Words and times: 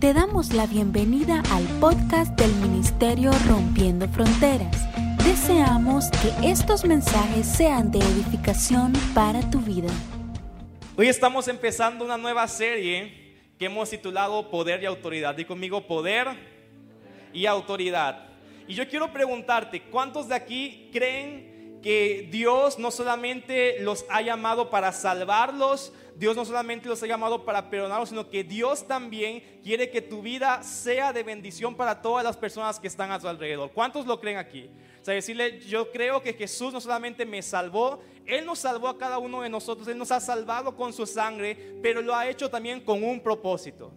Te 0.00 0.12
damos 0.12 0.52
la 0.52 0.66
bienvenida 0.66 1.42
al 1.52 1.64
podcast 1.80 2.38
del 2.38 2.52
Ministerio 2.56 3.30
Rompiendo 3.48 4.06
Fronteras. 4.08 4.86
Deseamos 5.24 6.10
que 6.10 6.50
estos 6.50 6.84
mensajes 6.84 7.46
sean 7.46 7.90
de 7.90 8.00
edificación 8.00 8.92
para 9.14 9.40
tu 9.50 9.58
vida. 9.60 9.88
Hoy 10.98 11.08
estamos 11.08 11.48
empezando 11.48 12.04
una 12.04 12.18
nueva 12.18 12.46
serie 12.46 13.38
que 13.58 13.64
hemos 13.64 13.88
titulado 13.88 14.50
Poder 14.50 14.82
y 14.82 14.86
Autoridad. 14.86 15.34
Di 15.34 15.46
conmigo 15.46 15.86
Poder 15.86 16.28
y 17.32 17.46
Autoridad. 17.46 18.28
Y 18.68 18.74
yo 18.74 18.86
quiero 18.90 19.10
preguntarte, 19.14 19.80
¿cuántos 19.84 20.28
de 20.28 20.34
aquí 20.34 20.90
creen 20.92 21.80
que 21.82 22.28
Dios 22.30 22.78
no 22.78 22.90
solamente 22.90 23.80
los 23.80 24.04
ha 24.10 24.20
llamado 24.20 24.68
para 24.68 24.92
salvarlos, 24.92 25.92
Dios 26.18 26.34
no 26.34 26.44
solamente 26.44 26.88
los 26.88 27.02
ha 27.02 27.06
llamado 27.06 27.44
para 27.44 27.68
perdonarlos, 27.68 28.08
sino 28.08 28.30
que 28.30 28.42
Dios 28.42 28.86
también 28.86 29.60
quiere 29.62 29.90
que 29.90 30.00
tu 30.00 30.22
vida 30.22 30.62
sea 30.62 31.12
de 31.12 31.22
bendición 31.22 31.74
para 31.74 32.00
todas 32.00 32.24
las 32.24 32.36
personas 32.36 32.80
que 32.80 32.86
están 32.86 33.10
a 33.10 33.20
tu 33.20 33.28
alrededor. 33.28 33.70
¿Cuántos 33.72 34.06
lo 34.06 34.18
creen 34.18 34.38
aquí? 34.38 34.70
O 35.00 35.04
sea, 35.04 35.14
decirle, 35.14 35.60
yo 35.60 35.92
creo 35.92 36.22
que 36.22 36.32
Jesús 36.32 36.72
no 36.72 36.80
solamente 36.80 37.26
me 37.26 37.42
salvó, 37.42 38.00
Él 38.24 38.46
nos 38.46 38.60
salvó 38.60 38.88
a 38.88 38.98
cada 38.98 39.18
uno 39.18 39.42
de 39.42 39.50
nosotros, 39.50 39.86
Él 39.88 39.98
nos 39.98 40.10
ha 40.10 40.18
salvado 40.18 40.74
con 40.74 40.92
su 40.92 41.06
sangre, 41.06 41.76
pero 41.82 42.00
lo 42.00 42.14
ha 42.14 42.26
hecho 42.26 42.48
también 42.48 42.80
con 42.80 43.04
un 43.04 43.20
propósito. 43.20 43.92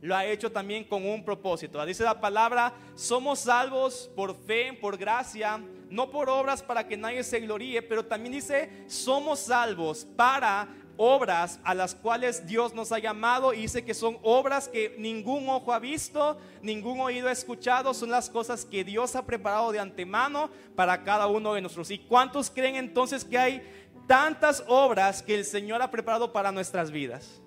Lo 0.00 0.16
ha 0.16 0.24
hecho 0.24 0.50
también 0.50 0.84
con 0.84 1.04
un 1.04 1.24
propósito. 1.24 1.84
Dice 1.84 2.04
la 2.04 2.20
palabra, 2.20 2.72
somos 2.94 3.40
salvos 3.40 4.10
por 4.16 4.34
fe, 4.34 4.72
por 4.72 4.96
gracia, 4.96 5.60
no 5.90 6.10
por 6.10 6.28
obras 6.28 6.62
para 6.62 6.86
que 6.86 6.96
nadie 6.96 7.22
se 7.24 7.40
gloríe, 7.40 7.82
pero 7.82 8.06
también 8.06 8.32
dice, 8.32 8.84
somos 8.86 9.40
salvos 9.40 10.06
para 10.16 10.68
obras 10.98 11.60
a 11.64 11.74
las 11.74 11.94
cuales 11.94 12.46
Dios 12.46 12.74
nos 12.74 12.92
ha 12.92 12.98
llamado 12.98 13.54
y 13.54 13.62
dice 13.62 13.84
que 13.84 13.94
son 13.94 14.18
obras 14.22 14.68
que 14.68 14.94
ningún 14.98 15.48
ojo 15.48 15.72
ha 15.72 15.78
visto, 15.78 16.38
ningún 16.60 17.00
oído 17.00 17.28
ha 17.28 17.32
escuchado, 17.32 17.94
son 17.94 18.10
las 18.10 18.28
cosas 18.28 18.66
que 18.66 18.84
Dios 18.84 19.16
ha 19.16 19.24
preparado 19.24 19.72
de 19.72 19.78
antemano 19.78 20.50
para 20.76 21.04
cada 21.04 21.26
uno 21.28 21.54
de 21.54 21.62
nosotros. 21.62 21.90
¿Y 21.90 21.98
cuántos 21.98 22.50
creen 22.50 22.76
entonces 22.76 23.24
que 23.24 23.38
hay 23.38 23.62
tantas 24.06 24.64
obras 24.66 25.22
que 25.22 25.34
el 25.34 25.44
Señor 25.44 25.80
ha 25.80 25.90
preparado 25.90 26.32
para 26.32 26.52
nuestras 26.52 26.90
vidas? 26.90 27.40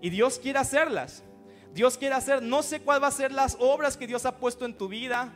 Y 0.00 0.08
Dios 0.08 0.38
quiere 0.38 0.60
hacerlas. 0.60 1.24
Dios 1.74 1.98
quiere 1.98 2.14
hacer, 2.14 2.42
no 2.42 2.62
sé 2.62 2.80
cuál 2.80 3.02
va 3.02 3.08
a 3.08 3.10
ser 3.10 3.32
las 3.32 3.58
obras 3.60 3.98
que 3.98 4.06
Dios 4.06 4.24
ha 4.24 4.38
puesto 4.38 4.64
en 4.64 4.78
tu 4.78 4.88
vida, 4.88 5.34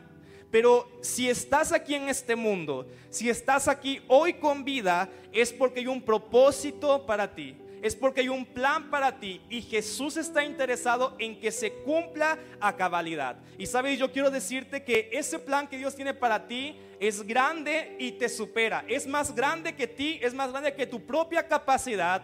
pero 0.51 0.91
si 1.01 1.29
estás 1.29 1.71
aquí 1.71 1.95
en 1.95 2.09
este 2.09 2.35
mundo, 2.35 2.85
si 3.09 3.29
estás 3.29 3.69
aquí 3.69 4.01
hoy 4.09 4.33
con 4.33 4.65
vida, 4.65 5.09
es 5.31 5.53
porque 5.53 5.79
hay 5.79 5.87
un 5.87 6.01
propósito 6.01 7.05
para 7.05 7.33
ti. 7.33 7.55
Es 7.81 7.95
porque 7.95 8.21
hay 8.21 8.29
un 8.29 8.45
plan 8.45 8.91
para 8.91 9.19
ti 9.19 9.41
y 9.49 9.61
Jesús 9.61 10.15
está 10.15 10.43
interesado 10.43 11.15
en 11.17 11.39
que 11.39 11.51
se 11.51 11.73
cumpla 11.73 12.37
a 12.59 12.75
cabalidad. 12.75 13.37
Y 13.57 13.65
sabes, 13.65 13.97
yo 13.97 14.11
quiero 14.11 14.29
decirte 14.29 14.83
que 14.83 15.09
ese 15.11 15.39
plan 15.39 15.67
que 15.67 15.79
Dios 15.79 15.95
tiene 15.95 16.13
para 16.13 16.47
ti 16.47 16.75
es 16.99 17.25
grande 17.25 17.95
y 17.97 18.11
te 18.11 18.29
supera. 18.29 18.85
Es 18.87 19.07
más 19.07 19.33
grande 19.33 19.75
que 19.75 19.87
ti, 19.87 20.19
es 20.21 20.33
más 20.35 20.51
grande 20.51 20.75
que 20.75 20.85
tu 20.85 21.03
propia 21.07 21.47
capacidad. 21.47 22.21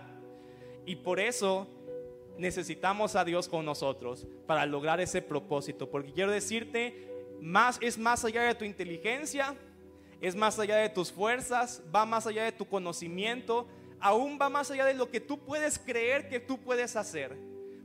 Y 0.86 0.97
por 0.97 1.19
eso 1.19 1.67
necesitamos 2.38 3.16
a 3.16 3.25
Dios 3.25 3.50
con 3.50 3.66
nosotros 3.66 4.28
para 4.45 4.66
lograr 4.67 5.02
ese 5.02 5.23
propósito. 5.23 5.89
Porque 5.89 6.14
quiero 6.14 6.31
decirte, 6.31 7.17
más, 7.42 7.78
es 7.82 7.98
más 7.98 8.24
allá 8.26 8.44
de 8.44 8.56
tu 8.56 8.66
inteligencia, 8.66 9.56
es 10.22 10.36
más 10.36 10.58
allá 10.60 10.78
de 10.78 10.90
tus 10.90 11.12
fuerzas, 11.12 11.82
va 11.94 12.06
más 12.06 12.28
allá 12.28 12.44
de 12.44 12.52
tu 12.52 12.68
conocimiento, 12.68 13.68
aún 14.00 14.38
va 14.42 14.50
más 14.50 14.72
allá 14.72 14.86
de 14.86 14.94
lo 14.94 15.10
que 15.10 15.20
tú 15.20 15.40
puedes 15.40 15.78
creer 15.80 16.28
que 16.28 16.40
tú 16.40 16.60
puedes 16.60 16.96
hacer. 16.96 17.38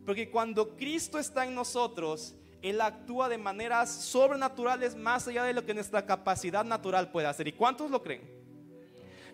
Porque 0.05 0.31
cuando 0.31 0.77
Cristo 0.77 1.19
está 1.19 1.45
en 1.47 1.55
nosotros, 1.55 2.35
Él 2.61 2.81
actúa 2.81 3.29
de 3.29 3.39
maneras 3.39 3.91
sobrenaturales 3.91 4.97
más 4.97 5.29
allá 5.29 5.45
de 5.45 5.53
lo 5.53 5.65
que 5.65 5.75
nuestra 5.75 6.07
capacidad 6.07 6.65
natural 6.65 7.11
puede 7.11 7.27
hacer. 7.29 7.47
¿Y 7.49 7.53
cuántos 7.53 7.91
lo 7.91 8.03
creen? 8.03 8.43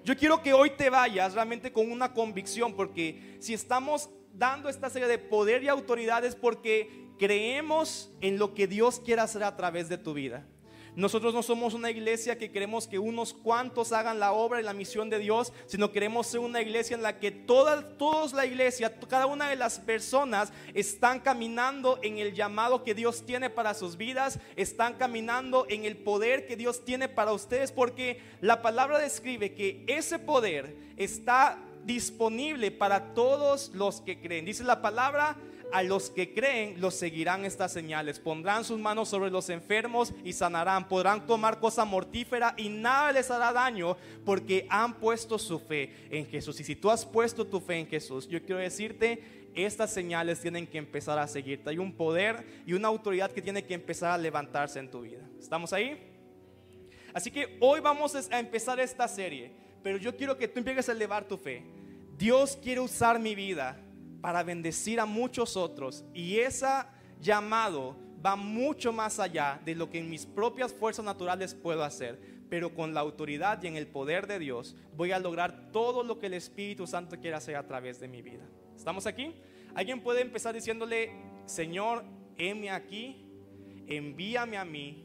Yo 0.04 0.16
quiero 0.16 0.42
que 0.42 0.52
hoy 0.52 0.70
te 0.70 0.90
vayas 0.90 1.34
realmente 1.34 1.72
con 1.72 1.90
una 1.90 2.12
convicción, 2.12 2.74
porque 2.74 3.36
si 3.40 3.54
estamos 3.54 4.10
dando 4.32 4.68
esta 4.68 4.88
serie 4.88 5.08
de 5.08 5.18
poder 5.18 5.62
y 5.64 5.68
autoridades 5.68 6.34
porque 6.36 7.07
creemos 7.18 8.10
en 8.20 8.38
lo 8.38 8.54
que 8.54 8.66
Dios 8.66 9.00
quiere 9.00 9.22
hacer 9.22 9.42
a 9.42 9.56
través 9.56 9.88
de 9.88 9.98
tu 9.98 10.14
vida. 10.14 10.46
Nosotros 10.98 11.32
no 11.32 11.44
somos 11.44 11.74
una 11.74 11.92
iglesia 11.92 12.38
que 12.38 12.50
queremos 12.50 12.88
que 12.88 12.98
unos 12.98 13.32
cuantos 13.32 13.92
hagan 13.92 14.18
la 14.18 14.32
obra 14.32 14.60
y 14.60 14.64
la 14.64 14.72
misión 14.72 15.08
de 15.10 15.20
Dios, 15.20 15.52
sino 15.66 15.92
queremos 15.92 16.26
ser 16.26 16.40
una 16.40 16.60
iglesia 16.60 16.96
en 16.96 17.04
la 17.04 17.20
que 17.20 17.30
toda, 17.30 17.96
todos 17.96 18.32
la 18.32 18.46
iglesia, 18.46 18.98
cada 19.08 19.26
una 19.26 19.48
de 19.48 19.54
las 19.54 19.78
personas 19.78 20.52
están 20.74 21.20
caminando 21.20 22.00
en 22.02 22.18
el 22.18 22.34
llamado 22.34 22.82
que 22.82 22.96
Dios 22.96 23.24
tiene 23.24 23.48
para 23.48 23.74
sus 23.74 23.96
vidas, 23.96 24.40
están 24.56 24.94
caminando 24.94 25.66
en 25.68 25.84
el 25.84 25.96
poder 25.96 26.48
que 26.48 26.56
Dios 26.56 26.84
tiene 26.84 27.08
para 27.08 27.32
ustedes, 27.32 27.70
porque 27.70 28.20
la 28.40 28.60
palabra 28.60 28.98
describe 28.98 29.54
que 29.54 29.84
ese 29.86 30.18
poder 30.18 30.74
está 30.96 31.58
disponible 31.84 32.72
para 32.72 33.14
todos 33.14 33.70
los 33.72 34.00
que 34.00 34.20
creen. 34.20 34.46
Dice 34.46 34.64
la 34.64 34.82
palabra, 34.82 35.36
a 35.72 35.82
los 35.82 36.10
que 36.10 36.32
creen 36.32 36.80
los 36.80 36.94
seguirán 36.94 37.44
estas 37.44 37.72
señales. 37.72 38.18
Pondrán 38.18 38.64
sus 38.64 38.78
manos 38.78 39.08
sobre 39.08 39.30
los 39.30 39.50
enfermos 39.50 40.12
y 40.24 40.32
sanarán. 40.32 40.88
Podrán 40.88 41.26
tomar 41.26 41.60
cosa 41.60 41.84
mortífera 41.84 42.54
y 42.56 42.68
nada 42.68 43.12
les 43.12 43.30
hará 43.30 43.52
daño 43.52 43.96
porque 44.24 44.66
han 44.70 44.94
puesto 44.94 45.38
su 45.38 45.58
fe 45.58 45.92
en 46.10 46.26
Jesús. 46.26 46.58
Y 46.60 46.64
si 46.64 46.76
tú 46.76 46.90
has 46.90 47.04
puesto 47.04 47.46
tu 47.46 47.60
fe 47.60 47.76
en 47.76 47.86
Jesús, 47.86 48.28
yo 48.28 48.42
quiero 48.42 48.60
decirte, 48.60 49.22
estas 49.54 49.92
señales 49.92 50.40
tienen 50.40 50.66
que 50.66 50.78
empezar 50.78 51.18
a 51.18 51.26
seguirte. 51.26 51.70
Hay 51.70 51.78
un 51.78 51.92
poder 51.92 52.62
y 52.66 52.72
una 52.72 52.88
autoridad 52.88 53.30
que 53.30 53.42
tiene 53.42 53.64
que 53.64 53.74
empezar 53.74 54.12
a 54.12 54.18
levantarse 54.18 54.78
en 54.78 54.90
tu 54.90 55.02
vida. 55.02 55.28
¿Estamos 55.38 55.72
ahí? 55.72 55.98
Así 57.12 57.30
que 57.30 57.56
hoy 57.60 57.80
vamos 57.80 58.14
a 58.30 58.38
empezar 58.38 58.78
esta 58.78 59.08
serie, 59.08 59.50
pero 59.82 59.98
yo 59.98 60.16
quiero 60.16 60.36
que 60.36 60.46
tú 60.46 60.58
empieces 60.58 60.88
a 60.88 60.92
elevar 60.92 61.26
tu 61.26 61.36
fe. 61.36 61.62
Dios 62.16 62.58
quiere 62.62 62.80
usar 62.80 63.18
mi 63.18 63.34
vida 63.34 63.80
para 64.20 64.42
bendecir 64.42 65.00
a 65.00 65.06
muchos 65.06 65.56
otros. 65.56 66.04
Y 66.14 66.38
ese 66.38 66.66
llamado 67.20 67.96
va 68.24 68.36
mucho 68.36 68.92
más 68.92 69.18
allá 69.20 69.60
de 69.64 69.74
lo 69.74 69.90
que 69.90 69.98
en 69.98 70.10
mis 70.10 70.26
propias 70.26 70.72
fuerzas 70.72 71.04
naturales 71.04 71.54
puedo 71.54 71.84
hacer. 71.84 72.18
Pero 72.48 72.74
con 72.74 72.94
la 72.94 73.00
autoridad 73.00 73.62
y 73.62 73.66
en 73.66 73.76
el 73.76 73.86
poder 73.86 74.26
de 74.26 74.38
Dios 74.38 74.74
voy 74.96 75.12
a 75.12 75.18
lograr 75.18 75.70
todo 75.70 76.02
lo 76.02 76.18
que 76.18 76.26
el 76.26 76.34
Espíritu 76.34 76.86
Santo 76.86 77.18
quiere 77.20 77.36
hacer 77.36 77.56
a 77.56 77.66
través 77.66 78.00
de 78.00 78.08
mi 78.08 78.22
vida. 78.22 78.48
¿Estamos 78.74 79.06
aquí? 79.06 79.34
Alguien 79.74 80.00
puede 80.00 80.22
empezar 80.22 80.54
diciéndole, 80.54 81.12
Señor, 81.44 82.04
heme 82.36 82.70
aquí, 82.70 83.24
envíame 83.86 84.56
a 84.56 84.64
mí. 84.64 85.04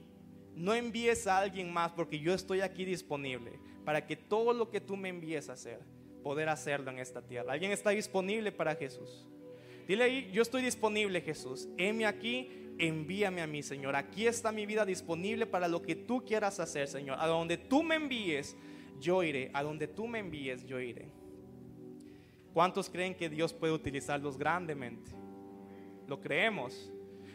No 0.55 0.73
envíes 0.73 1.27
a 1.27 1.39
alguien 1.39 1.73
más 1.73 1.91
porque 1.91 2.19
yo 2.19 2.33
estoy 2.33 2.61
aquí 2.61 2.85
disponible 2.85 3.59
para 3.83 4.05
que 4.05 4.15
todo 4.15 4.53
lo 4.53 4.69
que 4.69 4.79
tú 4.79 4.95
me 4.95 5.09
envíes 5.09 5.49
a 5.49 5.53
hacer 5.53 5.81
poder 6.23 6.49
hacerlo 6.49 6.89
en 6.89 6.99
esta 6.99 7.21
tierra. 7.21 7.53
¿Alguien 7.53 7.71
está 7.71 7.91
disponible 7.91 8.51
para 8.51 8.75
Jesús? 8.75 9.27
Dile 9.87 10.05
ahí, 10.05 10.31
yo 10.31 10.41
estoy 10.41 10.61
disponible 10.61 11.21
Jesús. 11.21 11.67
Heme 11.77 12.05
aquí, 12.05 12.49
envíame 12.79 13.41
a 13.41 13.47
mí 13.47 13.61
Señor. 13.61 13.95
Aquí 13.95 14.25
está 14.25 14.51
mi 14.51 14.65
vida 14.65 14.85
disponible 14.85 15.45
para 15.45 15.67
lo 15.67 15.81
que 15.81 15.95
tú 15.95 16.23
quieras 16.25 16.59
hacer 16.59 16.87
Señor. 16.87 17.17
A 17.19 17.27
donde 17.27 17.57
tú 17.57 17.83
me 17.83 17.95
envíes, 17.95 18.55
yo 18.99 19.21
iré. 19.21 19.51
A 19.53 19.61
donde 19.61 19.87
tú 19.87 20.07
me 20.07 20.19
envíes, 20.19 20.65
yo 20.65 20.79
iré. 20.79 21.09
¿Cuántos 22.53 22.89
creen 22.89 23.15
que 23.15 23.29
Dios 23.29 23.51
puede 23.51 23.73
utilizarlos 23.73 24.37
grandemente? 24.37 25.11
Lo 26.07 26.21
creemos. 26.21 26.91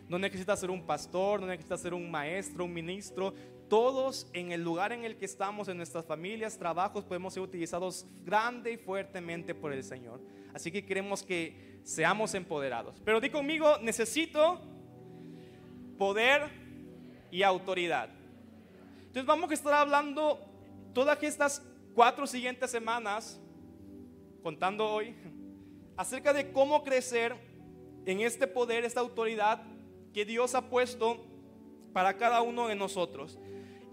No 0.09 0.19
necesitas 0.19 0.60
ser 0.60 0.70
un 0.70 0.87
pastor, 0.87 1.41
no 1.41 1.47
necesitas 1.47 1.82
ser 1.82 1.93
un 1.93 2.10
maestro, 2.10 2.65
un 2.65 2.72
ministro 2.72 3.34
todos 3.69 4.29
en 4.33 4.53
el 4.53 4.62
lugar 4.62 4.93
en 4.93 5.05
el 5.05 5.17
que 5.17 5.25
estamos, 5.25 5.69
en 5.69 5.77
nuestras 5.77 6.05
familias, 6.05 6.59
trabajos, 6.59 7.05
podemos 7.05 7.34
ser 7.34 7.43
utilizados 7.43 8.06
grande 8.25 8.73
y 8.73 8.77
fuertemente 8.77 9.55
por 9.55 9.73
el 9.73 9.84
Señor. 9.84 10.21
Así 10.55 10.73
que 10.73 10.84
queremos 10.84 11.23
que 11.23 11.81
seamos 11.84 12.34
empoderados. 12.34 13.01
Pero 13.05 13.21
di 13.21 13.31
conmigo, 13.31 13.79
necesito 13.83 14.61
poder 15.99 16.49
y 17.31 17.43
autoridad. 17.43 18.11
Entonces 18.99 19.26
vamos 19.26 19.50
a 19.50 19.55
estar 19.55 19.75
hablando 19.75 20.41
todas 20.94 21.23
estas 21.23 21.62
cuatro 21.94 22.26
siguientes 22.26 22.71
semanas, 22.71 23.41
contando 24.43 24.88
hoy, 24.88 25.14
acerca 25.97 26.32
de 26.32 26.53
cómo 26.53 26.85
crecer 26.85 27.35
en 28.06 28.21
este 28.21 28.47
poder, 28.47 28.85
esta 28.85 29.00
autoridad 29.00 29.62
que 30.14 30.25
Dios 30.25 30.55
ha 30.55 30.71
puesto 30.71 31.25
para 31.93 32.17
cada 32.17 32.43
uno 32.43 32.69
de 32.69 32.75
nosotros. 32.75 33.38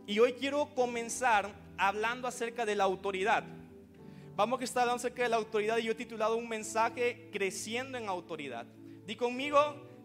Y 0.07 0.19
hoy 0.19 0.33
quiero 0.33 0.69
comenzar 0.75 1.49
hablando 1.77 2.27
acerca 2.27 2.63
de 2.63 2.75
la 2.75 2.83
autoridad. 2.83 3.43
Vamos 4.35 4.61
a 4.61 4.63
estar 4.63 4.81
hablando 4.81 4.99
acerca 4.99 5.23
de 5.23 5.29
la 5.29 5.37
autoridad 5.37 5.77
y 5.77 5.83
yo 5.83 5.93
he 5.93 5.95
titulado 5.95 6.37
un 6.37 6.47
mensaje 6.47 7.29
Creciendo 7.33 7.97
en 7.97 8.07
autoridad. 8.07 8.67
Di 9.07 9.15
conmigo, 9.15 9.57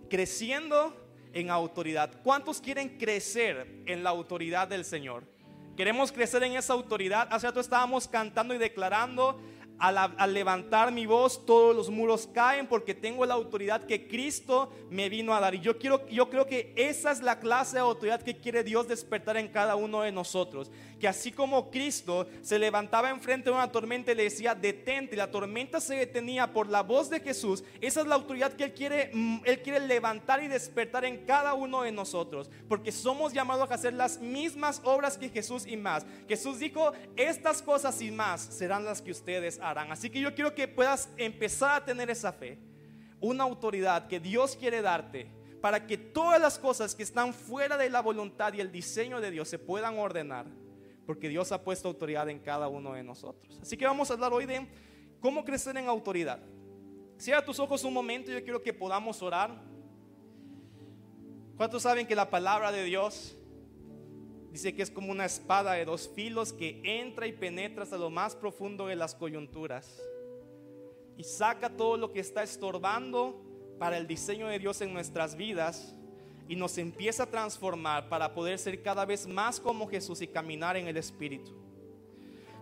creciendo 0.08 0.96
en 1.34 1.50
autoridad. 1.50 2.22
¿Cuántos 2.22 2.62
quieren 2.62 2.96
crecer 2.96 3.82
en 3.84 4.02
la 4.02 4.08
autoridad 4.08 4.68
del 4.68 4.86
Señor? 4.86 5.24
Queremos 5.76 6.12
crecer 6.12 6.42
en 6.44 6.52
esa 6.52 6.72
autoridad. 6.72 7.28
Hace 7.30 7.48
rato 7.48 7.60
estábamos 7.60 8.08
cantando 8.08 8.54
y 8.54 8.58
declarando 8.58 9.38
Al, 9.80 10.34
levantar 10.34 10.92
mi 10.92 11.06
voz, 11.06 11.46
todos 11.46 11.74
los 11.74 11.88
muros 11.88 12.28
caen 12.32 12.66
porque 12.66 12.94
tengo 12.94 13.24
la 13.24 13.34
autoridad 13.34 13.84
que 13.84 14.06
Cristo 14.06 14.70
me 14.90 15.08
vino 15.08 15.34
a 15.34 15.40
dar. 15.40 15.54
Y 15.54 15.60
yo, 15.60 15.78
quiero, 15.78 16.06
yo 16.08 16.28
creo 16.28 16.46
que 16.46 16.72
esa 16.76 17.10
es 17.10 17.22
la 17.22 17.40
clase 17.40 17.76
de 17.76 17.80
autoridad 17.80 18.20
que 18.20 18.36
quiere 18.36 18.62
Dios 18.62 18.86
despertar 18.88 19.38
en 19.38 19.48
cada 19.48 19.76
uno 19.76 20.02
de 20.02 20.12
nosotros. 20.12 20.70
Que 21.00 21.08
así 21.08 21.32
como 21.32 21.70
Cristo 21.70 22.28
se 22.42 22.58
levantaba 22.58 23.10
enfrente 23.10 23.48
de 23.48 23.56
una 23.56 23.72
tormenta 23.72 24.12
y 24.12 24.14
le 24.14 24.24
decía, 24.24 24.54
detente, 24.54 25.16
la 25.16 25.30
tormenta 25.30 25.80
se 25.80 25.96
detenía 25.96 26.52
por 26.52 26.68
la 26.68 26.82
voz 26.82 27.08
de 27.08 27.20
Jesús, 27.20 27.64
esa 27.80 28.02
es 28.02 28.06
la 28.06 28.14
autoridad 28.14 28.52
que 28.52 28.64
Él 28.64 28.74
quiere, 28.74 29.10
mm, 29.12 29.40
Él 29.44 29.62
quiere 29.62 29.80
levantar 29.80 30.42
y 30.42 30.48
despertar 30.48 31.04
en 31.06 31.24
cada 31.24 31.54
uno 31.54 31.82
de 31.82 31.90
nosotros. 31.90 32.50
Porque 32.68 32.92
somos 32.92 33.32
llamados 33.32 33.70
a 33.70 33.74
hacer 33.74 33.94
las 33.94 34.20
mismas 34.20 34.82
obras 34.84 35.16
que 35.16 35.30
Jesús 35.30 35.66
y 35.66 35.76
más. 35.76 36.06
Jesús 36.28 36.58
dijo, 36.58 36.92
estas 37.16 37.62
cosas 37.62 38.00
y 38.02 38.10
más 38.10 38.42
serán 38.42 38.84
las 38.84 39.00
que 39.00 39.10
ustedes 39.10 39.58
harán. 39.60 39.90
Así 39.90 40.10
que 40.10 40.20
yo 40.20 40.34
quiero 40.34 40.54
que 40.54 40.68
puedas 40.68 41.08
empezar 41.16 41.76
a 41.76 41.84
tener 41.84 42.10
esa 42.10 42.32
fe, 42.32 42.58
una 43.20 43.44
autoridad 43.44 44.06
que 44.06 44.20
Dios 44.20 44.54
quiere 44.54 44.82
darte 44.82 45.40
para 45.60 45.86
que 45.86 45.98
todas 45.98 46.40
las 46.40 46.58
cosas 46.58 46.94
que 46.94 47.02
están 47.02 47.34
fuera 47.34 47.76
de 47.76 47.90
la 47.90 48.00
voluntad 48.00 48.52
y 48.54 48.60
el 48.60 48.72
diseño 48.72 49.20
de 49.20 49.30
Dios 49.30 49.48
se 49.48 49.58
puedan 49.58 49.98
ordenar, 49.98 50.46
porque 51.06 51.28
Dios 51.28 51.52
ha 51.52 51.62
puesto 51.62 51.88
autoridad 51.88 52.28
en 52.28 52.38
cada 52.38 52.68
uno 52.68 52.92
de 52.92 53.02
nosotros. 53.02 53.58
Así 53.60 53.76
que 53.76 53.86
vamos 53.86 54.10
a 54.10 54.14
hablar 54.14 54.32
hoy 54.32 54.46
de 54.46 54.66
cómo 55.20 55.44
crecer 55.44 55.76
en 55.76 55.88
autoridad. 55.88 56.40
Cierra 57.18 57.44
tus 57.44 57.58
ojos 57.58 57.84
un 57.84 57.92
momento, 57.92 58.30
yo 58.30 58.42
quiero 58.42 58.62
que 58.62 58.72
podamos 58.72 59.22
orar. 59.22 59.62
¿Cuántos 61.56 61.82
saben 61.82 62.06
que 62.06 62.14
la 62.14 62.30
palabra 62.30 62.72
de 62.72 62.84
Dios 62.84 63.36
Dice 64.52 64.74
que 64.74 64.82
es 64.82 64.90
como 64.90 65.12
una 65.12 65.24
espada 65.24 65.74
de 65.74 65.84
dos 65.84 66.10
filos 66.12 66.52
que 66.52 66.80
entra 66.82 67.26
y 67.26 67.32
penetra 67.32 67.84
hasta 67.84 67.96
lo 67.96 68.10
más 68.10 68.34
profundo 68.34 68.88
de 68.88 68.96
las 68.96 69.14
coyunturas 69.14 70.02
y 71.16 71.22
saca 71.22 71.70
todo 71.70 71.96
lo 71.96 72.12
que 72.12 72.20
está 72.20 72.42
estorbando 72.42 73.40
para 73.78 73.96
el 73.96 74.06
diseño 74.08 74.48
de 74.48 74.58
Dios 74.58 74.80
en 74.80 74.92
nuestras 74.92 75.36
vidas 75.36 75.94
y 76.50 76.56
nos 76.56 76.76
empieza 76.76 77.22
a 77.22 77.30
transformar 77.30 78.10
para 78.10 78.34
poder 78.34 78.58
ser 78.58 78.82
cada 78.82 79.06
vez 79.06 79.26
más 79.26 79.58
como 79.58 79.88
Jesús 79.88 80.20
y 80.20 80.26
caminar 80.26 80.76
en 80.76 80.86
el 80.86 80.98
Espíritu. 80.98 81.52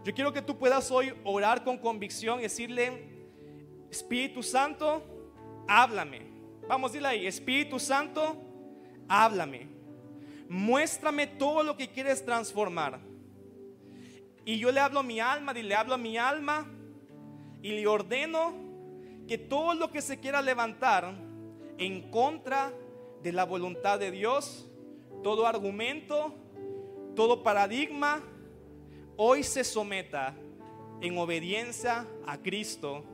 Yo 0.05 0.15
quiero 0.15 0.33
que 0.33 0.43
tú 0.43 0.57
puedas 0.57 0.91
hoy 0.93 1.13
orar 1.25 1.65
con 1.65 1.77
convicción 1.77 2.39
y 2.39 2.43
decirle, 2.43 3.09
Espíritu 3.91 4.45
Santo, 4.45 5.03
háblame. 5.67 6.23
Vamos, 6.69 6.93
dile 6.93 7.09
ahí, 7.09 7.27
Espíritu 7.27 7.81
Santo, 7.81 8.37
háblame 9.09 9.79
muéstrame 10.49 11.27
todo 11.27 11.63
lo 11.63 11.77
que 11.77 11.89
quieres 11.89 12.25
transformar. 12.25 13.01
Y 14.45 14.59
yo 14.59 14.73
le 14.73 14.81
hablo 14.81 15.01
a 15.01 15.03
mi 15.03 15.21
alma, 15.21 15.53
y 15.57 15.63
le 15.63 15.75
hablo 15.75 15.95
a 15.95 15.99
mi 15.99 16.17
alma 16.17 16.67
y 17.61 17.73
le 17.73 17.87
ordeno 17.87 18.55
que 19.27 19.37
todo 19.37 19.75
lo 19.75 19.91
que 19.91 20.01
se 20.01 20.19
quiera 20.19 20.41
levantar 20.41 21.13
en 21.77 22.11
contra 22.11 22.71
de 22.71 22.88
la 23.25 23.45
voluntad 23.45 23.99
de 23.99 24.11
Dios, 24.11 24.67
todo 25.23 25.47
argumento, 25.47 26.35
todo 27.15 27.43
paradigma, 27.43 28.23
hoy 29.17 29.43
se 29.43 29.65
someta 29.65 30.35
en 31.01 31.19
obediencia 31.19 32.07
a 32.27 32.39
Cristo, 32.39 33.05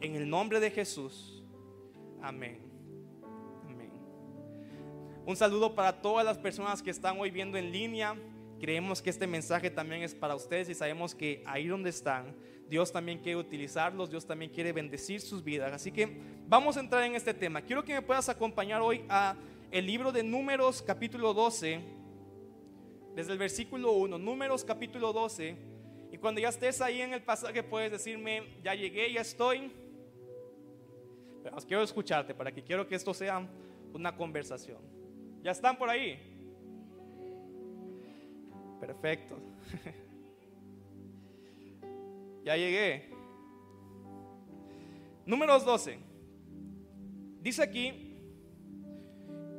en 0.00 0.16
el 0.16 0.28
nombre 0.28 0.60
de 0.60 0.70
Jesús. 0.70 1.42
Amén. 2.22 2.68
Un 5.28 5.36
saludo 5.36 5.74
para 5.74 6.00
todas 6.00 6.24
las 6.24 6.38
personas 6.38 6.82
que 6.82 6.90
están 6.90 7.20
hoy 7.20 7.30
viendo 7.30 7.58
en 7.58 7.70
línea. 7.70 8.16
Creemos 8.58 9.02
que 9.02 9.10
este 9.10 9.26
mensaje 9.26 9.68
también 9.68 10.02
es 10.02 10.14
para 10.14 10.34
ustedes 10.34 10.70
y 10.70 10.74
sabemos 10.74 11.14
que 11.14 11.42
ahí 11.46 11.66
donde 11.66 11.90
están, 11.90 12.34
Dios 12.68 12.92
también 12.92 13.18
quiere 13.18 13.38
utilizarlos, 13.38 14.10
Dios 14.10 14.26
también 14.26 14.50
quiere 14.50 14.72
bendecir 14.72 15.20
sus 15.20 15.42
vidas. 15.42 15.72
Así 15.72 15.90
que 15.90 16.20
vamos 16.46 16.76
a 16.76 16.80
entrar 16.80 17.02
en 17.04 17.14
este 17.14 17.32
tema. 17.32 17.62
Quiero 17.62 17.82
que 17.82 17.94
me 17.94 18.02
puedas 18.02 18.28
acompañar 18.28 18.82
hoy 18.82 19.04
a 19.08 19.36
el 19.70 19.86
libro 19.86 20.12
de 20.12 20.22
Números 20.22 20.82
capítulo 20.82 21.32
12, 21.32 21.80
desde 23.14 23.32
el 23.32 23.38
versículo 23.38 23.92
1, 23.92 24.18
Números 24.18 24.64
capítulo 24.64 25.12
12. 25.12 25.56
Y 26.10 26.18
cuando 26.18 26.40
ya 26.40 26.48
estés 26.48 26.80
ahí 26.80 27.00
en 27.00 27.12
el 27.14 27.22
pasaje 27.22 27.62
puedes 27.62 27.90
decirme, 27.90 28.42
ya 28.62 28.74
llegué, 28.74 29.12
ya 29.12 29.22
estoy. 29.22 29.70
Pero 31.42 31.56
quiero 31.66 31.82
escucharte 31.82 32.34
para 32.34 32.52
que 32.52 32.62
quiero 32.62 32.86
que 32.86 32.94
esto 32.94 33.14
sea 33.14 33.46
una 33.92 34.14
conversación. 34.14 34.78
¿Ya 35.42 35.52
están 35.52 35.78
por 35.78 35.88
ahí? 35.88 36.18
Perfecto. 38.80 39.38
ya 42.48 42.56
llegué. 42.56 43.10
Números 45.26 45.66
12. 45.66 45.98
Dice 47.42 47.62
aquí, 47.62 48.16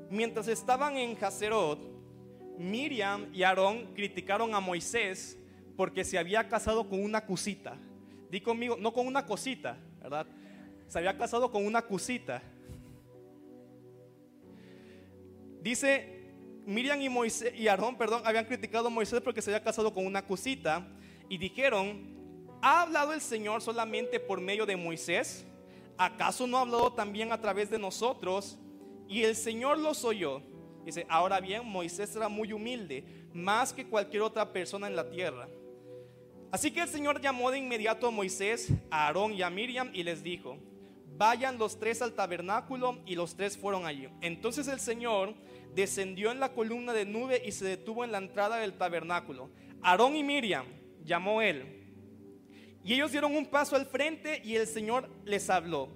mientras 0.10 0.48
estaban 0.48 0.98
en 0.98 1.16
Haserot, 1.24 1.80
Miriam 2.58 3.28
y 3.32 3.44
Aarón 3.44 3.94
criticaron 3.94 4.56
a 4.56 4.60
Moisés 4.60 5.38
porque 5.78 6.04
se 6.04 6.18
había 6.18 6.50
casado 6.50 6.90
con 6.90 7.04
una 7.04 7.28
cosita. 7.28 7.78
Di 8.32 8.42
conmigo, 8.42 8.76
no 8.80 8.92
con 8.92 9.06
una 9.06 9.24
cosita, 9.24 9.78
¿verdad? 10.02 10.26
Se 10.88 10.98
había 10.98 11.16
casado 11.16 11.52
con 11.52 11.68
una 11.68 11.84
cosita. 11.84 12.42
Dice, 15.62 16.32
Miriam 16.66 17.00
y, 17.00 17.10
Moisés, 17.10 17.54
y 17.56 17.68
Aarón, 17.68 18.00
perdón, 18.00 18.24
habían 18.26 18.46
criticado 18.46 18.88
a 18.88 18.90
Moisés 18.90 19.22
porque 19.22 19.44
se 19.44 19.52
había 19.52 19.64
casado 19.64 19.94
con 19.94 20.08
una 20.08 20.26
cosita 20.26 20.88
y 21.30 21.38
dijeron, 21.38 22.19
¿ha 22.62 22.82
hablado 22.82 23.14
el 23.14 23.22
Señor 23.22 23.62
solamente 23.62 24.20
por 24.20 24.42
medio 24.42 24.66
de 24.66 24.76
Moisés? 24.76 25.46
¿Acaso 25.98 26.48
no 26.48 26.58
ha 26.58 26.62
hablado 26.62 26.94
también 26.94 27.32
a 27.32 27.42
través 27.42 27.70
de 27.70 27.80
nosotros? 27.80 28.58
Y 29.08 29.24
el 29.24 29.36
Señor 29.36 29.78
los 29.78 30.04
oyó. 30.06 30.42
Dice, 30.86 31.06
ahora 31.10 31.40
bien, 31.40 31.66
Moisés 31.66 32.16
era 32.16 32.30
muy 32.30 32.54
humilde, 32.54 33.04
más 33.34 33.74
que 33.74 33.88
cualquier 33.88 34.22
otra 34.24 34.52
persona 34.54 34.88
en 34.88 34.96
la 34.96 35.10
tierra. 35.10 35.50
Así 36.52 36.72
que 36.72 36.82
el 36.82 36.88
Señor 36.88 37.22
llamó 37.22 37.52
de 37.52 37.60
inmediato 37.60 38.08
a 38.08 38.12
Moisés, 38.12 38.72
a 38.90 39.06
Aarón 39.06 39.34
y 39.34 39.44
a 39.44 39.50
Miriam 39.50 39.92
y 39.94 40.04
les 40.04 40.24
dijo, 40.24 40.58
vayan 41.16 41.60
los 41.60 41.78
tres 41.78 42.02
al 42.02 42.14
tabernáculo 42.14 43.00
y 43.06 43.16
los 43.16 43.36
tres 43.36 43.58
fueron 43.58 43.86
allí. 43.86 44.08
Entonces 44.22 44.68
el 44.68 44.80
Señor 44.80 45.36
descendió 45.76 46.32
en 46.32 46.40
la 46.40 46.54
columna 46.54 46.94
de 46.94 47.06
nube 47.06 47.42
y 47.46 47.52
se 47.52 47.66
detuvo 47.66 48.04
en 48.04 48.12
la 48.12 48.18
entrada 48.18 48.58
del 48.58 48.74
tabernáculo. 48.74 49.50
Aarón 49.84 50.16
y 50.16 50.24
Miriam 50.24 50.66
llamó 51.04 51.42
él. 51.42 51.79
Y 52.90 52.96
ellos 52.96 53.12
dieron 53.12 53.36
un 53.36 53.46
paso 53.46 53.76
al 53.76 53.86
frente 53.86 54.42
y 54.44 54.56
el 54.56 54.66
Señor 54.66 55.08
les 55.24 55.52
habló. 55.52 55.90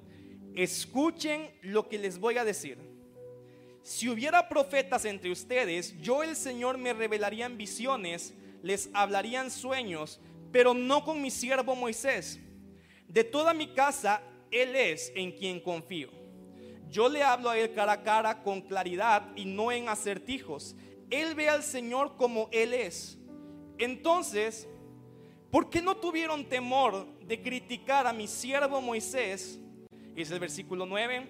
Escuchen 0.53 1.49
lo 1.63 1.89
que 1.89 1.97
les 1.97 2.19
voy 2.19 2.37
a 2.37 2.45
decir. 2.45 2.77
Si 3.81 4.07
hubiera 4.09 4.47
profetas 4.47 5.03
entre 5.05 5.31
ustedes, 5.31 5.99
yo 6.03 6.21
el 6.21 6.35
Señor 6.35 6.77
me 6.77 6.93
revelaría 6.93 7.49
visiones, 7.49 8.35
les 8.61 8.91
hablaría 8.93 9.41
en 9.41 9.49
sueños, 9.49 10.19
pero 10.51 10.75
no 10.75 11.03
con 11.03 11.19
mi 11.19 11.31
siervo 11.31 11.75
Moisés. 11.75 12.39
De 13.07 13.23
toda 13.23 13.55
mi 13.55 13.73
casa, 13.73 14.21
Él 14.51 14.75
es 14.75 15.11
en 15.15 15.31
quien 15.31 15.61
confío. 15.61 16.11
Yo 16.91 17.09
le 17.09 17.23
hablo 17.23 17.49
a 17.49 17.57
Él 17.57 17.73
cara 17.73 17.93
a 17.93 18.03
cara 18.03 18.43
con 18.43 18.61
claridad 18.61 19.31
y 19.35 19.45
no 19.45 19.71
en 19.71 19.89
acertijos. 19.89 20.75
Él 21.09 21.33
ve 21.33 21.49
al 21.49 21.63
Señor 21.63 22.17
como 22.17 22.49
Él 22.51 22.71
es. 22.71 23.17
Entonces, 23.79 24.67
¿por 25.53 25.69
qué 25.69 25.83
no 25.83 25.95
tuvieron 25.97 26.45
temor 26.49 27.05
de 27.27 27.39
criticar 27.39 28.07
a 28.07 28.11
mi 28.11 28.25
siervo 28.25 28.81
Moisés? 28.81 29.59
Es 30.15 30.31
el 30.31 30.39
versículo 30.39 30.87
9. 30.87 31.27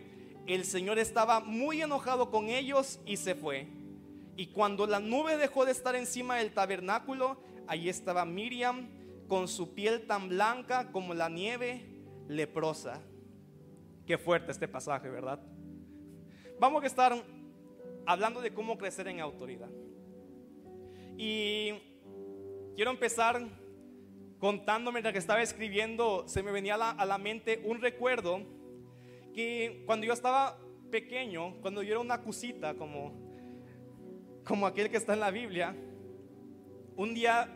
El 0.48 0.63
Señor 0.63 0.98
estaba 0.98 1.42
muy 1.42 1.82
enojado 1.82 2.32
con 2.32 2.48
ellos 2.48 3.01
y 3.06 3.18
se 3.18 3.36
fue. 3.36 3.68
Y 4.38 4.48
cuando 4.48 4.88
la 4.88 5.01
nube 5.01 5.36
dejó 5.36 5.65
de 5.65 5.74
estar 5.74 5.98
encima 5.98 6.38
del 6.38 6.53
tabernáculo, 6.53 7.36
ahí 7.68 7.89
estaba 7.89 8.24
Miriam 8.24 8.88
con 9.27 9.50
su 9.50 9.74
piel 9.74 10.08
tan 10.08 10.30
blanca 10.30 10.89
como 10.94 11.13
la 11.13 11.27
nieve 11.27 11.86
leprosa. 12.30 13.01
Qué 14.08 14.18
fuerte 14.18 14.53
este 14.53 14.70
pasaje, 14.70 15.10
¿verdad? 15.10 15.42
Vamos 16.62 16.82
a 16.82 16.88
estar 16.88 17.22
hablando 18.06 18.39
de 18.39 18.53
cómo 18.53 18.77
crecer 18.77 19.10
en 19.10 19.20
autoridad. 19.20 19.70
Y 21.18 21.74
quiero 22.74 22.92
empezar 22.92 23.62
contando 24.43 24.91
mientras 24.91 25.13
que 25.13 25.19
estaba 25.19 25.41
escribiendo, 25.41 26.27
se 26.27 26.43
me 26.43 26.51
venía 26.51 26.75
a 26.75 27.05
la, 27.05 27.17
mente 27.17 27.62
un 27.63 27.79
recuerdo 27.79 28.41
que 29.33 29.83
cuando 29.85 30.05
yo 30.05 30.12
estaba 30.12 30.59
pequeño, 30.91 31.62
cuando 31.62 31.81
yo 31.81 31.91
era 31.91 32.01
una 32.01 32.21
cosita 32.21 32.73
como, 32.75 33.13
como 34.43 34.67
aquel 34.67 34.91
que 34.91 34.97
está 34.97 35.13
en 35.13 35.21
la 35.21 35.31
Biblia, 35.31 35.73
un 36.97 37.13
día 37.13 37.55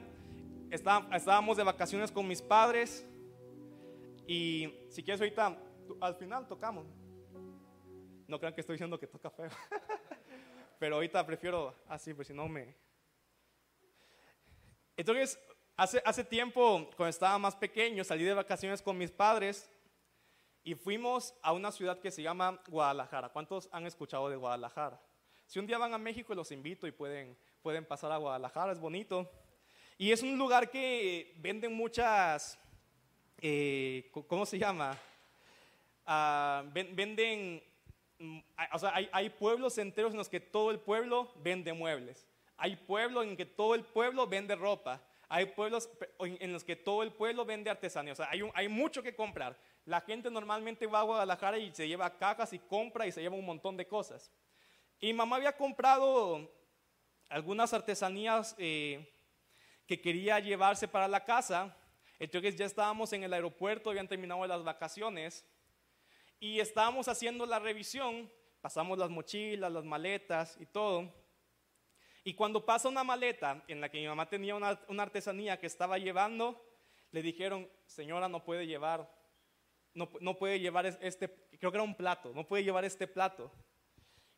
estábamos 0.71 1.57
de 1.57 1.63
vacaciones 1.63 2.09
con 2.09 2.25
mis 2.25 2.41
padres 2.41 3.05
y 4.25 4.73
si 4.89 5.03
quieres 5.03 5.19
ahorita, 5.19 5.57
al 5.99 6.15
final 6.15 6.47
tocamos. 6.47 6.87
No 8.29 8.39
crean 8.39 8.53
que 8.53 8.61
estoy 8.61 8.75
diciendo 8.75 8.97
que 8.97 9.07
toca 9.07 9.29
feo. 9.29 9.49
Pero 10.79 10.95
ahorita 10.95 11.25
prefiero 11.25 11.75
así, 11.89 12.13
pues 12.13 12.29
si 12.29 12.33
no 12.33 12.47
me... 12.47 12.77
Entonces, 14.95 15.37
Hace, 15.79 16.01
hace 16.03 16.23
tiempo, 16.23 16.89
cuando 16.97 17.11
estaba 17.11 17.37
más 17.37 17.55
pequeño, 17.55 18.03
salí 18.03 18.23
de 18.23 18.33
vacaciones 18.33 18.81
con 18.81 18.97
mis 18.97 19.11
padres 19.11 19.69
y 20.63 20.73
fuimos 20.73 21.35
a 21.43 21.53
una 21.53 21.71
ciudad 21.71 21.99
que 21.99 22.09
se 22.09 22.23
llama 22.23 22.59
Guadalajara. 22.67 23.29
¿Cuántos 23.29 23.69
han 23.71 23.85
escuchado 23.85 24.27
de 24.27 24.37
Guadalajara? 24.37 24.99
Si 25.45 25.59
un 25.59 25.67
día 25.67 25.77
van 25.77 25.93
a 25.93 25.99
México, 25.99 26.33
los 26.33 26.51
invito 26.51 26.87
y 26.87 26.91
pueden, 26.91 27.37
pueden 27.61 27.85
pasar 27.85 28.11
a 28.11 28.17
Guadalajara, 28.17 28.71
es 28.71 28.79
bonito. 28.79 29.29
Y 29.99 30.11
es 30.11 30.23
un 30.23 30.35
lugar 30.35 30.71
que 30.71 31.35
venden 31.37 31.75
muchas, 31.75 32.57
eh, 33.39 34.09
¿cómo 34.27 34.47
se 34.47 34.57
llama? 34.57 34.97
Ah, 36.07 36.63
venden, 36.73 37.61
mm, 38.17 38.39
o 38.73 38.79
sea, 38.79 38.95
hay, 38.95 39.07
hay 39.11 39.29
pueblos 39.29 39.77
enteros 39.77 40.09
en 40.13 40.17
los 40.17 40.27
que 40.27 40.39
todo 40.39 40.71
el 40.71 40.79
pueblo 40.79 41.31
vende 41.35 41.71
muebles. 41.71 42.27
Hay 42.57 42.77
pueblos 42.77 43.27
en 43.27 43.37
que 43.37 43.45
todo 43.45 43.75
el 43.75 43.83
pueblo 43.83 44.25
vende 44.25 44.55
ropa. 44.55 45.03
Hay 45.29 45.47
pueblos 45.47 45.89
en 46.19 46.53
los 46.53 46.63
que 46.63 46.75
todo 46.75 47.03
el 47.03 47.11
pueblo 47.11 47.43
vende 47.43 47.69
artesanía. 47.69 48.13
O 48.13 48.15
sea, 48.15 48.29
hay, 48.29 48.41
hay 48.53 48.67
mucho 48.69 49.03
que 49.03 49.13
comprar. 49.15 49.59
La 49.83 50.01
gente 50.01 50.31
normalmente 50.31 50.87
va 50.87 50.99
a 50.99 51.03
Guadalajara 51.03 51.57
y 51.57 51.73
se 51.73 51.87
lleva 51.87 52.17
cajas 52.17 52.53
y 52.53 52.59
compra 52.59 53.05
y 53.07 53.11
se 53.11 53.21
lleva 53.21 53.35
un 53.35 53.45
montón 53.45 53.75
de 53.75 53.87
cosas. 53.87 54.31
Y 54.99 55.13
mamá 55.13 55.35
había 55.35 55.55
comprado 55.55 56.49
algunas 57.29 57.73
artesanías 57.73 58.55
eh, 58.57 59.13
que 59.85 59.99
quería 59.99 60.39
llevarse 60.39 60.87
para 60.87 61.07
la 61.07 61.23
casa. 61.23 61.75
Entonces 62.19 62.55
ya 62.55 62.65
estábamos 62.65 63.13
en 63.13 63.23
el 63.23 63.33
aeropuerto, 63.33 63.89
habían 63.89 64.07
terminado 64.07 64.45
las 64.47 64.63
vacaciones 64.63 65.45
y 66.39 66.59
estábamos 66.59 67.07
haciendo 67.07 67.45
la 67.45 67.59
revisión. 67.59 68.31
Pasamos 68.61 68.97
las 68.97 69.09
mochilas, 69.09 69.71
las 69.71 69.85
maletas 69.85 70.57
y 70.59 70.65
todo. 70.65 71.13
Y 72.27 72.33
cuando 72.33 72.65
pasa 72.65 72.89
una 72.89 73.05
maleta 73.05 73.63
en 73.69 73.79
la 73.79 73.87
que 73.87 74.01
mi 74.01 74.05
mamá 74.05 74.27
tenía 74.27 74.53
una, 74.53 74.77
artesanía 74.97 75.61
que 75.61 75.65
estaba 75.65 75.97
llevando, 75.97 76.61
le 77.11 77.21
dijeron, 77.21 77.69
señora, 77.85 78.27
no 78.27 78.43
puede 78.43 78.67
llevar, 78.67 79.09
no, 79.93 80.09
no 80.19 80.37
puede 80.37 80.59
llevar 80.59 80.85
este, 80.87 81.33
creo 81.57 81.71
que 81.71 81.77
era 81.77 81.83
un 81.83 81.95
plato, 81.95 82.33
no 82.35 82.45
puede 82.45 82.65
llevar 82.65 82.83
este 82.83 83.07
plato. 83.07 83.49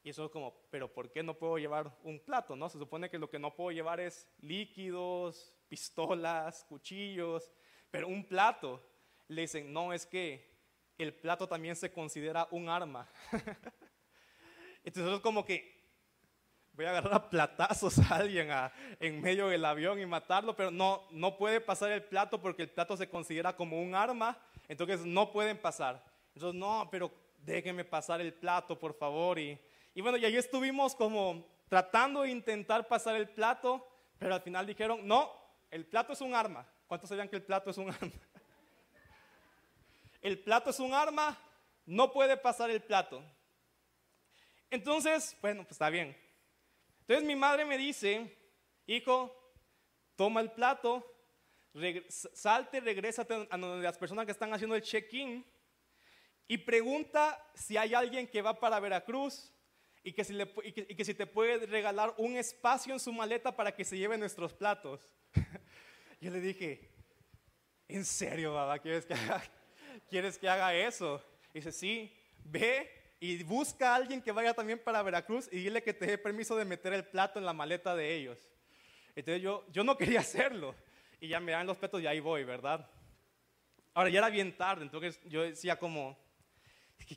Y 0.04 0.12
eso 0.12 0.26
es 0.26 0.30
como, 0.30 0.68
pero 0.70 0.94
¿por 0.94 1.12
qué 1.12 1.24
no 1.24 1.34
puedo 1.34 1.58
llevar 1.58 1.98
un 2.04 2.20
plato? 2.20 2.56
No? 2.56 2.70
Se 2.70 2.78
supone 2.78 3.10
que 3.10 3.18
lo 3.18 3.28
que 3.28 3.40
no 3.40 3.56
puedo 3.56 3.72
llevar 3.72 4.00
es 4.00 4.28
líquidos, 4.38 5.56
pistolas, 5.68 6.64
cuchillos, 6.66 7.52
pero 7.90 8.08
un 8.08 8.24
plato. 8.24 8.88
Le 9.30 9.42
dicen, 9.42 9.74
no, 9.74 9.94
es 9.94 10.06
que 10.06 10.48
el 11.00 11.12
plato 11.12 11.48
también 11.48 11.76
se 11.76 11.92
considera 11.92 12.48
un 12.52 12.70
arma. 12.70 13.10
Entonces 14.84 15.12
es 15.12 15.20
como 15.22 15.44
que 15.44 15.79
voy 16.80 16.86
a 16.86 16.92
agarrar 16.92 17.14
a 17.14 17.30
platazos 17.30 18.00
a 18.00 18.16
alguien 18.16 18.48
en 19.02 19.20
medio 19.20 19.50
del 19.50 19.66
avión 19.66 20.00
y 20.00 20.06
matarlo, 20.06 20.56
pero 20.56 20.72
no, 20.72 21.04
no 21.12 21.36
puede 21.36 21.60
pasar 21.60 21.92
el 21.92 22.04
plato 22.04 22.40
porque 22.40 22.62
el 22.62 22.70
plato 22.70 22.96
se 22.96 23.10
considera 23.10 23.54
como 23.54 23.82
un 23.82 23.94
arma, 23.94 24.38
entonces 24.70 25.02
no 25.02 25.34
pueden 25.34 25.58
pasar. 25.58 26.02
Entonces, 26.34 26.58
no, 26.58 26.88
pero 26.90 27.12
déjenme 27.40 27.84
pasar 27.84 28.22
el 28.22 28.34
plato, 28.34 28.80
por 28.80 28.94
favor. 28.94 29.38
Y, 29.40 29.60
y 29.94 30.00
bueno, 30.00 30.18
y 30.18 30.24
ahí 30.24 30.38
estuvimos 30.38 30.96
como 30.96 31.46
tratando 31.68 32.22
de 32.22 32.30
intentar 32.30 32.88
pasar 32.88 33.18
el 33.18 33.28
plato, 33.28 33.86
pero 34.18 34.36
al 34.36 34.42
final 34.42 34.66
dijeron, 34.66 35.06
no, 35.06 35.34
el 35.72 35.86
plato 35.86 36.14
es 36.14 36.22
un 36.22 36.34
arma. 36.34 36.66
¿Cuántos 36.88 37.10
sabían 37.10 37.28
que 37.28 37.36
el 37.36 37.44
plato 37.44 37.72
es 37.72 37.78
un 37.78 37.90
arma? 37.90 38.14
el 40.22 40.40
plato 40.40 40.70
es 40.70 40.80
un 40.80 40.94
arma, 40.94 41.38
no 41.86 42.14
puede 42.14 42.38
pasar 42.38 42.70
el 42.70 42.82
plato. 42.82 43.22
Entonces, 44.70 45.36
bueno, 45.42 45.64
pues 45.64 45.74
está 45.74 45.90
bien. 45.90 46.29
Entonces 47.10 47.28
mi 47.28 47.36
madre 47.36 47.66
me 47.66 47.76
dice, 47.76 48.38
hijo, 48.86 49.36
toma 50.16 50.42
el 50.42 50.52
plato, 50.52 51.04
salte, 52.08 52.80
regresa 52.82 53.26
a 53.50 53.58
las 53.58 53.98
personas 53.98 54.28
que 54.28 54.32
están 54.32 54.54
haciendo 54.54 54.76
el 54.76 54.84
check-in 54.84 55.44
y 56.48 56.60
pregunta 56.60 57.44
si 57.56 57.78
hay 57.78 57.96
alguien 57.96 58.28
que 58.28 58.44
va 58.44 58.60
para 58.60 58.80
Veracruz 58.80 59.52
y 60.04 60.14
que, 60.14 60.24
si 60.24 60.38
y 60.64 60.96
que 60.96 61.04
si 61.04 61.16
te 61.16 61.26
puede 61.26 61.66
regalar 61.66 62.14
un 62.20 62.38
espacio 62.38 62.94
en 62.94 63.00
su 63.00 63.12
maleta 63.12 63.56
para 63.56 63.76
que 63.76 63.84
se 63.84 63.98
lleve 63.98 64.16
nuestros 64.16 64.54
platos. 64.54 65.12
Yo 66.22 66.30
le 66.30 66.40
dije, 66.40 66.92
¿en 67.88 68.06
serio, 68.06 68.54
babá? 68.54 68.78
¿Quieres 68.78 69.08
que 69.08 69.16
haga, 69.16 69.42
¿quieres 70.12 70.38
que 70.38 70.48
haga 70.48 70.76
eso? 70.76 71.26
Y 71.56 71.58
dice, 71.58 71.72
sí, 71.72 72.16
ve 72.44 72.99
y 73.20 73.44
busca 73.44 73.92
a 73.92 73.96
alguien 73.96 74.22
que 74.22 74.32
vaya 74.32 74.54
también 74.54 74.80
para 74.80 75.04
Veracruz 75.04 75.50
y 75.52 75.58
dile 75.58 75.84
que 75.84 75.94
te 75.94 76.06
dé 76.06 76.18
permiso 76.18 76.56
de 76.56 76.64
meter 76.64 76.94
el 76.94 77.06
plato 77.06 77.38
en 77.38 77.46
la 77.46 77.54
maleta 77.54 77.96
de 77.96 78.16
ellos. 78.16 78.38
Entonces 79.16 79.42
yo, 79.42 79.66
yo 79.72 79.84
no 79.84 79.98
quería 79.98 80.22
hacerlo. 80.22 80.74
Y 81.20 81.28
ya 81.28 81.40
me 81.42 81.52
dan 81.52 81.68
los 81.68 81.78
platos 81.78 82.02
y 82.02 82.08
ahí 82.08 82.22
voy, 82.22 82.46
¿verdad? 82.46 82.90
Ahora 83.94 84.10
ya 84.10 84.20
era 84.20 84.30
bien 84.30 84.56
tarde, 84.56 84.84
entonces 84.84 85.20
yo 85.26 85.42
decía 85.42 85.78
como, 85.78 86.18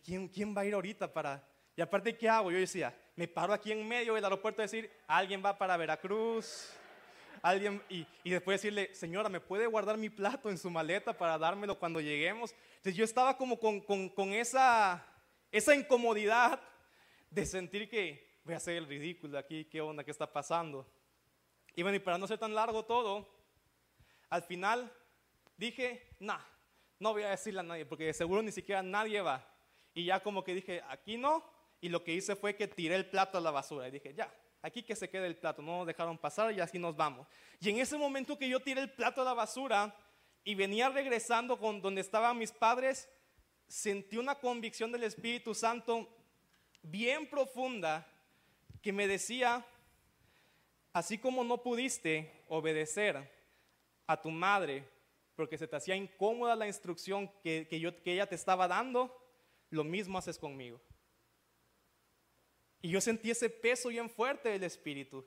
¿quién, 0.05 0.27
¿quién 0.27 0.57
va 0.57 0.63
a 0.63 0.65
ir 0.65 0.75
ahorita 0.75 1.13
para...? 1.13 1.47
Y 1.77 1.81
aparte, 1.81 2.17
¿qué 2.17 2.29
hago? 2.29 2.51
Yo 2.51 2.59
decía, 2.59 2.95
me 3.15 3.29
paro 3.29 3.53
aquí 3.53 3.71
en 3.71 3.87
medio 3.87 4.15
del 4.15 4.25
aeropuerto 4.25 4.61
a 4.61 4.65
decir, 4.65 4.91
alguien 5.07 5.43
va 5.45 5.57
para 5.57 5.77
Veracruz, 5.77 6.71
alguien, 7.41 7.81
y, 7.89 8.07
y, 8.25 8.31
después 8.31 8.61
decirle, 8.61 8.93
señora, 8.95 9.29
¿me 9.29 9.41
puede 9.41 9.67
guardar 9.67 9.97
mi 9.97 10.11
plato 10.11 10.51
en 10.51 10.59
su 10.59 10.69
maleta 10.69 11.17
para 11.17 11.39
dármelo 11.39 11.79
cuando 11.79 12.01
lleguemos? 12.01 12.55
Entonces 12.77 12.97
yo 12.97 13.05
estaba 13.05 13.37
como 13.37 13.59
con, 13.59 13.81
con, 13.81 14.09
con 14.09 14.33
esa 14.33 15.07
esa 15.53 15.75
incomodidad 15.75 16.61
de 17.31 17.47
sentir 17.47 17.89
que 17.89 18.41
voy 18.43 18.55
a 18.55 18.57
hacer 18.57 18.77
el 18.77 18.87
ridículo 18.87 19.39
aquí, 19.39 19.67
qué 19.67 19.81
onda, 19.81 20.03
qué 20.03 20.11
está 20.11 20.31
pasando. 20.31 20.91
Y 21.77 21.83
bueno, 21.83 21.97
y 21.97 22.01
para 22.01 22.19
no 22.19 22.27
ser 22.27 22.39
tan 22.39 22.55
largo 22.55 22.85
todo, 22.85 23.29
al 24.31 24.43
final 24.43 24.91
dije, 25.57 26.17
nah, 26.19 26.41
no 26.99 27.13
voy 27.13 27.23
a 27.23 27.31
decirle 27.31 27.61
a 27.61 27.63
nadie, 27.63 27.85
porque 27.85 28.07
de 28.07 28.15
seguro 28.15 28.43
ni 28.43 28.51
siquiera 28.51 28.83
nadie 28.83 29.21
va. 29.21 29.47
Y 29.95 30.07
ya 30.07 30.21
como 30.21 30.43
que 30.43 30.55
dije, 30.55 30.83
aquí 30.89 31.19
no, 31.19 31.45
y 31.81 31.89
lo 31.89 32.03
que 32.03 32.15
hice 32.15 32.35
fue 32.35 32.57
que 32.57 32.67
tiré 32.67 32.95
el 32.95 33.07
plato 33.07 33.37
a 33.37 33.41
la 33.41 33.51
basura. 33.51 33.89
Y 33.89 33.91
dije, 33.91 34.15
ya, 34.15 34.33
aquí 34.63 34.83
que 34.83 34.97
se 34.97 35.11
quede 35.11 35.27
el 35.27 35.37
plato, 35.37 35.61
no 35.61 35.79
nos 35.79 35.87
dejaron 35.87 36.17
pasar 36.17 36.53
y 36.53 36.61
así 36.61 36.79
nos 36.79 36.97
vamos. 36.97 37.27
Y 37.61 37.69
en 37.69 37.79
ese 37.79 37.99
momento 37.99 38.39
que 38.39 38.49
yo 38.49 38.61
tiré 38.61 38.81
el 38.81 38.91
plato 38.91 39.21
a 39.21 39.25
la 39.25 39.35
basura 39.35 39.95
y 40.45 40.55
venía 40.55 40.89
regresando 40.89 41.59
con 41.59 41.83
donde 41.83 42.01
estaban 42.01 42.39
mis 42.39 42.53
padres, 42.53 43.09
sentí 43.73 44.19
una 44.19 44.35
convicción 44.35 44.93
del 44.93 45.05
Espíritu 45.05 45.55
Santo 45.55 46.07
bien 46.83 47.27
profunda 47.27 48.07
que 48.83 48.93
me 48.93 49.09
decía, 49.09 49.65
así 50.93 51.17
como 51.17 51.43
no 51.43 51.63
pudiste 51.63 52.45
obedecer 52.49 53.31
a 54.07 54.21
tu 54.21 54.31
madre 54.31 54.87
porque 55.35 55.57
se 55.57 55.67
te 55.67 55.75
hacía 55.75 55.97
incómoda 55.97 56.55
la 56.55 56.67
instrucción 56.67 57.31
que, 57.43 57.67
yo, 57.81 58.03
que 58.03 58.13
ella 58.13 58.27
te 58.27 58.35
estaba 58.35 58.69
dando, 58.69 59.11
lo 59.71 59.85
mismo 59.85 60.19
haces 60.19 60.39
conmigo. 60.39 60.79
Y 62.83 62.91
yo 62.91 63.01
sentí 63.01 63.31
ese 63.31 63.49
peso 63.49 63.89
bien 63.89 64.11
fuerte 64.11 64.51
del 64.51 64.65
Espíritu, 64.65 65.25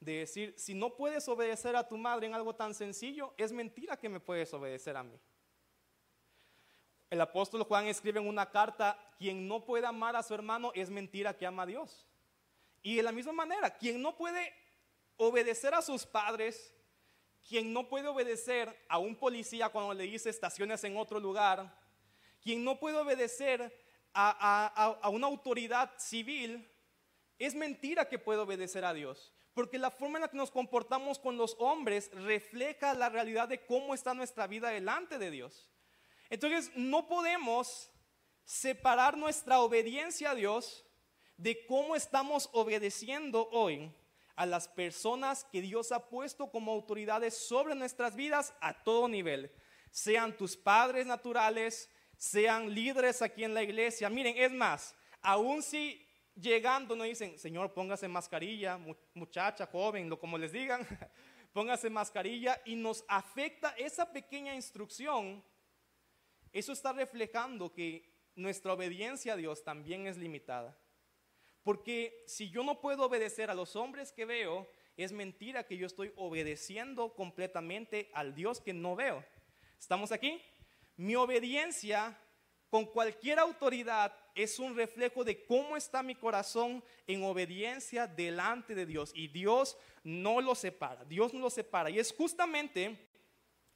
de 0.00 0.14
decir, 0.14 0.52
si 0.56 0.74
no 0.74 0.96
puedes 0.96 1.28
obedecer 1.28 1.76
a 1.76 1.86
tu 1.86 1.96
madre 1.96 2.26
en 2.26 2.34
algo 2.34 2.56
tan 2.56 2.74
sencillo, 2.74 3.34
es 3.36 3.52
mentira 3.52 3.96
que 3.96 4.08
me 4.08 4.18
puedes 4.18 4.52
obedecer 4.52 4.96
a 4.96 5.04
mí 5.04 5.16
el 7.14 7.20
apóstol 7.20 7.62
Juan 7.62 7.86
escribe 7.86 8.18
en 8.18 8.26
una 8.26 8.50
carta, 8.50 8.98
quien 9.18 9.46
no 9.46 9.64
puede 9.64 9.86
amar 9.86 10.16
a 10.16 10.22
su 10.24 10.34
hermano 10.34 10.72
es 10.74 10.90
mentira 10.90 11.36
que 11.36 11.46
ama 11.46 11.62
a 11.62 11.66
Dios. 11.66 12.06
Y 12.82 12.96
de 12.96 13.04
la 13.04 13.12
misma 13.12 13.32
manera, 13.32 13.70
quien 13.70 14.02
no 14.02 14.16
puede 14.16 14.52
obedecer 15.16 15.74
a 15.74 15.80
sus 15.80 16.04
padres, 16.04 16.74
quien 17.48 17.72
no 17.72 17.88
puede 17.88 18.08
obedecer 18.08 18.84
a 18.88 18.98
un 18.98 19.14
policía 19.14 19.68
cuando 19.68 19.94
le 19.94 20.04
dice 20.04 20.28
estaciones 20.28 20.82
en 20.82 20.96
otro 20.96 21.20
lugar, 21.20 21.72
quien 22.42 22.64
no 22.64 22.80
puede 22.80 22.98
obedecer 22.98 23.72
a, 24.12 24.98
a, 25.00 25.08
una 25.08 25.28
autoridad 25.28 25.92
civil, 25.96 26.68
es 27.38 27.54
mentira 27.54 28.08
que 28.08 28.18
puede 28.18 28.40
obedecer 28.40 28.84
a 28.84 28.92
Dios. 28.92 29.32
Porque 29.54 29.78
la 29.78 29.92
forma 29.92 30.18
en 30.18 30.22
la 30.22 30.28
que 30.28 30.36
nos 30.36 30.50
comportamos 30.50 31.20
con 31.20 31.36
los 31.36 31.54
hombres 31.60 32.10
refleja 32.12 32.92
la 32.94 33.08
realidad 33.08 33.48
de 33.48 33.64
cómo 33.64 33.94
está 33.94 34.14
nuestra 34.14 34.48
vida 34.48 34.70
delante 34.70 35.16
de 35.18 35.30
Dios. 35.30 35.70
Entonces 36.34 36.72
no 36.74 37.06
podemos 37.06 37.92
separar 38.44 39.16
nuestra 39.16 39.60
obediencia 39.60 40.32
a 40.32 40.34
Dios 40.34 40.84
de 41.36 41.64
cómo 41.66 41.94
estamos 41.94 42.50
obedeciendo 42.52 43.48
hoy 43.52 43.88
a 44.34 44.44
las 44.44 44.66
personas 44.66 45.44
que 45.44 45.60
Dios 45.60 45.92
ha 45.92 46.08
puesto 46.08 46.50
como 46.50 46.72
autoridades 46.72 47.38
sobre 47.38 47.76
nuestras 47.76 48.16
vidas 48.16 48.52
a 48.60 48.74
todo 48.82 49.06
nivel. 49.06 49.52
Sean 49.92 50.36
tus 50.36 50.56
padres 50.56 51.06
naturales, 51.06 51.88
sean 52.16 52.74
líderes 52.74 53.22
aquí 53.22 53.44
en 53.44 53.54
la 53.54 53.62
iglesia. 53.62 54.10
Miren, 54.10 54.36
es 54.36 54.50
más, 54.50 54.96
aún 55.22 55.62
si 55.62 56.04
llegando 56.34 56.96
nos 56.96 57.06
dicen, 57.06 57.38
Señor, 57.38 57.72
póngase 57.72 58.08
mascarilla, 58.08 58.76
muchacha, 59.14 59.66
joven, 59.66 60.10
lo 60.10 60.18
como 60.18 60.36
les 60.36 60.50
digan, 60.50 60.84
póngase 61.52 61.90
mascarilla 61.90 62.60
y 62.64 62.74
nos 62.74 63.04
afecta 63.06 63.72
esa 63.78 64.12
pequeña 64.12 64.52
instrucción 64.52 65.44
eso 66.54 66.72
está 66.72 66.92
reflejando 66.92 67.72
que 67.72 68.08
nuestra 68.36 68.72
obediencia 68.72 69.34
a 69.34 69.36
Dios 69.36 69.64
también 69.64 70.06
es 70.06 70.16
limitada. 70.16 70.78
Porque 71.64 72.22
si 72.26 72.48
yo 72.48 72.62
no 72.62 72.80
puedo 72.80 73.04
obedecer 73.04 73.50
a 73.50 73.54
los 73.54 73.74
hombres 73.74 74.12
que 74.12 74.24
veo, 74.24 74.70
es 74.96 75.12
mentira 75.12 75.66
que 75.66 75.76
yo 75.76 75.86
estoy 75.86 76.12
obedeciendo 76.16 77.14
completamente 77.14 78.10
al 78.14 78.34
Dios 78.34 78.60
que 78.60 78.72
no 78.72 78.94
veo. 78.94 79.24
¿Estamos 79.78 80.12
aquí? 80.12 80.40
Mi 80.96 81.16
obediencia 81.16 82.16
con 82.70 82.86
cualquier 82.86 83.40
autoridad 83.40 84.16
es 84.34 84.58
un 84.58 84.76
reflejo 84.76 85.24
de 85.24 85.44
cómo 85.46 85.76
está 85.76 86.02
mi 86.02 86.14
corazón 86.14 86.84
en 87.06 87.24
obediencia 87.24 88.06
delante 88.06 88.76
de 88.76 88.86
Dios. 88.86 89.10
Y 89.14 89.28
Dios 89.28 89.76
no 90.04 90.40
lo 90.40 90.54
separa, 90.54 91.04
Dios 91.04 91.34
no 91.34 91.40
lo 91.40 91.50
separa. 91.50 91.90
Y 91.90 91.98
es 91.98 92.12
justamente 92.12 92.96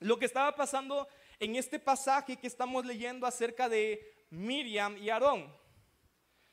lo 0.00 0.18
que 0.18 0.26
estaba 0.26 0.54
pasando 0.54 1.08
en 1.40 1.56
este 1.56 1.78
pasaje 1.78 2.36
que 2.36 2.46
estamos 2.46 2.84
leyendo 2.84 3.26
acerca 3.26 3.68
de 3.68 4.26
Miriam 4.30 4.96
y 4.96 5.10
Aarón. 5.10 5.54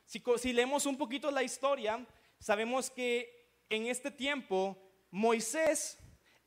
Si, 0.05 0.53
leemos 0.53 0.85
un 0.85 0.97
poquito 0.97 1.31
la 1.31 1.43
historia, 1.43 2.05
sabemos 2.39 2.89
que 2.91 3.49
en 3.69 3.87
este 3.87 4.11
tiempo 4.11 4.77
Moisés 5.09 5.97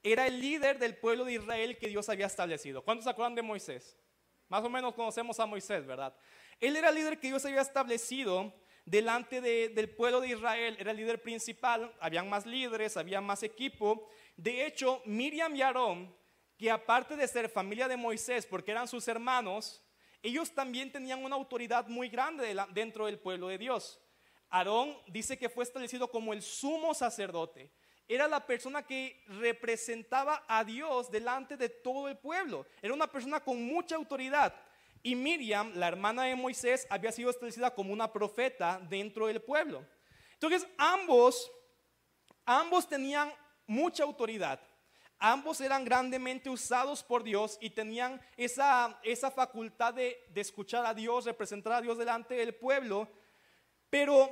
era 0.02 0.26
el 0.26 0.40
líder 0.40 0.78
del 0.78 0.96
pueblo 0.96 1.24
de 1.24 1.34
Israel 1.34 1.76
que 1.78 1.88
Dios 1.88 2.08
había 2.08 2.26
establecido. 2.26 2.84
¿Cuántos 2.84 3.04
se 3.04 3.10
acuerdan 3.10 3.34
de 3.34 3.42
Moisés? 3.42 3.98
Más 4.48 4.64
o 4.64 4.70
menos 4.70 4.94
conocemos 4.94 5.38
a 5.40 5.46
Moisés, 5.46 5.84
¿verdad? 5.84 6.14
Él 6.60 6.76
era 6.76 6.90
el 6.90 6.94
líder 6.94 7.18
que 7.18 7.28
Dios 7.28 7.44
había 7.44 7.60
establecido 7.60 8.54
delante 8.84 9.40
del 9.40 9.90
pueblo 9.90 10.20
de 10.20 10.28
Israel, 10.28 10.76
era 10.78 10.92
el 10.92 10.96
líder 10.96 11.20
principal, 11.20 11.94
habían 12.00 12.28
más 12.28 12.46
líderes, 12.46 12.96
había 12.96 13.20
más 13.20 13.42
equipo. 13.42 14.08
De 14.36 14.64
hecho, 14.64 15.02
Miriam 15.04 15.54
y 15.54 15.62
Aarón, 15.62 16.16
que 16.58 16.70
aparte 16.70 17.16
de 17.16 17.28
ser 17.28 17.48
familia 17.48 17.86
de 17.86 17.96
Moisés, 17.96 18.44
porque 18.44 18.72
eran 18.72 18.88
sus 18.88 19.06
hermanos, 19.06 19.82
ellos 20.22 20.52
también 20.52 20.90
tenían 20.90 21.24
una 21.24 21.36
autoridad 21.36 21.86
muy 21.86 22.08
grande 22.08 22.54
dentro 22.72 23.06
del 23.06 23.20
pueblo 23.20 23.48
de 23.48 23.58
Dios. 23.58 24.00
Aarón 24.50 24.96
dice 25.06 25.38
que 25.38 25.48
fue 25.48 25.62
establecido 25.62 26.10
como 26.10 26.32
el 26.32 26.42
sumo 26.42 26.94
sacerdote. 26.94 27.70
Era 28.08 28.26
la 28.26 28.44
persona 28.44 28.82
que 28.82 29.22
representaba 29.28 30.44
a 30.48 30.64
Dios 30.64 31.10
delante 31.10 31.56
de 31.56 31.68
todo 31.68 32.08
el 32.08 32.16
pueblo. 32.16 32.66
Era 32.82 32.94
una 32.94 33.06
persona 33.06 33.38
con 33.38 33.62
mucha 33.62 33.94
autoridad. 33.94 34.54
Y 35.02 35.14
Miriam, 35.14 35.72
la 35.74 35.88
hermana 35.88 36.24
de 36.24 36.34
Moisés, 36.34 36.86
había 36.90 37.12
sido 37.12 37.30
establecida 37.30 37.72
como 37.72 37.92
una 37.92 38.12
profeta 38.12 38.80
dentro 38.88 39.26
del 39.28 39.42
pueblo. 39.42 39.86
Entonces, 40.32 40.66
ambos, 40.76 41.52
ambos 42.44 42.88
tenían 42.88 43.32
mucha 43.66 44.02
autoridad. 44.02 44.58
Ambos 45.18 45.60
eran 45.60 45.84
grandemente 45.84 46.48
usados 46.48 47.02
por 47.02 47.24
Dios 47.24 47.58
y 47.60 47.70
tenían 47.70 48.20
esa, 48.36 49.00
esa 49.02 49.30
facultad 49.30 49.94
de, 49.94 50.24
de 50.30 50.40
escuchar 50.40 50.86
a 50.86 50.94
Dios, 50.94 51.24
representar 51.24 51.72
a 51.72 51.80
Dios 51.80 51.98
delante 51.98 52.34
del 52.34 52.54
pueblo. 52.54 53.08
Pero 53.90 54.30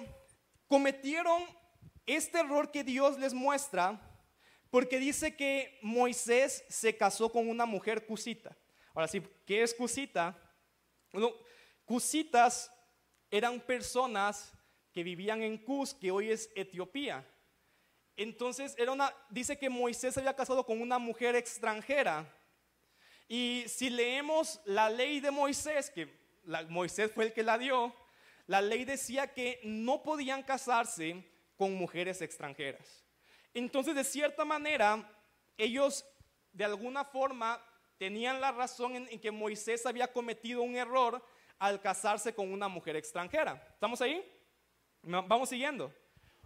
cometieron 0.69 1.45
este 2.07 2.39
error 2.39 2.71
que 2.71 2.85
Dios 2.85 3.19
les 3.19 3.35
muestra 3.35 4.01
porque 4.71 4.99
dice 4.99 5.35
que 5.35 5.79
Moisés 5.83 6.65
se 6.69 6.97
casó 6.97 7.31
con 7.31 7.49
una 7.49 7.67
mujer 7.67 8.07
cusita. 8.07 8.57
Ahora 8.95 9.09
sí, 9.09 9.23
¿qué 9.45 9.63
es 9.63 9.75
cusita? 9.75 10.39
Bueno, 11.13 11.33
cusitas 11.85 12.73
eran 13.31 13.61
personas 13.61 14.53
que 14.93 15.03
vivían 15.03 15.43
en 15.43 15.59
Cus, 15.59 15.95
que 15.95 16.11
hoy 16.11 16.31
es 16.31 16.51
Etiopía. 16.55 17.27
Entonces, 18.17 18.75
era 18.79 18.93
una, 18.93 19.15
dice 19.29 19.59
que 19.59 19.69
Moisés 19.69 20.15
se 20.15 20.21
había 20.21 20.35
casado 20.35 20.65
con 20.65 20.81
una 20.81 20.99
mujer 20.99 21.37
extranjera. 21.37 22.27
Y 23.29 23.65
si 23.69 23.91
leemos 23.91 24.61
la 24.65 24.89
ley 24.89 25.21
de 25.21 25.31
Moisés, 25.31 25.91
que 25.91 26.09
Moisés 26.69 27.11
fue 27.13 27.25
el 27.25 27.33
que 27.33 27.43
la 27.43 27.59
dio, 27.59 27.95
la 28.47 28.61
ley 28.61 28.85
decía 28.85 29.33
que 29.33 29.61
no 29.65 30.03
podían 30.03 30.43
casarse 30.43 31.25
con 31.57 31.75
mujeres 31.75 32.23
extranjeras. 32.23 33.05
Entonces, 33.53 33.95
de 33.95 34.05
cierta 34.05 34.45
manera, 34.45 35.11
ellos 35.57 36.05
de 36.53 36.65
alguna 36.65 37.05
forma 37.05 37.63
tenían 37.99 38.41
la 38.41 38.53
razón 38.53 38.97
en, 38.97 39.21
que 39.21 39.31
Moisés 39.31 39.87
había 39.87 40.13
cometido 40.13 40.63
un 40.63 40.77
error 40.77 41.25
al 41.59 41.81
casarse 41.81 42.35
con 42.35 42.53
una 42.53 42.69
mujer 42.69 42.97
extranjera. 42.97 43.67
¿Estamos 43.73 44.01
ahí? 44.01 44.25
Vamos 45.03 45.49
siguiendo. 45.49 45.93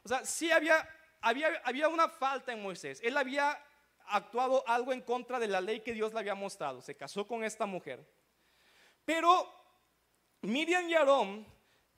O 0.03 0.09
sea, 0.09 0.25
sí 0.25 0.51
había, 0.51 0.89
había, 1.21 1.49
había 1.65 1.89
una 1.89 2.09
falta 2.09 2.53
en 2.53 2.63
Moisés. 2.63 3.01
Él 3.03 3.17
había 3.17 3.63
actuado 4.07 4.67
algo 4.67 4.93
en 4.93 5.01
contra 5.01 5.39
de 5.39 5.49
la 5.49 5.61
ley 5.61 5.81
que 5.81 5.93
Dios 5.93 6.13
le 6.13 6.21
había 6.21 6.35
mostrado. 6.35 6.83
Se 6.83 6.97
casó 6.97 7.27
con 7.27 7.45
esta 7.45 7.67
mujer. 7.67 8.05
Pero 9.05 9.53
Miriam 10.43 10.89
y 10.89 10.95
Aarón 10.95 11.47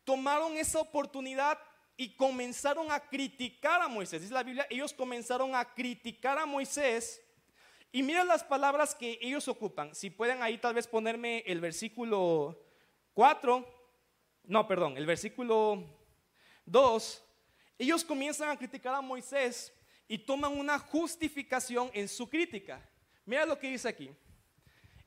tomaron 0.05 0.57
esa 0.57 0.81
oportunidad 0.81 1.59
y 1.97 2.17
comenzaron 2.17 2.91
a 2.91 3.01
criticar 3.01 3.81
a 3.81 3.89
Moisés. 3.89 4.23
Dice 4.23 4.35
la 4.35 4.43
Biblia, 4.43 4.67
ellos 4.71 4.93
comenzaron 4.93 5.55
a 5.55 5.65
criticar 5.75 6.39
a 6.39 6.47
Moisés. 6.47 7.23
Y 7.93 8.03
mira 8.03 8.25
las 8.25 8.43
palabras 8.43 8.95
que 8.95 9.19
ellos 9.21 9.49
ocupan. 9.49 9.95
Si 9.95 10.11
pueden 10.11 10.43
ahí 10.43 10.59
tal 10.59 10.75
vez 10.75 10.87
ponerme 10.87 11.45
el 11.47 11.61
versículo 11.61 12.59
4, 13.13 13.67
no, 14.45 14.67
perdón, 14.67 14.97
el 14.97 15.07
versículo 15.07 15.85
2. 16.65 17.25
Ellos 17.79 18.05
comienzan 18.05 18.51
a 18.51 18.57
criticar 18.57 18.95
a 18.95 19.01
Moisés 19.01 19.73
y 20.09 20.19
toman 20.19 20.59
una 20.59 20.79
justificación 20.79 21.91
en 21.95 22.09
su 22.09 22.29
crítica. 22.29 22.81
Mira 23.25 23.47
lo 23.47 23.59
que 23.59 23.71
dice 23.71 23.89
aquí. 23.89 24.11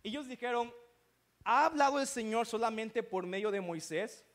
Ellos 0.04 0.28
dijeron, 0.28 0.74
¿ha 1.44 1.66
hablado 1.66 2.00
el 2.00 2.08
Señor 2.08 2.48
solamente 2.48 3.04
por 3.04 3.26
medio 3.26 3.52
de 3.52 3.62
Moisés? 3.62 4.26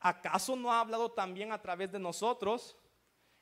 ¿acaso 0.00 0.56
no 0.56 0.72
ha 0.72 0.80
hablado 0.80 1.10
también 1.10 1.52
a 1.52 1.60
través 1.60 1.90
de 1.90 1.98
nosotros? 1.98 2.76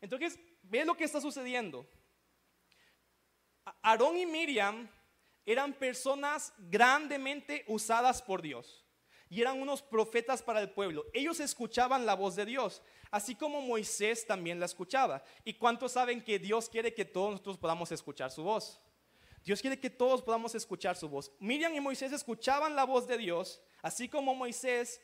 Entonces, 0.01 0.39
ve 0.63 0.85
lo 0.85 0.97
que 0.97 1.05
está 1.05 1.21
sucediendo. 1.21 1.87
Aarón 3.83 4.17
y 4.17 4.27
Miriam 4.27 4.89
eran 5.45 5.73
personas 5.73 6.53
grandemente 6.59 7.65
usadas 7.67 8.23
por 8.23 8.43
Dios 8.43 8.85
y 9.29 9.41
eran 9.41 9.61
unos 9.61 9.83
profetas 9.83 10.43
para 10.43 10.61
el 10.61 10.71
pueblo. 10.71 11.05
Ellos 11.13 11.41
escuchaban 11.41 12.07
la 12.07 12.15
voz 12.15 12.37
de 12.37 12.47
Dios, 12.47 12.83
así 13.11 13.35
como 13.35 13.61
Moisés 13.61 14.27
también 14.27 14.61
la 14.61 14.67
escuchaba. 14.67 15.23
¿Y 15.45 15.55
cuántos 15.55 15.93
saben 15.93 16.23
que 16.23 16.39
Dios 16.39 16.69
quiere 16.69 16.95
que 16.95 17.05
todos 17.05 17.33
nosotros 17.33 17.59
podamos 17.59 17.93
escuchar 17.93 18.31
su 18.31 18.43
voz? 18.43 18.81
Dios 19.45 19.61
quiere 19.61 19.79
que 19.79 19.91
todos 19.91 20.23
podamos 20.23 20.55
escuchar 20.55 20.97
su 20.97 21.09
voz. 21.09 21.31
Miriam 21.39 21.75
y 21.75 21.81
Moisés 21.81 22.13
escuchaban 22.13 22.75
la 22.75 22.85
voz 22.85 23.07
de 23.07 23.17
Dios, 23.17 23.61
así 23.83 24.09
como 24.09 24.35
Moisés 24.35 25.01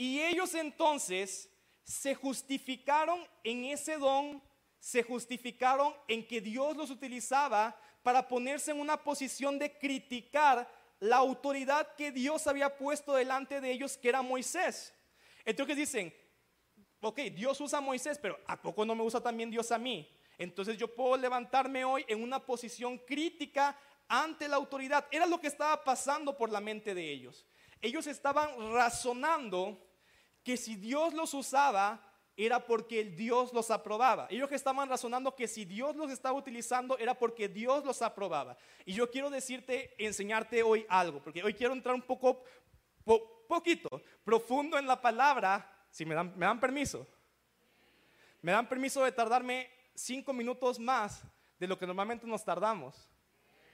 y 0.00 0.18
ellos 0.22 0.54
entonces 0.54 1.50
se 1.84 2.14
justificaron 2.14 3.22
en 3.44 3.66
ese 3.66 3.98
don, 3.98 4.42
se 4.78 5.02
justificaron 5.02 5.94
en 6.08 6.26
que 6.26 6.40
Dios 6.40 6.74
los 6.74 6.88
utilizaba 6.88 7.78
para 8.02 8.26
ponerse 8.26 8.70
en 8.70 8.80
una 8.80 8.96
posición 8.96 9.58
de 9.58 9.76
criticar 9.76 10.66
la 11.00 11.16
autoridad 11.16 11.94
que 11.96 12.12
Dios 12.12 12.46
había 12.46 12.78
puesto 12.78 13.14
delante 13.14 13.60
de 13.60 13.72
ellos, 13.72 13.98
que 13.98 14.08
era 14.08 14.22
Moisés. 14.22 14.94
Entonces 15.44 15.76
dicen, 15.76 16.14
ok, 17.00 17.18
Dios 17.34 17.60
usa 17.60 17.78
a 17.78 17.82
Moisés, 17.82 18.18
pero 18.18 18.38
¿a 18.46 18.60
poco 18.60 18.84
no 18.84 18.94
me 18.94 19.02
usa 19.02 19.20
también 19.20 19.50
Dios 19.50 19.72
a 19.72 19.78
mí? 19.78 20.08
Entonces 20.38 20.78
yo 20.78 20.94
puedo 20.94 21.16
levantarme 21.16 21.84
hoy 21.84 22.04
en 22.08 22.22
una 22.22 22.44
posición 22.44 22.98
crítica 22.98 23.76
ante 24.08 24.48
la 24.48 24.56
autoridad. 24.56 25.06
Era 25.10 25.26
lo 25.26 25.40
que 25.40 25.46
estaba 25.46 25.84
pasando 25.84 26.36
por 26.36 26.50
la 26.50 26.60
mente 26.60 26.94
de 26.94 27.10
ellos. 27.10 27.46
Ellos 27.80 28.06
estaban 28.06 28.50
razonando 28.72 29.86
que 30.42 30.56
si 30.56 30.76
Dios 30.76 31.14
los 31.14 31.34
usaba 31.34 32.06
era 32.36 32.64
porque 32.64 33.00
el 33.00 33.16
Dios 33.16 33.52
los 33.52 33.70
aprobaba. 33.70 34.26
Ellos 34.30 34.50
estaban 34.52 34.88
razonando 34.88 35.34
que 35.36 35.46
si 35.46 35.66
Dios 35.66 35.94
los 35.94 36.10
estaba 36.10 36.38
utilizando 36.38 36.96
era 36.96 37.14
porque 37.14 37.48
Dios 37.48 37.84
los 37.84 38.00
aprobaba. 38.00 38.56
Y 38.86 38.94
yo 38.94 39.10
quiero 39.10 39.28
decirte, 39.28 39.94
enseñarte 39.98 40.62
hoy 40.62 40.86
algo, 40.88 41.22
porque 41.22 41.42
hoy 41.42 41.52
quiero 41.52 41.74
entrar 41.74 41.94
un 41.94 42.02
poco, 42.02 42.42
poquito, 43.46 44.02
profundo 44.24 44.78
en 44.78 44.86
la 44.86 45.00
palabra, 45.00 45.70
si 45.90 46.04
me 46.04 46.14
dan, 46.14 46.32
me 46.36 46.46
dan 46.46 46.60
permiso. 46.60 47.06
Me 48.42 48.52
dan 48.52 48.68
permiso 48.68 49.04
de 49.04 49.12
tardarme 49.12 49.70
cinco 49.94 50.32
minutos 50.32 50.78
más 50.78 51.22
de 51.58 51.66
lo 51.66 51.78
que 51.78 51.86
normalmente 51.86 52.26
nos 52.26 52.44
tardamos. 52.44 53.08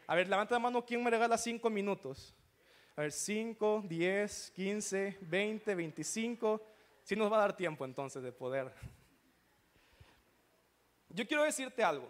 A 0.06 0.14
ver, 0.14 0.28
levanta 0.28 0.54
la 0.54 0.58
mano, 0.58 0.84
¿quién 0.84 1.02
me 1.02 1.10
regala 1.10 1.38
cinco 1.38 1.70
minutos? 1.70 2.34
A 2.96 3.02
ver, 3.02 3.12
5, 3.12 3.84
10, 3.86 4.52
15, 4.56 5.18
20, 5.20 5.74
25. 5.74 6.66
Sí 7.02 7.14
nos 7.14 7.30
va 7.30 7.36
a 7.36 7.40
dar 7.40 7.56
tiempo 7.56 7.84
entonces 7.84 8.22
de 8.22 8.32
poder. 8.32 8.72
Yo 11.10 11.26
quiero 11.26 11.42
decirte 11.42 11.84
algo. 11.84 12.08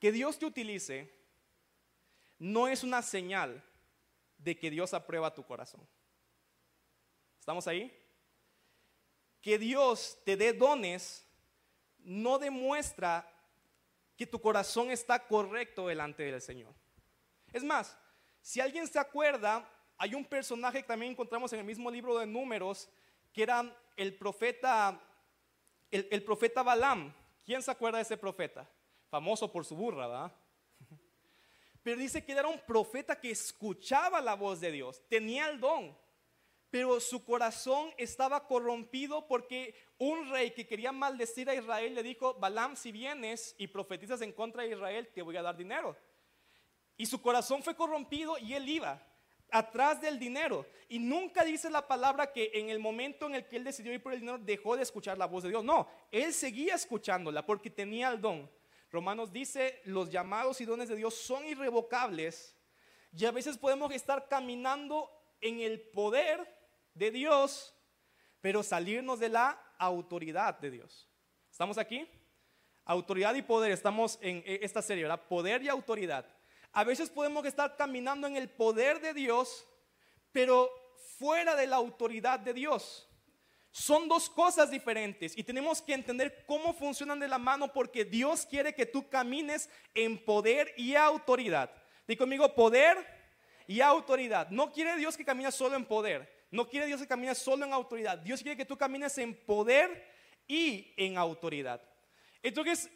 Que 0.00 0.10
Dios 0.10 0.38
te 0.38 0.46
utilice 0.46 1.12
no 2.38 2.66
es 2.66 2.82
una 2.82 3.02
señal 3.02 3.62
de 4.38 4.58
que 4.58 4.70
Dios 4.70 4.94
aprueba 4.94 5.32
tu 5.32 5.44
corazón. 5.44 5.86
¿Estamos 7.38 7.68
ahí? 7.68 8.01
Que 9.42 9.58
Dios 9.58 10.18
te 10.24 10.36
dé 10.36 10.54
dones 10.54 11.28
no 11.98 12.38
demuestra 12.38 13.28
que 14.16 14.26
tu 14.26 14.40
corazón 14.40 14.90
está 14.90 15.26
correcto 15.26 15.88
delante 15.88 16.22
del 16.22 16.40
Señor. 16.40 16.74
Es 17.52 17.62
más, 17.62 17.98
si 18.40 18.60
alguien 18.60 18.86
se 18.86 18.98
acuerda, 18.98 19.68
hay 19.98 20.14
un 20.14 20.24
personaje 20.24 20.82
que 20.82 20.88
también 20.88 21.12
encontramos 21.12 21.52
en 21.52 21.60
el 21.60 21.64
mismo 21.64 21.90
libro 21.90 22.18
de 22.18 22.26
números, 22.26 22.88
que 23.32 23.42
era 23.42 23.76
el 23.96 24.16
profeta, 24.16 25.00
el, 25.90 26.24
profeta 26.24 26.62
Balaam, 26.62 27.12
¿Quién 27.44 27.62
se 27.62 27.70
acuerda 27.70 27.98
de 27.98 28.02
ese 28.02 28.16
profeta? 28.16 28.68
Famoso 29.08 29.50
por 29.50 29.64
su 29.64 29.74
burra, 29.74 30.06
¿verdad? 30.06 30.32
Pero 31.82 32.00
dice 32.00 32.24
que 32.24 32.32
era 32.32 32.46
un 32.46 32.60
profeta 32.60 33.18
que 33.18 33.30
escuchaba 33.30 34.20
la 34.20 34.34
voz 34.34 34.60
de 34.60 34.70
Dios, 34.70 35.02
tenía 35.08 35.48
el 35.48 35.58
don, 35.58 35.96
pero 36.72 36.98
su 37.00 37.22
corazón 37.22 37.92
estaba 37.98 38.46
corrompido 38.46 39.28
porque 39.28 39.74
un 39.98 40.30
rey 40.30 40.52
que 40.52 40.66
quería 40.66 40.90
maldecir 40.90 41.50
a 41.50 41.54
Israel 41.54 41.94
le 41.94 42.02
dijo, 42.02 42.32
Balaam, 42.32 42.76
si 42.76 42.90
vienes 42.90 43.54
y 43.58 43.66
profetizas 43.66 44.22
en 44.22 44.32
contra 44.32 44.62
de 44.62 44.70
Israel, 44.70 45.06
te 45.14 45.20
voy 45.20 45.36
a 45.36 45.42
dar 45.42 45.54
dinero. 45.54 45.94
Y 46.96 47.04
su 47.04 47.20
corazón 47.20 47.62
fue 47.62 47.76
corrompido 47.76 48.38
y 48.38 48.54
él 48.54 48.66
iba 48.70 49.06
atrás 49.50 50.00
del 50.00 50.18
dinero. 50.18 50.64
Y 50.88 50.98
nunca 50.98 51.44
dice 51.44 51.68
la 51.68 51.86
palabra 51.86 52.32
que 52.32 52.50
en 52.54 52.70
el 52.70 52.78
momento 52.78 53.26
en 53.26 53.34
el 53.34 53.46
que 53.46 53.56
él 53.56 53.64
decidió 53.64 53.92
ir 53.92 54.02
por 54.02 54.14
el 54.14 54.20
dinero 54.20 54.38
dejó 54.38 54.74
de 54.74 54.82
escuchar 54.82 55.18
la 55.18 55.26
voz 55.26 55.42
de 55.42 55.50
Dios. 55.50 55.62
No, 55.62 55.86
él 56.10 56.32
seguía 56.32 56.74
escuchándola 56.74 57.44
porque 57.44 57.68
tenía 57.68 58.08
el 58.08 58.18
don. 58.18 58.50
Romanos 58.90 59.30
dice, 59.30 59.82
los 59.84 60.08
llamados 60.08 60.58
y 60.62 60.64
dones 60.64 60.88
de 60.88 60.96
Dios 60.96 61.14
son 61.16 61.44
irrevocables. 61.44 62.56
Y 63.14 63.26
a 63.26 63.30
veces 63.30 63.58
podemos 63.58 63.92
estar 63.92 64.26
caminando 64.26 65.10
en 65.42 65.60
el 65.60 65.78
poder 65.78 66.61
de 66.94 67.10
Dios, 67.10 67.74
pero 68.40 68.62
salirnos 68.62 69.20
de 69.20 69.28
la 69.28 69.60
autoridad 69.78 70.58
de 70.58 70.70
Dios. 70.70 71.08
¿Estamos 71.50 71.78
aquí? 71.78 72.08
Autoridad 72.84 73.34
y 73.34 73.42
poder, 73.42 73.72
estamos 73.72 74.18
en 74.20 74.42
esta 74.46 74.82
serie. 74.82 75.08
Poder 75.28 75.62
y 75.62 75.68
autoridad. 75.68 76.26
A 76.72 76.84
veces 76.84 77.10
podemos 77.10 77.44
estar 77.44 77.76
caminando 77.76 78.26
en 78.26 78.36
el 78.36 78.48
poder 78.48 79.00
de 79.00 79.12
Dios, 79.12 79.66
pero 80.32 80.70
fuera 81.18 81.54
de 81.54 81.66
la 81.66 81.76
autoridad 81.76 82.40
de 82.40 82.54
Dios. 82.54 83.08
Son 83.70 84.08
dos 84.08 84.28
cosas 84.28 84.70
diferentes 84.70 85.36
y 85.36 85.44
tenemos 85.44 85.80
que 85.80 85.94
entender 85.94 86.44
cómo 86.46 86.74
funcionan 86.74 87.18
de 87.18 87.28
la 87.28 87.38
mano 87.38 87.72
porque 87.72 88.04
Dios 88.04 88.44
quiere 88.44 88.74
que 88.74 88.84
tú 88.84 89.08
camines 89.08 89.70
en 89.94 90.22
poder 90.22 90.74
y 90.76 90.94
autoridad. 90.94 91.70
Dí 92.06 92.16
conmigo 92.16 92.54
poder 92.54 92.98
y 93.66 93.80
autoridad. 93.80 94.50
No 94.50 94.72
quiere 94.72 94.96
Dios 94.96 95.16
que 95.16 95.24
camines 95.24 95.54
solo 95.54 95.76
en 95.76 95.86
poder. 95.86 96.41
No 96.52 96.68
quiere 96.68 96.86
Dios 96.86 97.00
que 97.00 97.08
camines 97.08 97.38
solo 97.38 97.64
en 97.64 97.72
autoridad. 97.72 98.18
Dios 98.18 98.42
quiere 98.42 98.58
que 98.58 98.66
tú 98.66 98.76
camines 98.76 99.16
en 99.16 99.34
poder 99.34 100.06
y 100.46 100.92
en 100.98 101.16
autoridad. 101.16 101.82
Entonces, 102.42 102.90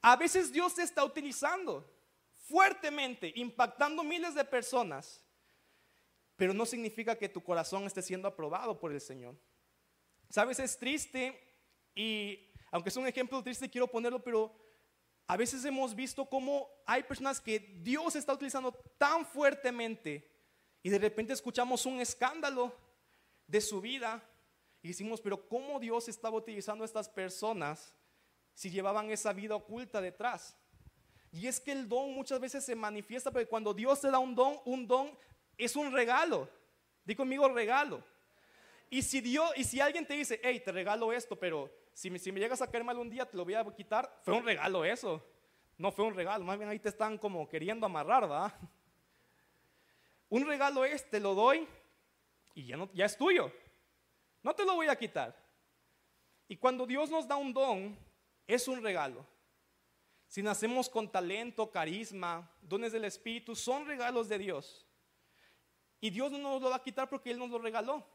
a 0.00 0.14
veces 0.14 0.52
Dios 0.52 0.72
te 0.76 0.82
está 0.82 1.04
utilizando 1.04 1.84
fuertemente, 2.32 3.32
impactando 3.34 4.04
miles 4.04 4.36
de 4.36 4.44
personas, 4.44 5.20
pero 6.36 6.54
no 6.54 6.64
significa 6.64 7.18
que 7.18 7.28
tu 7.28 7.42
corazón 7.42 7.84
esté 7.84 8.02
siendo 8.02 8.28
aprobado 8.28 8.78
por 8.78 8.92
el 8.92 9.00
Señor. 9.00 9.36
Sabes, 10.30 10.60
es 10.60 10.78
triste 10.78 11.36
y 11.92 12.52
aunque 12.70 12.90
es 12.90 12.96
un 12.96 13.08
ejemplo 13.08 13.42
triste, 13.42 13.68
quiero 13.68 13.88
ponerlo, 13.88 14.22
pero 14.22 14.54
a 15.26 15.36
veces 15.36 15.64
hemos 15.64 15.92
visto 15.92 16.24
cómo 16.24 16.70
hay 16.86 17.02
personas 17.02 17.40
que 17.40 17.58
Dios 17.58 18.14
está 18.14 18.32
utilizando 18.32 18.70
tan 18.96 19.26
fuertemente 19.26 20.35
y 20.86 20.88
de 20.88 21.00
repente 21.00 21.32
escuchamos 21.32 21.84
un 21.84 22.00
escándalo 22.00 22.72
de 23.48 23.60
su 23.60 23.80
vida 23.80 24.22
y 24.80 24.86
decimos, 24.86 25.20
pero 25.20 25.48
¿cómo 25.48 25.80
Dios 25.80 26.08
estaba 26.08 26.36
utilizando 26.36 26.84
a 26.84 26.86
estas 26.86 27.08
personas 27.08 27.92
si 28.54 28.70
llevaban 28.70 29.10
esa 29.10 29.32
vida 29.32 29.56
oculta 29.56 30.00
detrás? 30.00 30.56
Y 31.32 31.48
es 31.48 31.58
que 31.58 31.72
el 31.72 31.88
don 31.88 32.14
muchas 32.14 32.38
veces 32.38 32.64
se 32.64 32.76
manifiesta 32.76 33.32
porque 33.32 33.48
cuando 33.48 33.74
Dios 33.74 34.00
te 34.00 34.12
da 34.12 34.20
un 34.20 34.36
don, 34.36 34.60
un 34.64 34.86
don 34.86 35.18
es 35.58 35.74
un 35.74 35.90
regalo. 35.90 36.48
Di 37.04 37.16
conmigo 37.16 37.48
regalo. 37.48 38.04
Y 38.88 39.02
si 39.02 39.20
Dios, 39.20 39.50
y 39.56 39.64
si 39.64 39.80
alguien 39.80 40.06
te 40.06 40.14
dice, 40.14 40.38
hey, 40.40 40.62
te 40.64 40.70
regalo 40.70 41.12
esto, 41.12 41.34
pero 41.36 41.68
si 41.94 42.10
me, 42.10 42.20
si 42.20 42.30
me 42.30 42.38
llegas 42.38 42.62
a 42.62 42.70
caer 42.70 42.84
mal 42.84 42.96
un 42.96 43.10
día, 43.10 43.28
te 43.28 43.36
lo 43.36 43.44
voy 43.44 43.54
a 43.54 43.64
quitar, 43.74 44.20
fue 44.22 44.34
un 44.34 44.44
regalo 44.44 44.84
eso. 44.84 45.20
No 45.78 45.90
fue 45.90 46.04
un 46.04 46.14
regalo, 46.14 46.44
más 46.44 46.56
bien 46.56 46.70
ahí 46.70 46.78
te 46.78 46.90
están 46.90 47.18
como 47.18 47.48
queriendo 47.48 47.86
amarrar, 47.86 48.22
¿verdad? 48.22 48.54
Un 50.28 50.46
regalo 50.46 50.84
es, 50.84 51.08
te 51.08 51.20
lo 51.20 51.34
doy 51.34 51.66
y 52.54 52.66
ya, 52.66 52.76
no, 52.76 52.90
es 52.94 53.16
tuyo. 53.16 53.52
No 54.42 54.54
te 54.54 54.64
lo 54.64 54.74
voy 54.74 54.88
a 54.88 54.96
quitar. 54.96 55.36
Y 56.48 56.56
cuando 56.56 56.86
Dios 56.86 57.10
nos 57.10 57.26
da 57.26 57.36
un 57.36 57.52
don, 57.52 57.98
es 58.46 58.66
un 58.68 58.82
regalo. 58.82 59.26
Si 60.26 60.42
nacemos 60.42 60.88
con 60.88 61.10
talento, 61.10 61.70
carisma, 61.70 62.50
dones 62.60 62.92
del 62.92 63.04
Espíritu, 63.04 63.54
son 63.54 63.86
regalos 63.86 64.28
de 64.28 64.38
Dios. 64.38 64.86
Y 66.00 66.10
Dios 66.10 66.32
no 66.32 66.38
nos 66.38 66.62
lo 66.62 66.70
va 66.70 66.76
a 66.76 66.82
quitar 66.82 67.08
porque 67.08 67.30
Él 67.30 67.38
nos 67.38 67.50
lo 67.50 67.58
regaló. 67.58 68.06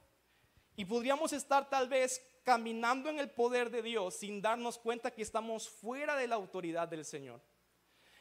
Y 0.76 0.86
podríamos 0.86 1.34
estar 1.34 1.70
tal 1.70 1.88
vez 1.88 2.22
caminando 2.44 3.10
en 3.10 3.20
el 3.20 3.30
poder 3.30 3.70
de 3.70 3.82
Dios 3.82 4.16
sin 4.16 4.42
darnos 4.42 4.78
cuenta 4.78 5.12
que 5.12 5.22
estamos 5.22 5.70
fuera 5.70 6.16
de 6.16 6.28
la 6.28 6.36
autoridad 6.36 6.88
del 6.88 7.06
Señor. 7.06 7.42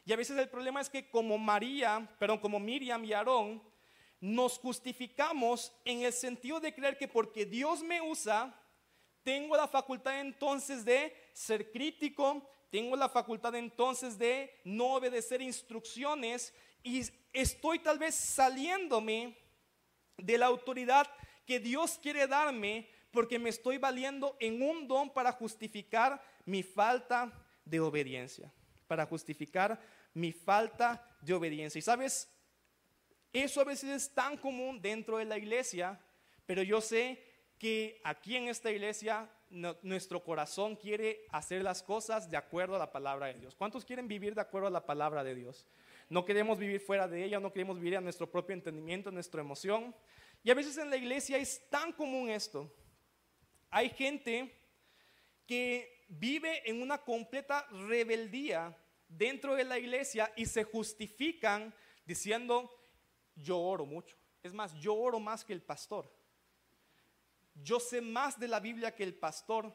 Y 0.05 0.13
a 0.13 0.17
veces 0.17 0.37
el 0.39 0.49
problema 0.49 0.81
es 0.81 0.91
que 0.91 1.09
como 1.11 1.39
María, 1.39 2.09
perdón, 2.19 2.39
como 2.39 2.59
Miriam 2.59 3.05
y 3.05 3.13
Aarón, 3.13 3.63
nos 4.21 4.59
justificamos 4.59 5.73
en 5.85 6.03
el 6.03 6.13
sentido 6.13 6.61
de 6.61 6.75
creer 6.75 6.99
que 6.99 7.09
porque 7.09 7.47
Dios 7.47 7.83
me 7.83 8.01
usa, 8.03 8.55
tengo 9.23 9.57
la 9.57 9.67
facultad 9.67 10.21
entonces 10.21 10.85
de 10.85 11.15
ser 11.33 11.71
crítico, 11.71 12.49
tengo 12.71 12.97
la 12.97 13.09
facultad 13.09 13.55
entonces 13.55 14.19
de 14.19 14.61
no 14.65 14.95
obedecer 14.95 15.41
instrucciones 15.43 16.55
y 16.83 17.03
estoy 17.33 17.79
tal 17.81 17.99
vez 17.99 18.15
saliéndome 18.15 19.37
de 20.17 20.39
la 20.39 20.47
autoridad 20.47 21.09
que 21.47 21.59
Dios 21.59 21.99
quiere 22.01 22.27
darme 22.27 22.89
porque 23.11 23.39
me 23.39 23.51
estoy 23.51 23.79
valiendo 23.79 24.37
en 24.39 24.63
un 24.63 24.87
don 24.87 25.11
para 25.11 25.33
justificar 25.33 26.23
mi 26.45 26.63
falta 26.63 27.33
de 27.65 27.81
obediencia, 27.81 28.53
para 28.87 29.07
justificar 29.07 29.81
mi 30.15 30.33
falta 30.33 31.05
de 31.21 31.35
obediencia. 31.35 31.79
Y 31.79 31.83
sabes, 31.83 32.31
eso 33.33 33.61
a 33.61 33.65
veces 33.65 33.91
es 33.91 34.15
tan 34.15 34.37
común 34.37 34.81
dentro 34.81 35.19
de 35.19 35.25
la 35.25 35.39
iglesia, 35.39 36.01
pero 36.47 36.63
yo 36.63 36.81
sé 36.81 37.23
que 37.59 38.01
aquí 38.05 38.37
en 38.37 38.49
esta 38.49 38.71
iglesia 38.71 39.31
nuestro 39.83 40.23
corazón 40.23 40.77
quiere 40.77 41.27
hacer 41.31 41.63
las 41.63 41.83
cosas 41.83 42.31
de 42.31 42.37
acuerdo 42.37 42.77
a 42.77 42.79
la 42.79 42.93
palabra 42.93 43.27
de 43.27 43.35
Dios. 43.35 43.55
¿Cuántos 43.55 43.85
quieren 43.85 44.09
vivir 44.09 44.35
de 44.35 44.41
acuerdo 44.41 44.69
a 44.69 44.71
la 44.71 44.87
palabra 44.87 45.23
de 45.25 45.35
Dios? 45.35 45.67
No 46.09 46.25
queremos 46.25 46.59
vivir 46.59 46.81
fuera 46.81 47.07
de 47.07 47.25
ella, 47.25 47.39
no 47.39 47.53
queremos 47.53 47.77
vivir 47.79 47.97
a 47.97 48.01
nuestro 48.01 48.31
propio 48.31 48.55
entendimiento, 48.55 49.11
a 49.11 49.13
nuestra 49.13 49.41
emoción. 49.41 49.95
Y 50.43 50.51
a 50.51 50.55
veces 50.55 50.79
en 50.79 50.91
la 50.91 50.97
iglesia 50.97 51.37
es 51.39 51.69
tan 51.69 51.93
común 51.93 52.31
esto. 52.31 52.73
Hay 53.71 53.91
gente 53.91 54.57
que 55.47 56.07
vive 56.09 56.69
en 56.69 56.81
una 56.81 56.99
completa 56.99 57.67
rebeldía 57.89 58.77
dentro 59.09 59.55
de 59.55 59.65
la 59.65 59.79
iglesia 59.79 60.33
y 60.37 60.47
se 60.47 60.65
justifican 60.65 61.75
diciendo, 62.05 62.80
yo 63.41 63.59
oro 63.59 63.87
mucho. 63.87 64.17
Es 64.43 64.53
más, 64.53 64.75
yo 64.75 64.95
oro 64.95 65.21
más 65.21 65.45
que 65.45 65.53
el 65.53 65.63
pastor 65.63 66.11
yo 67.55 67.81
sé 67.81 68.01
más 68.01 68.39
de 68.39 68.49
la 68.49 68.61
Biblia 68.61 68.95
que 68.95 69.03
el 69.03 69.15
pastor 69.15 69.73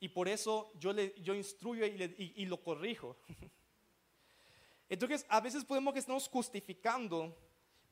y 0.00 0.08
por 0.08 0.28
eso 0.28 0.70
yo, 0.78 0.92
le, 0.92 1.14
yo 1.20 1.34
instruyo 1.34 1.84
y, 1.84 2.46
lo 2.46 2.62
corrijo. 2.62 3.16
Entonces, 4.88 5.26
a 5.28 5.40
veces 5.40 5.64
podemos 5.64 5.92
que 5.92 5.98
estamos 6.00 6.28
justificando 6.28 7.36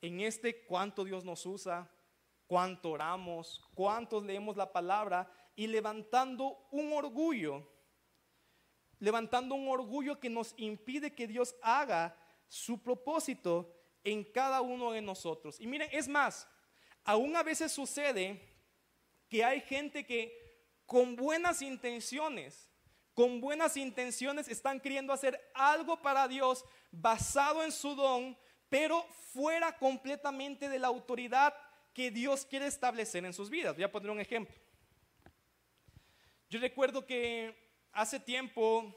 en 0.01 0.21
este 0.21 0.65
cuánto 0.65 1.03
Dios 1.03 1.25
nos 1.25 1.45
usa, 1.45 1.91
cuánto 2.47 2.91
oramos, 2.91 3.61
cuántos 3.75 4.23
leemos 4.23 4.55
la 4.55 4.71
palabra 4.71 5.29
y 5.55 5.67
levantando 5.67 6.67
un 6.71 6.93
orgullo, 6.93 7.67
levantando 8.99 9.53
un 9.55 9.67
orgullo 9.67 10.19
que 10.19 10.29
nos 10.29 10.53
impide 10.57 11.13
que 11.13 11.27
Dios 11.27 11.55
haga 11.61 12.17
su 12.47 12.81
propósito 12.81 13.76
en 14.07 14.23
cada 14.23 14.61
uno 14.61 14.93
de 14.93 15.01
nosotros. 15.01 15.59
Y 15.59 15.67
miren, 15.67 15.89
es 15.91 16.07
más, 16.07 16.47
aún 17.03 17.35
a 17.35 17.43
veces 17.43 17.73
sucede 17.73 18.41
que 19.27 19.43
hay 19.43 19.59
gente 19.59 20.05
que 20.05 20.33
con 20.85 21.17
buenas 21.17 21.61
intenciones, 21.61 22.69
con 23.13 23.41
buenas 23.41 23.75
intenciones 23.75 24.47
están 24.47 24.79
queriendo 24.79 25.11
hacer 25.11 25.51
algo 25.53 26.01
para 26.01 26.25
Dios 26.29 26.63
basado 26.89 27.65
en 27.65 27.73
su 27.73 27.95
don, 27.95 28.37
pero 28.69 29.03
fuera 29.33 29.77
completamente 29.77 30.69
de 30.69 30.79
la 30.79 30.87
autoridad 30.87 31.53
que 31.93 32.09
Dios 32.09 32.45
quiere 32.45 32.67
establecer 32.67 33.25
en 33.25 33.33
sus 33.33 33.49
vidas. 33.49 33.75
Voy 33.75 33.83
a 33.83 33.91
poner 33.91 34.09
un 34.09 34.21
ejemplo. 34.21 34.55
Yo 36.49 36.61
recuerdo 36.61 37.05
que 37.05 37.53
hace 37.91 38.21
tiempo, 38.21 38.95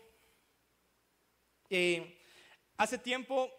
eh, 1.68 2.16
hace 2.76 2.96
tiempo, 2.96 3.50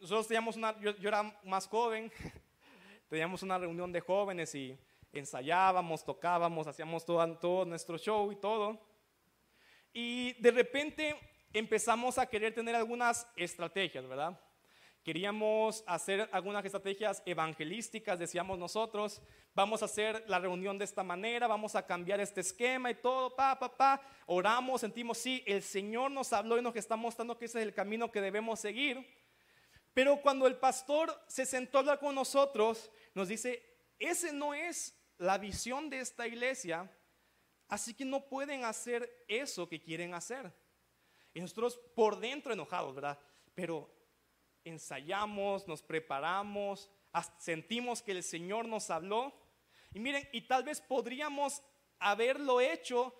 nosotros 0.00 0.28
teníamos 0.28 0.56
una, 0.56 0.78
yo 0.80 1.08
era 1.08 1.22
más 1.44 1.66
joven, 1.66 2.12
teníamos 3.08 3.42
una 3.42 3.58
reunión 3.58 3.92
de 3.92 4.00
jóvenes 4.00 4.54
y 4.54 4.78
ensayábamos, 5.12 6.04
tocábamos, 6.04 6.66
hacíamos 6.66 7.04
todo, 7.04 7.38
todo 7.38 7.64
nuestro 7.64 7.98
show 7.98 8.30
y 8.32 8.36
todo. 8.36 8.78
Y 9.92 10.34
de 10.34 10.50
repente 10.50 11.16
empezamos 11.52 12.18
a 12.18 12.26
querer 12.26 12.54
tener 12.54 12.74
algunas 12.74 13.26
estrategias, 13.36 14.06
¿verdad? 14.06 14.38
Queríamos 15.02 15.84
hacer 15.86 16.28
algunas 16.32 16.64
estrategias 16.64 17.22
evangelísticas, 17.24 18.18
decíamos 18.18 18.58
nosotros, 18.58 19.22
vamos 19.54 19.80
a 19.80 19.84
hacer 19.84 20.24
la 20.26 20.40
reunión 20.40 20.78
de 20.78 20.84
esta 20.84 21.04
manera, 21.04 21.46
vamos 21.46 21.76
a 21.76 21.86
cambiar 21.86 22.20
este 22.20 22.40
esquema 22.40 22.90
y 22.90 22.96
todo, 22.96 23.34
pa, 23.34 23.56
pa, 23.56 23.74
pa. 23.74 24.02
Oramos, 24.26 24.80
sentimos, 24.80 25.16
sí, 25.16 25.44
el 25.46 25.62
Señor 25.62 26.10
nos 26.10 26.32
habló 26.32 26.58
y 26.58 26.62
nos 26.62 26.74
está 26.74 26.96
mostrando 26.96 27.38
que 27.38 27.44
ese 27.44 27.60
es 27.60 27.66
el 27.66 27.72
camino 27.72 28.10
que 28.10 28.20
debemos 28.20 28.58
seguir. 28.58 29.06
Pero 29.96 30.20
cuando 30.20 30.46
el 30.46 30.58
pastor 30.58 31.24
se 31.26 31.46
sentó 31.46 31.78
a 31.78 31.98
con 31.98 32.14
nosotros, 32.14 32.90
nos 33.14 33.28
dice, 33.28 33.64
ese 33.98 34.30
no 34.30 34.52
es 34.52 34.94
la 35.16 35.38
visión 35.38 35.88
de 35.88 36.00
esta 36.00 36.26
iglesia, 36.26 36.94
así 37.66 37.94
que 37.94 38.04
no 38.04 38.28
pueden 38.28 38.66
hacer 38.66 39.24
eso 39.26 39.66
que 39.66 39.80
quieren 39.80 40.12
hacer. 40.12 40.52
Y 41.32 41.40
nosotros 41.40 41.80
por 41.94 42.20
dentro 42.20 42.52
enojados, 42.52 42.94
¿verdad? 42.94 43.18
Pero 43.54 43.90
ensayamos, 44.64 45.66
nos 45.66 45.80
preparamos, 45.80 46.90
sentimos 47.38 48.02
que 48.02 48.12
el 48.12 48.22
Señor 48.22 48.68
nos 48.68 48.90
habló. 48.90 49.32
Y 49.94 49.98
miren, 49.98 50.28
y 50.30 50.42
tal 50.42 50.62
vez 50.62 50.78
podríamos 50.78 51.62
haberlo 51.98 52.60
hecho 52.60 53.18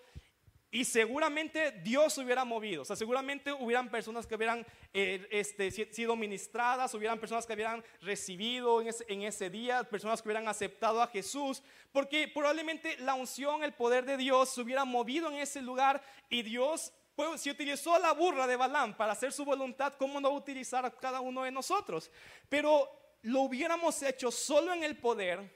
y 0.69 0.83
seguramente 0.83 1.71
Dios 1.83 2.17
hubiera 2.17 2.43
movido, 2.43 2.81
o 2.81 2.85
sea, 2.85 2.95
seguramente 2.95 3.53
hubieran 3.53 3.89
personas 3.89 4.27
que 4.27 4.35
hubieran 4.35 4.65
eh, 4.93 5.25
este, 5.31 5.71
sido 5.71 6.15
ministradas, 6.17 6.93
hubieran 6.93 7.19
personas 7.19 7.45
que 7.45 7.53
hubieran 7.53 7.83
recibido 8.01 8.81
en 8.81 9.21
ese, 9.23 9.49
día, 9.49 9.83
personas 9.85 10.21
que 10.21 10.27
hubieran 10.27 10.47
aceptado 10.47 11.01
a 11.01 11.07
Jesús, 11.07 11.63
porque 11.93 12.27
probablemente 12.27 12.97
la 12.97 13.13
unción, 13.13 13.63
el 13.63 13.73
poder 13.73 14.05
de 14.05 14.17
Dios 14.17 14.49
se 14.49 14.61
hubiera 14.61 14.83
movido 14.83 15.29
en 15.29 15.35
ese 15.35 15.61
lugar 15.61 16.01
y 16.29 16.41
Dios 16.41 16.91
pues, 17.15 17.41
si 17.41 17.49
utilizó 17.49 17.97
la 17.97 18.11
burra 18.11 18.45
de 18.45 18.57
Balaam 18.57 18.95
para 18.95 19.13
hacer 19.13 19.31
su 19.31 19.43
voluntad, 19.43 19.93
¿cómo 19.97 20.19
no 20.19 20.29
utilizar 20.31 20.85
a 20.85 20.91
cada 20.91 21.21
uno 21.21 21.43
de 21.43 21.51
nosotros? 21.51 22.11
Pero 22.49 22.91
lo 23.23 23.41
hubiéramos 23.41 24.03
hecho 24.03 24.31
solo 24.31 24.73
en 24.73 24.83
el 24.83 24.97
poder, 24.97 25.49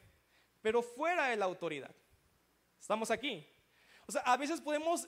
pero 0.62 0.82
fuera 0.82 1.28
de 1.28 1.36
la 1.36 1.46
autoridad. 1.46 1.94
¿Estamos 2.80 3.12
aquí? 3.12 3.48
O 4.08 4.12
sea, 4.12 4.22
a 4.22 4.38
veces 4.38 4.62
podemos 4.62 5.08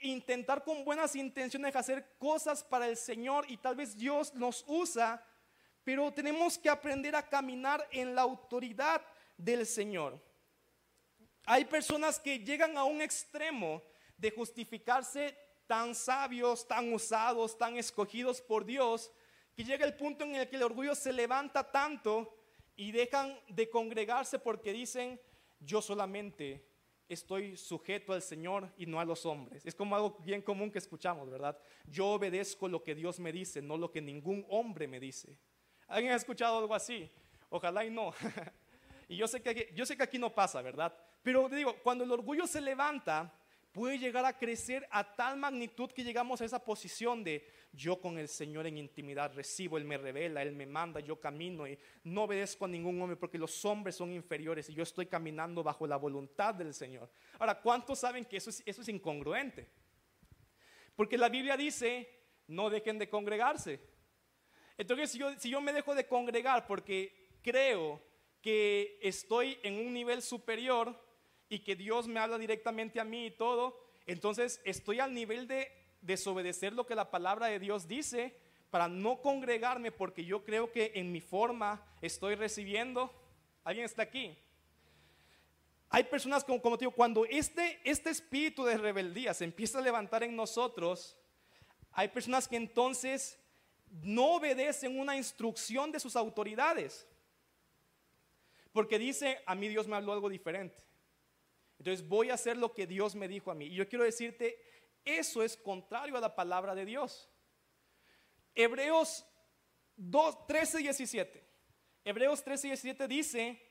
intentar 0.00 0.64
con 0.64 0.84
buenas 0.84 1.14
intenciones 1.14 1.76
hacer 1.76 2.16
cosas 2.18 2.64
para 2.64 2.88
el 2.88 2.96
Señor 2.96 3.44
y 3.50 3.56
tal 3.58 3.76
vez 3.76 3.96
Dios 3.96 4.34
nos 4.34 4.64
usa, 4.66 5.24
pero 5.82 6.12
tenemos 6.12 6.56
que 6.56 6.70
aprender 6.70 7.14
a 7.14 7.28
caminar 7.28 7.86
en 7.90 8.14
la 8.14 8.22
autoridad 8.22 9.02
del 9.36 9.66
Señor. 9.66 10.18
Hay 11.46 11.66
personas 11.66 12.18
que 12.18 12.38
llegan 12.38 12.78
a 12.78 12.84
un 12.84 13.02
extremo 13.02 13.82
de 14.16 14.30
justificarse 14.30 15.36
tan 15.66 15.94
sabios, 15.94 16.66
tan 16.66 16.92
usados, 16.92 17.58
tan 17.58 17.76
escogidos 17.76 18.40
por 18.40 18.64
Dios, 18.64 19.12
que 19.54 19.64
llega 19.64 19.84
el 19.84 19.96
punto 19.96 20.24
en 20.24 20.36
el 20.36 20.48
que 20.48 20.56
el 20.56 20.62
orgullo 20.62 20.94
se 20.94 21.12
levanta 21.12 21.70
tanto 21.70 22.38
y 22.76 22.92
dejan 22.92 23.38
de 23.48 23.68
congregarse 23.68 24.38
porque 24.38 24.72
dicen, 24.72 25.20
yo 25.60 25.82
solamente 25.82 26.73
estoy 27.14 27.56
sujeto 27.56 28.12
al 28.12 28.22
Señor 28.22 28.70
y 28.76 28.86
no 28.86 29.00
a 29.00 29.04
los 29.04 29.24
hombres. 29.24 29.64
Es 29.64 29.74
como 29.74 29.96
algo 29.96 30.18
bien 30.20 30.42
común 30.42 30.70
que 30.70 30.78
escuchamos, 30.78 31.30
¿verdad? 31.30 31.58
Yo 31.86 32.08
obedezco 32.08 32.68
lo 32.68 32.82
que 32.82 32.94
Dios 32.94 33.18
me 33.18 33.32
dice, 33.32 33.62
no 33.62 33.76
lo 33.76 33.90
que 33.90 34.00
ningún 34.00 34.44
hombre 34.48 34.86
me 34.86 35.00
dice. 35.00 35.38
¿Alguien 35.88 36.12
ha 36.12 36.16
escuchado 36.16 36.58
algo 36.58 36.74
así? 36.74 37.10
Ojalá 37.48 37.84
y 37.84 37.90
no. 37.90 38.12
y 39.08 39.16
yo 39.16 39.26
sé, 39.26 39.42
que, 39.42 39.72
yo 39.74 39.86
sé 39.86 39.96
que 39.96 40.02
aquí 40.02 40.18
no 40.18 40.34
pasa, 40.34 40.60
¿verdad? 40.60 40.94
Pero 41.22 41.48
digo, 41.48 41.76
cuando 41.82 42.04
el 42.04 42.12
orgullo 42.12 42.46
se 42.46 42.60
levanta, 42.60 43.32
puede 43.74 43.98
llegar 43.98 44.24
a 44.24 44.38
crecer 44.38 44.86
a 44.92 45.16
tal 45.16 45.36
magnitud 45.36 45.90
que 45.90 46.04
llegamos 46.04 46.40
a 46.40 46.44
esa 46.44 46.64
posición 46.64 47.24
de 47.24 47.44
yo 47.72 48.00
con 48.00 48.18
el 48.18 48.28
Señor 48.28 48.68
en 48.68 48.78
intimidad 48.78 49.34
recibo, 49.34 49.76
Él 49.76 49.84
me 49.84 49.98
revela, 49.98 50.42
Él 50.42 50.54
me 50.54 50.64
manda, 50.64 51.00
yo 51.00 51.18
camino 51.18 51.66
y 51.66 51.76
no 52.04 52.22
obedezco 52.22 52.66
a 52.66 52.68
ningún 52.68 53.02
hombre 53.02 53.16
porque 53.16 53.36
los 53.36 53.64
hombres 53.64 53.96
son 53.96 54.12
inferiores 54.12 54.70
y 54.70 54.74
yo 54.74 54.84
estoy 54.84 55.06
caminando 55.06 55.64
bajo 55.64 55.88
la 55.88 55.96
voluntad 55.96 56.54
del 56.54 56.72
Señor. 56.72 57.10
Ahora, 57.40 57.60
¿cuántos 57.60 57.98
saben 57.98 58.24
que 58.24 58.36
eso 58.36 58.50
es, 58.50 58.62
eso 58.64 58.80
es 58.80 58.88
incongruente? 58.88 59.68
Porque 60.94 61.18
la 61.18 61.28
Biblia 61.28 61.56
dice, 61.56 62.08
no 62.46 62.70
dejen 62.70 62.96
de 62.96 63.08
congregarse. 63.08 63.80
Entonces, 64.78 65.10
si 65.10 65.18
yo, 65.18 65.36
si 65.36 65.50
yo 65.50 65.60
me 65.60 65.72
dejo 65.72 65.96
de 65.96 66.06
congregar 66.06 66.68
porque 66.68 67.38
creo 67.42 68.00
que 68.40 69.00
estoy 69.02 69.58
en 69.64 69.84
un 69.84 69.92
nivel 69.92 70.22
superior, 70.22 71.03
y 71.48 71.60
que 71.60 71.76
Dios 71.76 72.08
me 72.08 72.20
habla 72.20 72.38
directamente 72.38 73.00
a 73.00 73.04
mí 73.04 73.26
y 73.26 73.30
todo, 73.30 73.78
entonces 74.06 74.60
estoy 74.64 75.00
al 75.00 75.14
nivel 75.14 75.46
de 75.46 75.70
desobedecer 76.00 76.72
lo 76.72 76.86
que 76.86 76.94
la 76.94 77.10
palabra 77.10 77.46
de 77.46 77.58
Dios 77.58 77.88
dice 77.88 78.36
para 78.70 78.88
no 78.88 79.22
congregarme 79.22 79.92
porque 79.92 80.24
yo 80.24 80.44
creo 80.44 80.72
que 80.72 80.92
en 80.96 81.12
mi 81.12 81.20
forma 81.20 81.86
estoy 82.02 82.34
recibiendo. 82.34 83.10
¿Alguien 83.62 83.86
está 83.86 84.02
aquí? 84.02 84.36
Hay 85.88 86.04
personas 86.04 86.42
como, 86.42 86.60
como 86.60 86.76
te 86.76 86.84
digo, 86.84 86.90
cuando 86.90 87.24
este, 87.24 87.80
este 87.84 88.10
espíritu 88.10 88.64
de 88.64 88.76
rebeldía 88.76 89.32
se 89.32 89.44
empieza 89.44 89.78
a 89.78 89.82
levantar 89.82 90.24
en 90.24 90.34
nosotros, 90.34 91.16
hay 91.92 92.08
personas 92.08 92.48
que 92.48 92.56
entonces 92.56 93.38
no 94.02 94.32
obedecen 94.32 94.98
una 94.98 95.16
instrucción 95.16 95.92
de 95.92 96.00
sus 96.00 96.16
autoridades. 96.16 97.06
Porque 98.72 98.98
dice, 98.98 99.40
a 99.46 99.54
mí 99.54 99.68
Dios 99.68 99.86
me 99.86 99.94
habló 99.94 100.12
algo 100.12 100.28
diferente. 100.28 100.82
Entonces 101.78 102.06
voy 102.06 102.30
a 102.30 102.34
hacer 102.34 102.56
lo 102.56 102.72
que 102.72 102.86
Dios 102.86 103.14
me 103.14 103.28
dijo 103.28 103.50
a 103.50 103.54
mí. 103.54 103.66
Y 103.66 103.74
yo 103.74 103.88
quiero 103.88 104.04
decirte, 104.04 104.58
eso 105.04 105.42
es 105.42 105.56
contrario 105.56 106.16
a 106.16 106.20
la 106.20 106.34
palabra 106.34 106.74
de 106.74 106.84
Dios. 106.84 107.28
Hebreos 108.54 109.26
2, 109.96 110.46
13 110.46 110.80
y 110.80 110.82
17. 110.84 111.44
Hebreos 112.04 112.42
13 112.42 112.66
y 112.66 112.70
17 112.70 113.08
dice, 113.08 113.62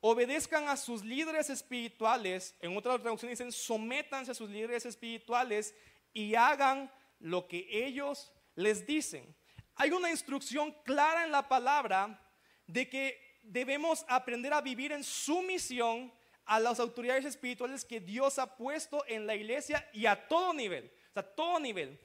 obedezcan 0.00 0.68
a 0.68 0.76
sus 0.76 1.04
líderes 1.04 1.50
espirituales, 1.50 2.56
en 2.60 2.76
otra 2.76 2.98
traducción 2.98 3.30
dicen, 3.30 3.52
sométanse 3.52 4.30
a 4.30 4.34
sus 4.34 4.50
líderes 4.50 4.86
espirituales 4.86 5.74
y 6.12 6.34
hagan 6.34 6.90
lo 7.18 7.46
que 7.46 7.66
ellos 7.70 8.32
les 8.54 8.86
dicen. 8.86 9.34
Hay 9.74 9.90
una 9.90 10.10
instrucción 10.10 10.74
clara 10.84 11.24
en 11.24 11.32
la 11.32 11.48
palabra 11.48 12.22
de 12.66 12.88
que 12.88 13.40
debemos 13.42 14.04
aprender 14.08 14.52
a 14.52 14.60
vivir 14.60 14.92
en 14.92 15.04
sumisión 15.04 16.12
a 16.46 16.60
las 16.60 16.80
autoridades 16.80 17.24
espirituales 17.24 17.84
que 17.84 18.00
Dios 18.00 18.38
ha 18.38 18.56
puesto 18.56 19.04
en 19.08 19.26
la 19.26 19.34
iglesia 19.34 19.88
y 19.92 20.06
a 20.06 20.26
todo 20.28 20.54
nivel, 20.54 20.90
o 21.10 21.12
sea, 21.12 21.22
todo 21.22 21.58
nivel. 21.58 22.00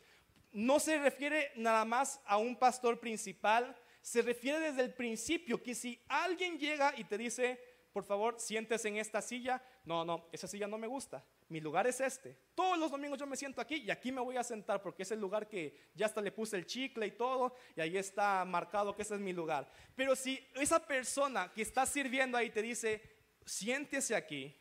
No 0.51 0.79
se 0.79 0.97
refiere 0.97 1.51
nada 1.55 1.85
más 1.85 2.19
a 2.25 2.37
un 2.37 2.57
pastor 2.57 2.99
principal, 2.99 3.75
se 4.01 4.21
refiere 4.21 4.59
desde 4.59 4.81
el 4.81 4.93
principio 4.93 5.61
que 5.61 5.75
si 5.75 6.01
alguien 6.07 6.57
llega 6.57 6.93
y 6.97 7.03
te 7.03 7.17
dice, 7.17 7.59
por 7.93 8.03
favor, 8.03 8.35
siéntese 8.39 8.87
en 8.87 8.97
esta 8.97 9.21
silla, 9.21 9.61
no, 9.85 10.03
no, 10.03 10.27
esa 10.31 10.47
silla 10.47 10.67
no 10.67 10.77
me 10.77 10.87
gusta, 10.87 11.23
mi 11.49 11.59
lugar 11.59 11.85
es 11.85 12.01
este. 12.01 12.35
Todos 12.55 12.77
los 12.79 12.89
domingos 12.89 13.19
yo 13.19 13.27
me 13.27 13.35
siento 13.35 13.61
aquí 13.61 13.75
y 13.75 13.91
aquí 13.91 14.11
me 14.11 14.21
voy 14.21 14.37
a 14.37 14.43
sentar 14.43 14.81
porque 14.81 15.03
es 15.03 15.11
el 15.11 15.19
lugar 15.19 15.47
que 15.47 15.75
ya 15.93 16.07
hasta 16.07 16.21
le 16.21 16.31
puse 16.31 16.57
el 16.57 16.65
chicle 16.65 17.05
y 17.05 17.11
todo 17.11 17.53
y 17.75 17.81
ahí 17.81 17.97
está 17.97 18.43
marcado 18.45 18.95
que 18.95 19.03
ese 19.03 19.15
es 19.15 19.19
mi 19.19 19.33
lugar. 19.33 19.69
Pero 19.95 20.15
si 20.15 20.39
esa 20.55 20.85
persona 20.85 21.51
que 21.53 21.61
está 21.61 21.85
sirviendo 21.85 22.37
ahí 22.37 22.49
te 22.49 22.61
dice, 22.61 23.01
siéntese 23.45 24.15
aquí, 24.15 24.55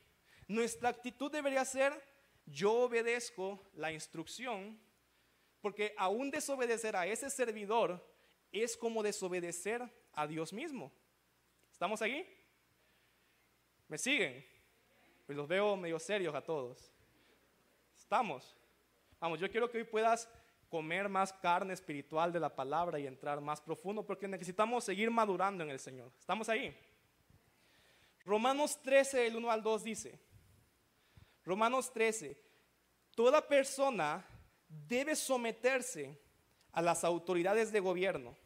nuestra 0.49 0.89
actitud 0.89 1.31
debería 1.31 1.65
ser, 1.65 1.93
yo 2.47 2.73
obedezco 2.73 3.63
la 3.75 3.93
instrucción, 3.93 4.79
porque 5.61 5.95
aún 5.97 6.31
desobedecer 6.31 6.97
a 6.97 7.07
ese 7.07 7.31
servidor 7.31 8.05
es 8.51 8.77
como 8.77 9.03
desobedecer 9.03 9.83
a 10.13 10.27
Dios 10.27 10.53
mismo. 10.53 10.93
¿Estamos 11.71 12.03
aquí? 12.03 12.27
¿Me 13.89 13.99
siguen? 13.99 14.45
Pues 15.27 15.37
los 15.37 15.47
veo 15.47 15.77
medio 15.77 15.99
serios 15.99 16.35
a 16.35 16.43
todos. 16.43 16.93
¿Estamos? 17.97 18.57
Vamos, 19.21 19.39
yo 19.39 19.51
quiero 19.51 19.71
que 19.71 19.79
hoy 19.79 19.85
puedas 19.85 20.29
comer 20.69 21.09
más 21.09 21.33
carne 21.33 21.75
espiritual 21.75 22.33
de 22.33 22.41
la 22.41 22.55
palabra 22.55 22.99
y 22.99 23.07
entrar 23.07 23.41
más 23.41 23.61
profundo 23.61 24.05
porque 24.05 24.27
necesitamos 24.27 24.85
seguir 24.85 25.11
madurando 25.11 25.63
en 25.65 25.71
el 25.71 25.79
Señor. 25.79 26.11
¿Estamos 26.19 26.49
ahí? 26.49 26.77
Romanos 28.31 28.81
13, 28.81 29.27
el 29.27 29.35
1 29.35 29.51
al 29.51 29.61
2 29.61 29.83
dice, 29.83 30.21
Romanos 31.45 31.93
13, 31.93 32.41
toda 33.17 33.49
persona 33.49 34.25
debe 34.69 35.17
someterse 35.17 36.17
a 36.71 36.81
las 36.81 37.03
autoridades 37.03 37.73
de 37.73 37.81
gobierno. 37.81 38.37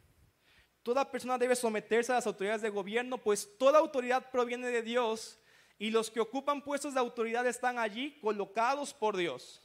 Toda 0.83 1.11
persona 1.11 1.37
debe 1.37 1.55
someterse 1.55 2.13
a 2.13 2.15
las 2.15 2.27
autoridades 2.27 2.63
de 2.63 2.71
gobierno, 2.71 3.19
pues 3.19 3.59
toda 3.59 3.79
autoridad 3.79 4.31
proviene 4.31 4.69
de 4.69 4.81
Dios 4.81 5.39
y 5.79 5.91
los 5.91 6.11
que 6.11 6.21
ocupan 6.21 6.63
puestos 6.63 6.95
de 6.95 7.01
autoridad 7.01 7.47
están 7.47 7.79
allí 7.79 8.19
colocados 8.21 8.95
por 8.95 9.19
Dios. 9.19 9.61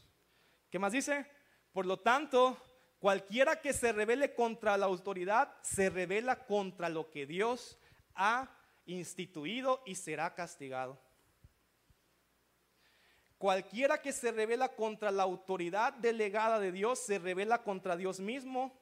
¿Qué 0.69 0.79
más 0.79 0.91
dice? 0.91 1.27
Por 1.71 1.86
lo 1.86 1.97
tanto, 1.97 2.58
cualquiera 2.99 3.62
que 3.62 3.71
se 3.71 3.93
revele 3.93 4.34
contra 4.34 4.75
la 4.75 4.88
autoridad 4.88 5.55
se 5.62 5.89
revela 5.89 6.45
contra 6.45 6.89
lo 6.89 7.10
que 7.10 7.25
Dios 7.25 7.79
ha 8.15 8.58
instituido 8.95 9.82
y 9.86 9.95
será 9.95 10.34
castigado. 10.34 10.99
Cualquiera 13.38 14.02
que 14.02 14.12
se 14.12 14.32
revela 14.32 14.75
contra 14.75 15.12
la 15.12 15.23
autoridad 15.23 15.93
delegada 15.93 16.60
de 16.60 16.71
Dios 16.71 16.99
se 16.99 17.19
revela 17.19 17.63
contra 17.63 17.95
Dios 17.95 18.19
mismo 18.19 18.78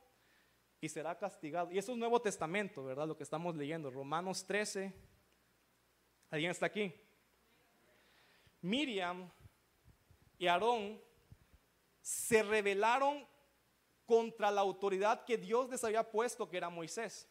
y 0.82 0.90
será 0.90 1.18
castigado. 1.18 1.72
Y 1.72 1.78
eso 1.78 1.92
es 1.92 1.98
Nuevo 1.98 2.22
Testamento, 2.22 2.84
¿verdad? 2.84 3.08
Lo 3.08 3.16
que 3.16 3.24
estamos 3.24 3.56
leyendo, 3.56 3.92
Romanos 3.92 4.46
13. 4.46 4.94
¿Alguien 6.32 6.52
está 6.52 6.66
aquí? 6.66 6.94
Miriam 8.62 9.30
y 10.40 10.48
Aarón 10.48 11.00
se 12.02 12.42
rebelaron 12.42 13.28
contra 14.06 14.50
la 14.50 14.62
autoridad 14.62 15.26
que 15.26 15.38
Dios 15.38 15.70
les 15.70 15.84
había 15.84 16.10
puesto, 16.10 16.50
que 16.50 16.58
era 16.58 16.70
Moisés. 16.70 17.28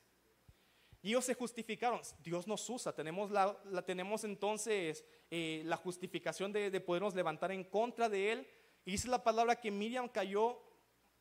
Y 1.07 1.11
ellos 1.11 1.25
se 1.25 1.35
justificaron. 1.35 2.01
Dios 2.19 2.49
nos 2.49 2.69
usa. 2.69 2.93
Tenemos, 2.93 3.31
la, 3.31 3.57
tenemos 3.87 4.25
entonces 4.25 5.05
eh, 5.31 5.63
la 5.65 5.77
justificación 5.77 6.53
de, 6.53 6.69
de, 6.69 6.81
podernos 6.81 7.15
levantar 7.15 7.53
en 7.53 7.63
contra 7.63 8.09
de 8.09 8.33
Él. 8.33 8.49
Y 8.85 8.91
dice 8.91 9.07
la 9.07 9.23
palabra 9.23 9.61
que 9.61 9.71
Miriam 9.71 10.09
cayó 10.09 10.61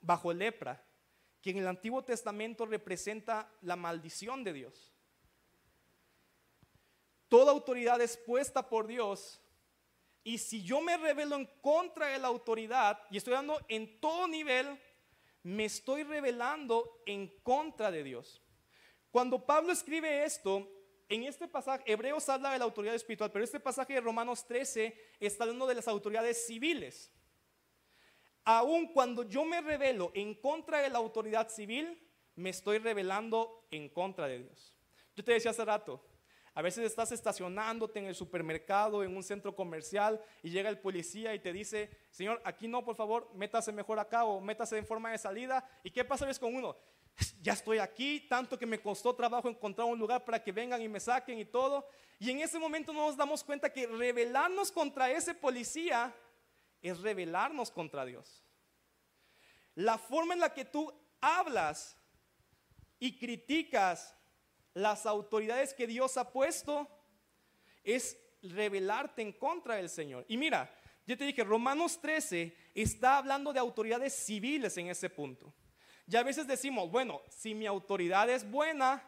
bajo 0.01 0.33
lepra, 0.33 0.83
que 1.39 1.51
en 1.51 1.57
el 1.57 1.67
Antiguo 1.67 2.03
Testamento 2.03 2.65
representa 2.65 3.47
la 3.61 3.75
maldición 3.75 4.43
de 4.43 4.53
Dios. 4.53 4.91
Toda 7.29 7.51
autoridad 7.51 8.01
es 8.01 8.17
puesta 8.17 8.67
por 8.67 8.87
Dios. 8.87 9.39
Y 10.23 10.39
si 10.39 10.63
yo 10.63 10.81
me 10.81 10.97
rebelo 10.97 11.35
en 11.35 11.45
contra 11.61 12.07
de 12.07 12.17
la 12.17 12.29
autoridad, 12.29 12.99
y 13.11 13.17
estoy 13.17 13.33
dando 13.33 13.63
en 13.67 13.99
todo 13.99 14.27
nivel, 14.27 14.81
me 15.43 15.65
estoy 15.65 16.01
rebelando 16.01 17.03
en 17.05 17.27
contra 17.43 17.91
de 17.91 18.03
Dios. 18.03 18.41
Cuando 19.15 19.39
Pablo 19.39 19.71
escribe 19.71 20.25
esto, 20.25 20.69
en 21.07 21.23
este 21.23 21.47
pasaje, 21.47 21.89
Hebreos 21.89 22.27
habla 22.27 22.51
de 22.51 22.59
la 22.59 22.65
autoridad 22.65 22.95
espiritual, 22.95 23.31
pero 23.31 23.45
este 23.45 23.61
pasaje 23.61 23.93
de 23.93 24.01
Romanos 24.01 24.45
13 24.45 24.93
está 25.21 25.45
hablando 25.45 25.65
de 25.67 25.75
las 25.75 25.87
autoridades 25.87 26.45
civiles. 26.45 27.13
Aun 28.43 28.91
cuando 28.91 29.23
yo 29.23 29.45
me 29.45 29.61
rebelo 29.61 30.11
en 30.15 30.33
contra 30.33 30.79
de 30.79 30.89
la 30.89 30.97
autoridad 30.97 31.47
civil, 31.47 31.97
me 32.35 32.49
estoy 32.49 32.79
rebelando 32.79 33.65
en 33.71 33.87
contra 33.87 34.27
de 34.27 34.39
Dios. 34.39 34.75
Yo 35.15 35.23
te 35.23 35.31
decía 35.31 35.51
hace 35.51 35.63
rato, 35.63 36.05
a 36.53 36.61
veces 36.61 36.83
estás 36.83 37.13
estacionándote 37.13 37.99
en 37.99 38.07
el 38.07 38.15
supermercado, 38.15 39.01
en 39.01 39.15
un 39.15 39.23
centro 39.23 39.55
comercial, 39.55 40.21
y 40.43 40.49
llega 40.49 40.69
el 40.69 40.79
policía 40.79 41.33
y 41.33 41.39
te 41.39 41.53
dice, 41.53 41.89
Señor, 42.11 42.41
aquí 42.43 42.67
no, 42.67 42.83
por 42.83 42.97
favor, 42.97 43.31
métase 43.33 43.71
mejor 43.71 43.97
acá 43.97 44.25
o 44.25 44.41
métase 44.41 44.77
en 44.77 44.85
forma 44.85 45.11
de 45.11 45.17
salida. 45.19 45.65
¿Y 45.85 45.91
qué 45.91 46.03
pasa 46.03 46.25
ves 46.25 46.37
con 46.37 46.53
uno? 46.53 46.75
Ya 47.41 47.53
estoy 47.53 47.77
aquí, 47.77 48.21
tanto 48.27 48.57
que 48.57 48.65
me 48.65 48.81
costó 48.81 49.15
trabajo 49.15 49.47
encontrar 49.47 49.87
un 49.87 49.99
lugar 49.99 50.25
para 50.25 50.43
que 50.43 50.51
vengan 50.51 50.81
y 50.81 50.89
me 50.89 50.99
saquen 50.99 51.39
y 51.39 51.45
todo. 51.45 51.87
Y 52.19 52.31
en 52.31 52.39
ese 52.39 52.59
momento 52.59 52.91
nos 52.91 53.15
damos 53.15 53.43
cuenta 53.43 53.71
que 53.71 53.87
rebelarnos 53.87 54.71
contra 54.71 55.11
ese 55.11 55.33
policía 55.33 56.13
es 56.81 56.99
rebelarnos 56.99 57.71
contra 57.71 58.05
Dios. 58.05 58.43
La 59.75 59.97
forma 59.97 60.33
en 60.33 60.39
la 60.39 60.53
que 60.53 60.65
tú 60.65 60.91
hablas 61.21 61.97
y 62.99 63.17
criticas 63.17 64.15
las 64.73 65.05
autoridades 65.05 65.73
que 65.73 65.87
Dios 65.87 66.17
ha 66.17 66.31
puesto 66.31 66.87
es 67.83 68.17
rebelarte 68.41 69.21
en 69.21 69.31
contra 69.33 69.75
del 69.75 69.89
Señor. 69.89 70.25
Y 70.27 70.37
mira, 70.37 70.73
yo 71.05 71.17
te 71.17 71.25
dije, 71.25 71.43
Romanos 71.43 71.99
13 72.01 72.55
está 72.73 73.17
hablando 73.17 73.53
de 73.53 73.59
autoridades 73.59 74.13
civiles 74.13 74.77
en 74.77 74.87
ese 74.87 75.09
punto. 75.09 75.53
Ya 76.07 76.19
a 76.19 76.23
veces 76.23 76.45
decimos, 76.45 76.91
bueno, 76.91 77.21
si 77.29 77.55
mi 77.55 77.65
autoridad 77.65 78.29
es 78.29 78.49
buena, 78.49 79.03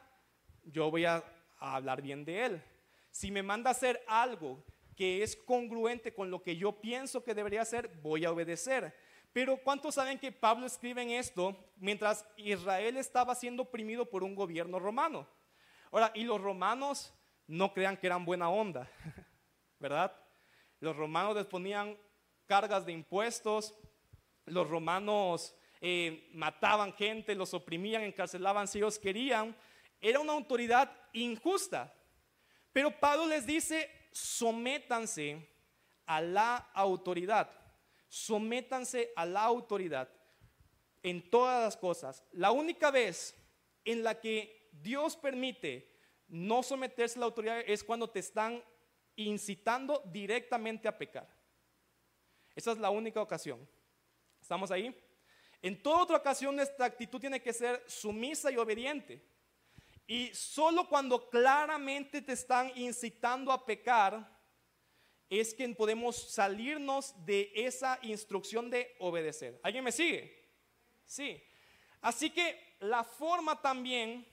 yo 0.64 0.90
voy 0.90 1.06
a, 1.06 1.24
hablar 1.60 2.02
bien 2.02 2.24
de 2.26 2.46
él. 2.46 2.64
Si 3.12 3.32
me 3.32 3.42
manda 3.42 3.70
a 3.70 3.72
hacer 3.72 4.04
algo 4.08 4.64
que 4.96 5.24
es 5.24 5.36
congruente 5.36 6.14
con 6.14 6.30
lo 6.30 6.42
que 6.44 6.56
yo 6.56 6.82
pienso 6.82 7.24
que 7.24 7.34
debería 7.34 7.62
hacer, 7.62 7.88
voy 8.02 8.26
a 8.26 8.32
obedecer. 8.32 8.96
Pero 9.34 9.58
¿cuántos 9.58 9.96
saben 9.96 10.20
que 10.20 10.32
Pablo 10.32 10.66
escribe 10.66 11.18
esto 11.18 11.56
mientras 11.78 12.26
Israel 12.38 12.98
estaba 12.98 13.36
siendo 13.36 13.64
oprimido 13.64 14.08
por 14.08 14.24
un 14.24 14.36
gobierno 14.36 14.80
romano? 14.80 15.28
Ahora, 15.92 16.12
y 16.16 16.24
los 16.24 16.42
romanos 16.42 17.14
no 17.48 17.74
crean 17.74 17.98
que 17.98 18.08
eran 18.08 18.26
buena 18.26 18.50
onda, 18.50 18.90
¿verdad? 19.80 20.12
Los 20.80 20.96
romanos 20.96 21.36
les 21.36 21.46
ponían 21.46 21.98
cargas 22.46 22.86
de 22.86 22.92
impuestos, 22.92 23.76
los 24.46 24.70
romanos 24.70 25.56
eh, 25.82 26.30
mataban 26.34 26.94
gente, 26.94 27.36
los 27.36 27.54
oprimían, 27.54 28.04
encarcelaban 28.04 28.68
si 28.68 28.80
ellos 28.80 29.00
querían. 29.00 29.56
Era 30.02 30.20
una 30.20 30.34
autoridad 30.34 30.92
injusta. 31.14 31.94
Pero 32.72 32.92
Pablo 32.92 33.28
les 33.28 33.46
dice, 33.46 33.90
sométanse 34.12 35.50
a 36.06 36.22
la 36.22 36.56
autoridad. 36.74 37.50
Sométanse 38.08 39.12
a 39.16 39.26
la 39.26 39.44
autoridad 39.44 40.10
en 41.04 41.30
todas 41.30 41.64
las 41.64 41.78
cosas. 41.78 42.24
La 42.32 42.52
única 42.52 42.92
vez 42.92 43.36
en 43.84 44.04
la 44.04 44.20
que 44.20 44.70
Dios 44.72 45.16
permite 45.16 45.98
no 46.28 46.62
someterse 46.64 47.18
a 47.18 47.22
la 47.22 47.26
autoridad 47.26 47.60
es 47.66 47.84
cuando 47.84 48.10
te 48.10 48.20
están 48.20 48.64
incitando 49.16 50.02
directamente 50.06 50.88
a 50.88 50.98
pecar. 50.98 51.28
Esa 52.56 52.72
es 52.72 52.78
la 52.78 52.90
única 52.90 53.22
ocasión. 53.22 53.68
¿Estamos 54.42 54.72
ahí? 54.72 54.96
En 55.62 55.82
toda 55.82 56.04
otra 56.04 56.18
ocasión 56.18 56.56
nuestra 56.56 56.86
actitud 56.86 57.20
tiene 57.20 57.42
que 57.42 57.54
ser 57.54 57.84
sumisa 57.88 58.52
y 58.52 58.58
obediente. 58.58 59.22
Y 60.06 60.34
solo 60.34 60.88
cuando 60.88 61.30
claramente 61.30 62.22
te 62.22 62.34
están 62.34 62.72
incitando 62.76 63.52
a 63.52 63.66
pecar 63.66 64.38
es 65.30 65.54
que 65.54 65.68
podemos 65.70 66.16
salirnos 66.32 67.14
de 67.26 67.52
esa 67.54 68.00
instrucción 68.02 68.70
de 68.70 68.96
obedecer. 69.00 69.60
¿Alguien 69.64 69.84
me 69.84 69.92
sigue? 69.92 70.48
Sí. 71.06 71.44
Así 72.00 72.30
que 72.30 72.78
la 72.80 73.04
forma 73.04 73.62
también 73.62 74.26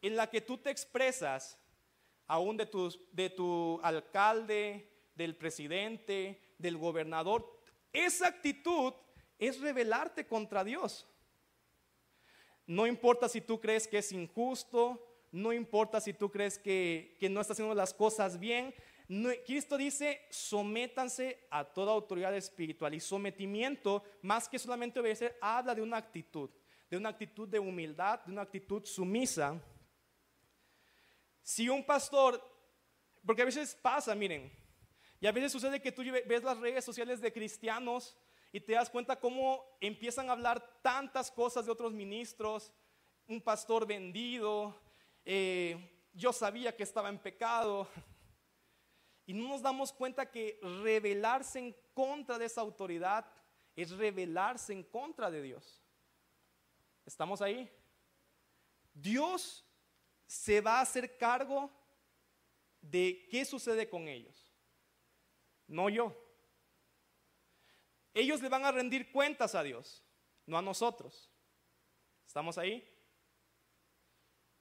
en 0.00 0.16
la 0.16 0.28
que 0.28 0.40
tú 0.40 0.58
te 0.58 0.70
expresas, 0.70 1.56
aún 2.26 2.56
de, 2.56 2.68
de 3.12 3.30
tu 3.30 3.78
alcalde, 3.84 4.90
del 5.14 5.36
presidente, 5.36 6.54
del 6.58 6.76
gobernador, 6.76 7.60
esa 7.92 8.28
actitud 8.28 8.94
es 9.48 9.60
rebelarte 9.60 10.26
contra 10.26 10.62
Dios. 10.62 11.06
No 12.66 12.86
importa 12.86 13.28
si 13.28 13.40
tú 13.40 13.60
crees 13.60 13.88
que 13.88 13.98
es 13.98 14.12
injusto, 14.12 15.04
no 15.32 15.52
importa 15.52 16.00
si 16.00 16.12
tú 16.12 16.30
crees 16.30 16.58
que, 16.58 17.16
no 17.28 17.40
estás 17.40 17.56
haciendo 17.56 17.74
las 17.74 17.92
cosas 17.92 18.38
bien. 18.38 18.72
Cristo 19.44 19.76
dice, 19.76 20.24
sométanse 20.30 21.46
a 21.50 21.64
toda 21.64 21.92
autoridad 21.92 22.34
espiritual 22.36 22.94
y 22.94 23.00
sometimiento, 23.00 24.04
más 24.22 24.48
que 24.48 24.60
solamente 24.60 25.00
obedecer, 25.00 25.36
habla 25.40 25.74
de 25.74 25.82
una 25.82 25.96
actitud, 25.96 26.48
de 26.88 26.96
una 26.96 27.08
actitud 27.08 27.48
de 27.48 27.58
humildad, 27.58 28.20
de 28.20 28.32
una 28.32 28.42
actitud 28.42 28.84
sumisa. 28.84 29.60
Si 31.42 31.68
un 31.68 31.84
pastor, 31.84 32.40
porque 33.26 33.42
a 33.42 33.46
veces 33.46 33.74
pasa, 33.74 34.14
miren, 34.14 34.52
y 35.20 35.26
a 35.26 35.32
veces 35.32 35.50
sucede 35.50 35.82
que 35.82 35.90
tú 35.90 36.02
ves 36.02 36.44
las 36.44 36.58
redes 36.58 36.84
sociales 36.84 37.20
de 37.20 37.32
cristianos 37.32 38.16
y 38.52 38.60
te 38.60 38.74
das 38.74 38.90
cuenta 38.90 39.18
cómo 39.18 39.64
empiezan 39.80 40.28
a 40.28 40.32
hablar 40.32 40.80
tantas 40.82 41.30
cosas 41.30 41.64
de 41.64 41.72
otros 41.72 41.92
ministros, 41.92 42.70
un 43.26 43.40
pastor 43.40 43.86
vendido, 43.86 44.78
eh, 45.24 45.90
yo 46.12 46.32
sabía 46.32 46.76
que 46.76 46.82
estaba 46.82 47.08
en 47.08 47.18
pecado. 47.18 47.88
Y 49.24 49.34
no 49.34 49.48
nos 49.48 49.62
damos 49.62 49.92
cuenta 49.92 50.28
que 50.28 50.58
rebelarse 50.82 51.60
en 51.60 51.76
contra 51.94 52.38
de 52.38 52.46
esa 52.46 52.60
autoridad 52.60 53.24
es 53.76 53.92
rebelarse 53.92 54.72
en 54.72 54.82
contra 54.82 55.30
de 55.30 55.40
Dios. 55.40 55.80
¿Estamos 57.06 57.40
ahí? 57.40 57.70
Dios 58.92 59.64
se 60.26 60.60
va 60.60 60.78
a 60.78 60.82
hacer 60.82 61.16
cargo 61.16 61.70
de 62.80 63.28
qué 63.30 63.44
sucede 63.44 63.88
con 63.88 64.08
ellos. 64.08 64.52
No 65.68 65.88
yo. 65.88 66.21
Ellos 68.14 68.42
le 68.42 68.48
van 68.48 68.64
a 68.64 68.72
rendir 68.72 69.10
cuentas 69.10 69.54
a 69.54 69.62
Dios, 69.62 70.04
no 70.46 70.58
a 70.58 70.62
nosotros. 70.62 71.30
¿Estamos 72.26 72.58
ahí? 72.58 72.88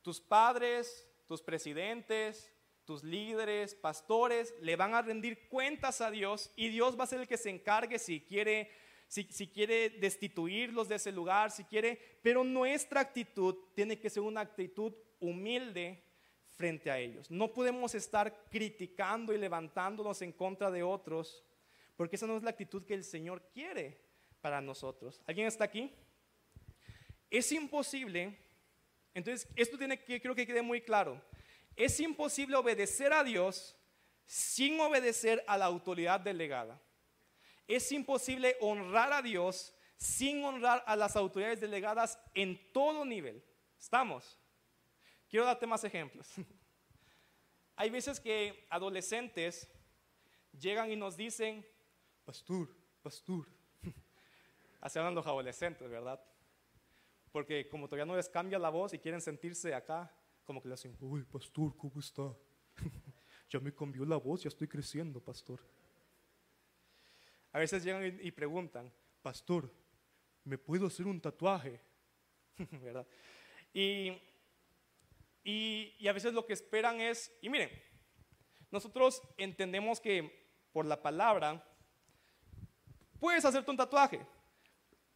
Tus 0.01 0.19
padres, 0.19 1.07
tus 1.27 1.41
presidentes, 1.41 2.51
tus 2.85 3.03
líderes, 3.03 3.75
pastores, 3.75 4.53
le 4.61 4.75
van 4.75 4.93
a 4.93 5.01
rendir 5.01 5.47
cuentas 5.47 6.01
a 6.01 6.11
Dios 6.11 6.51
y 6.55 6.69
Dios 6.69 6.99
va 6.99 7.03
a 7.03 7.07
ser 7.07 7.21
el 7.21 7.27
que 7.27 7.37
se 7.37 7.49
encargue 7.49 7.99
si 7.99 8.21
quiere 8.21 8.71
si, 9.11 9.47
quiere 9.47 9.89
destituirlos 9.89 10.87
de 10.87 10.95
ese 10.95 11.11
lugar, 11.11 11.51
si 11.51 11.65
quiere, 11.65 11.99
pero 12.23 12.45
nuestra 12.45 13.01
actitud 13.01 13.55
tiene 13.75 13.99
que 13.99 14.09
ser 14.09 14.23
una 14.23 14.39
actitud 14.39 14.93
humilde 15.19 16.01
frente 16.55 16.89
a 16.89 16.97
ellos. 16.97 17.29
No 17.29 17.51
podemos 17.51 17.93
estar 17.93 18.47
criticando 18.49 19.33
y 19.33 19.37
levantándonos 19.37 20.21
en 20.21 20.31
contra 20.31 20.71
de 20.71 20.81
otros, 20.81 21.43
porque 22.01 22.15
esa 22.15 22.25
no 22.25 22.35
es 22.35 22.41
la 22.41 22.49
actitud 22.49 22.83
que 22.83 22.95
el 22.95 23.03
Señor 23.03 23.47
quiere 23.53 23.95
para 24.41 24.59
nosotros. 24.59 25.21
¿Alguien 25.27 25.45
está 25.45 25.65
aquí? 25.65 25.93
Es 27.29 27.51
imposible, 27.51 28.39
entonces 29.13 29.47
esto 29.55 29.77
tiene 29.77 30.03
que, 30.03 30.19
creo 30.19 30.33
que 30.33 30.47
quede 30.47 30.63
muy 30.63 30.81
claro, 30.81 31.23
es 31.75 31.99
imposible 31.99 32.55
obedecer 32.55 33.13
a 33.13 33.23
Dios 33.23 33.77
sin 34.25 34.79
obedecer 34.79 35.43
a 35.45 35.59
la 35.59 35.65
autoridad 35.65 36.19
delegada. 36.19 36.81
Es 37.67 37.91
imposible 37.91 38.57
honrar 38.61 39.13
a 39.13 39.21
Dios 39.21 39.71
sin 39.95 40.43
honrar 40.43 40.83
a 40.87 40.95
las 40.95 41.15
autoridades 41.15 41.61
delegadas 41.61 42.17
en 42.33 42.59
todo 42.73 43.05
nivel. 43.05 43.45
¿Estamos? 43.79 44.39
Quiero 45.29 45.45
darte 45.45 45.67
más 45.67 45.83
ejemplos. 45.83 46.27
Hay 47.75 47.91
veces 47.91 48.19
que 48.19 48.65
adolescentes 48.71 49.69
llegan 50.57 50.91
y 50.91 50.95
nos 50.95 51.15
dicen, 51.15 51.63
pastor, 52.31 52.69
pastor. 53.03 53.45
Así 54.79 54.97
hablan 54.97 55.13
los 55.13 55.27
adolescentes, 55.27 55.89
¿verdad? 55.89 56.17
Porque 57.29 57.67
como 57.67 57.89
todavía 57.89 58.05
no 58.05 58.15
les 58.15 58.29
cambia 58.29 58.57
la 58.57 58.69
voz 58.69 58.93
y 58.93 58.99
quieren 58.99 59.19
sentirse 59.19 59.73
acá, 59.73 60.09
como 60.45 60.61
que 60.61 60.69
le 60.69 60.75
hacen, 60.75 60.95
uy, 61.01 61.23
pastor, 61.23 61.75
¿cómo 61.75 61.99
está? 61.99 62.33
ya 63.49 63.59
me 63.59 63.75
cambió 63.75 64.05
la 64.05 64.15
voz, 64.15 64.43
ya 64.43 64.47
estoy 64.47 64.69
creciendo, 64.69 65.19
pastor. 65.19 65.59
A 67.51 67.59
veces 67.59 67.83
llegan 67.83 68.17
y, 68.21 68.31
preguntan, 68.31 68.93
pastor, 69.21 69.69
¿me 70.45 70.57
puedo 70.57 70.87
hacer 70.87 71.07
un 71.07 71.19
tatuaje? 71.19 71.81
¿Verdad? 72.81 73.05
Y, 73.73 74.13
y, 75.43 76.07
a 76.07 76.13
veces 76.13 76.33
lo 76.33 76.45
que 76.45 76.53
esperan 76.53 77.01
es, 77.01 77.37
y 77.41 77.49
miren, 77.49 77.69
nosotros 78.71 79.21
entendemos 79.35 79.99
que 79.99 80.49
por 80.71 80.85
la 80.85 81.01
palabra 81.01 81.67
puedes 83.21 83.45
hacerte 83.45 83.69
un 83.69 83.77
tatuaje. 83.77 84.19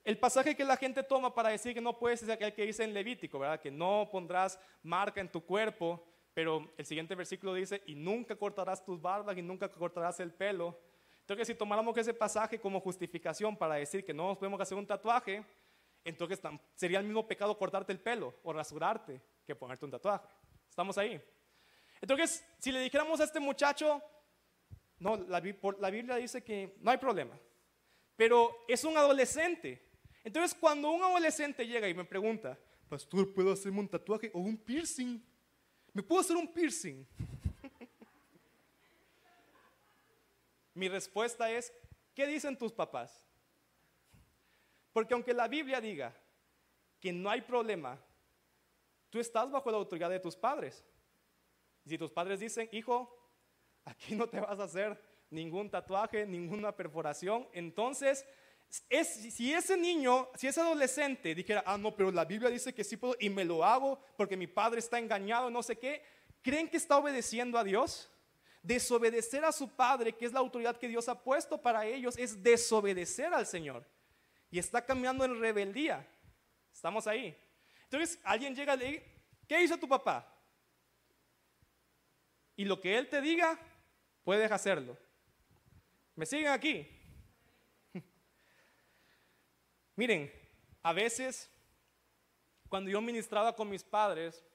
El 0.03 0.19
pasaje 0.19 0.55
que 0.55 0.63
la 0.63 0.77
gente 0.77 1.01
toma 1.01 1.33
para 1.33 1.49
decir 1.49 1.73
que 1.73 1.81
no 1.81 1.97
puedes 1.97 2.21
es 2.21 2.29
aquel 2.29 2.53
que 2.53 2.63
dice 2.63 2.83
en 2.83 2.93
Levítico, 2.93 3.39
¿verdad? 3.39 3.59
Que 3.59 3.71
no 3.71 4.07
pondrás 4.11 4.59
marca 4.83 5.19
en 5.19 5.31
tu 5.31 5.43
cuerpo, 5.43 6.05
pero 6.31 6.71
el 6.77 6.85
siguiente 6.85 7.15
versículo 7.15 7.55
dice, 7.55 7.81
y 7.87 7.95
nunca 7.95 8.35
cortarás 8.35 8.85
tus 8.85 9.01
barbas 9.01 9.35
y 9.35 9.41
nunca 9.41 9.67
cortarás 9.69 10.19
el 10.19 10.31
pelo. 10.31 10.79
Entonces, 11.21 11.47
si 11.47 11.55
tomáramos 11.55 11.97
ese 11.97 12.13
pasaje 12.13 12.59
como 12.59 12.79
justificación 12.79 13.57
para 13.57 13.75
decir 13.75 14.05
que 14.05 14.13
no 14.13 14.27
nos 14.27 14.37
podemos 14.37 14.61
hacer 14.61 14.77
un 14.77 14.85
tatuaje, 14.85 15.43
entonces 16.03 16.39
sería 16.75 16.99
el 16.99 17.05
mismo 17.05 17.27
pecado 17.27 17.57
cortarte 17.57 17.91
el 17.91 17.99
pelo 17.99 18.35
o 18.43 18.53
rasurarte 18.53 19.19
que 19.43 19.55
ponerte 19.55 19.83
un 19.83 19.91
tatuaje. 19.91 20.27
¿Estamos 20.69 20.95
ahí? 20.99 21.19
Entonces, 21.99 22.45
si 22.59 22.71
le 22.71 22.81
dijéramos 22.81 23.19
a 23.19 23.23
este 23.23 23.39
muchacho, 23.39 23.99
no, 24.99 25.17
la, 25.17 25.41
la 25.79 25.89
Biblia 25.89 26.17
dice 26.17 26.43
que 26.43 26.75
no 26.81 26.91
hay 26.91 26.97
problema, 26.97 27.35
pero 28.15 28.65
es 28.67 28.83
un 28.83 28.97
adolescente. 28.97 29.81
Entonces, 30.23 30.57
cuando 30.59 30.91
un 30.91 31.03
adolescente 31.03 31.67
llega 31.67 31.87
y 31.87 31.93
me 31.93 32.05
pregunta, 32.05 32.57
Pastor, 32.89 33.33
¿puedo 33.33 33.51
hacerme 33.51 33.79
un 33.79 33.89
tatuaje 33.89 34.31
o 34.33 34.39
un 34.39 34.57
piercing? 34.57 35.21
¿Me 35.93 36.03
puedo 36.03 36.21
hacer 36.21 36.35
un 36.35 36.51
piercing? 36.51 37.05
Mi 40.73 40.87
respuesta 40.87 41.49
es, 41.49 41.73
¿qué 42.13 42.27
dicen 42.27 42.57
tus 42.57 42.71
papás? 42.71 43.27
Porque 44.93 45.13
aunque 45.13 45.33
la 45.33 45.47
Biblia 45.47 45.81
diga 45.81 46.15
que 46.99 47.11
no 47.11 47.29
hay 47.29 47.41
problema, 47.41 47.99
tú 49.09 49.19
estás 49.19 49.49
bajo 49.51 49.69
la 49.71 49.77
autoridad 49.77 50.09
de 50.09 50.19
tus 50.19 50.35
padres. 50.35 50.85
Si 51.85 51.97
tus 51.97 52.11
padres 52.11 52.39
dicen, 52.39 52.69
hijo, 52.71 53.11
aquí 53.83 54.15
no 54.15 54.27
te 54.27 54.39
vas 54.39 54.59
a 54.59 54.63
hacer 54.63 54.99
ningún 55.29 55.69
tatuaje, 55.69 56.25
ninguna 56.25 56.75
perforación, 56.75 57.47
entonces 57.53 58.25
si 58.69 59.53
ese 59.53 59.77
niño, 59.77 60.29
si 60.35 60.47
ese 60.47 60.61
adolescente 60.61 61.33
dijera, 61.33 61.63
ah, 61.65 61.77
no, 61.77 61.95
pero 61.95 62.11
la 62.11 62.25
Biblia 62.25 62.49
dice 62.49 62.73
que 62.73 62.83
sí 62.83 62.97
puedo 62.97 63.15
y 63.19 63.29
me 63.29 63.45
lo 63.45 63.63
hago 63.63 63.99
porque 64.17 64.37
mi 64.37 64.47
padre 64.47 64.79
está 64.79 64.99
engañado, 64.99 65.49
no 65.49 65.63
sé 65.63 65.77
qué, 65.77 66.03
¿creen 66.41 66.69
que 66.69 66.77
está 66.77 66.97
obedeciendo 66.97 67.57
a 67.57 67.63
Dios? 67.63 68.11
Desobedecer 68.61 69.45
a 69.45 69.51
su 69.51 69.69
padre, 69.69 70.13
que 70.13 70.25
es 70.25 70.33
la 70.33 70.39
autoridad 70.39 70.77
que 70.77 70.87
Dios 70.87 71.07
ha 71.07 71.23
puesto 71.23 71.61
para 71.61 71.85
ellos, 71.85 72.17
es 72.17 72.41
desobedecer 72.41 73.33
al 73.33 73.45
Señor. 73.45 73.85
Y 74.49 74.59
está 74.59 74.83
caminando 74.83 75.23
en 75.23 75.39
rebeldía. 75.39 76.05
Estamos 76.73 77.07
ahí. 77.07 77.37
Entonces 77.83 78.19
alguien 78.23 78.55
llega 78.55 78.75
y 78.75 78.77
le 78.77 78.85
dice, 78.85 79.21
¿qué 79.47 79.63
hizo 79.63 79.77
tu 79.77 79.87
papá? 79.87 80.31
Y 82.55 82.65
lo 82.65 82.81
que 82.81 82.97
él 82.97 83.07
te 83.07 83.21
diga, 83.21 83.59
puedes 84.23 84.51
hacerlo. 84.51 84.97
¿Me 86.15 86.25
siguen 86.25 86.47
aquí? 86.47 86.87
Miren, 89.97 90.31
a 90.81 90.93
veces, 90.93 91.51
cuando 92.69 92.89
yo 92.89 93.01
ministraba 93.01 93.53
con 93.53 93.69
mis 93.69 93.83
padres, 93.83 94.45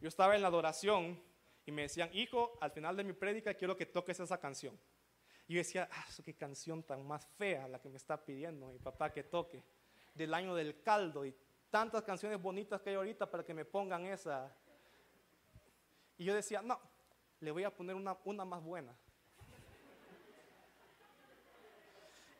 yo 0.00 0.08
estaba 0.08 0.34
en 0.34 0.40
la 0.40 0.48
adoración 0.48 1.22
y 1.66 1.72
me 1.72 1.82
decían, 1.82 2.08
hijo, 2.14 2.56
al 2.60 2.70
final 2.70 2.96
de 2.96 3.04
mi 3.04 3.12
prédica 3.12 3.52
quiero 3.52 3.76
que 3.76 3.84
toques 3.84 4.18
esa 4.18 4.38
canción. 4.40 4.78
Y 5.46 5.54
yo 5.54 5.58
decía, 5.58 5.88
ah, 5.92 6.06
qué 6.24 6.34
canción 6.34 6.82
tan 6.82 7.06
más 7.06 7.26
fea 7.36 7.68
la 7.68 7.78
que 7.78 7.90
me 7.90 7.98
está 7.98 8.24
pidiendo 8.24 8.68
mi 8.68 8.78
papá 8.78 9.12
que 9.12 9.24
toque. 9.24 9.62
Del 10.14 10.32
año 10.32 10.54
del 10.54 10.80
caldo 10.80 11.26
y 11.26 11.36
tantas 11.68 12.02
canciones 12.02 12.40
bonitas 12.40 12.80
que 12.80 12.90
hay 12.90 12.96
ahorita 12.96 13.30
para 13.30 13.44
que 13.44 13.52
me 13.52 13.66
pongan 13.66 14.06
esa. 14.06 14.56
Y 16.16 16.24
yo 16.24 16.34
decía, 16.34 16.62
no, 16.62 16.80
le 17.40 17.50
voy 17.50 17.64
a 17.64 17.74
poner 17.74 17.94
una, 17.94 18.16
una 18.24 18.46
más 18.46 18.62
buena. 18.62 18.96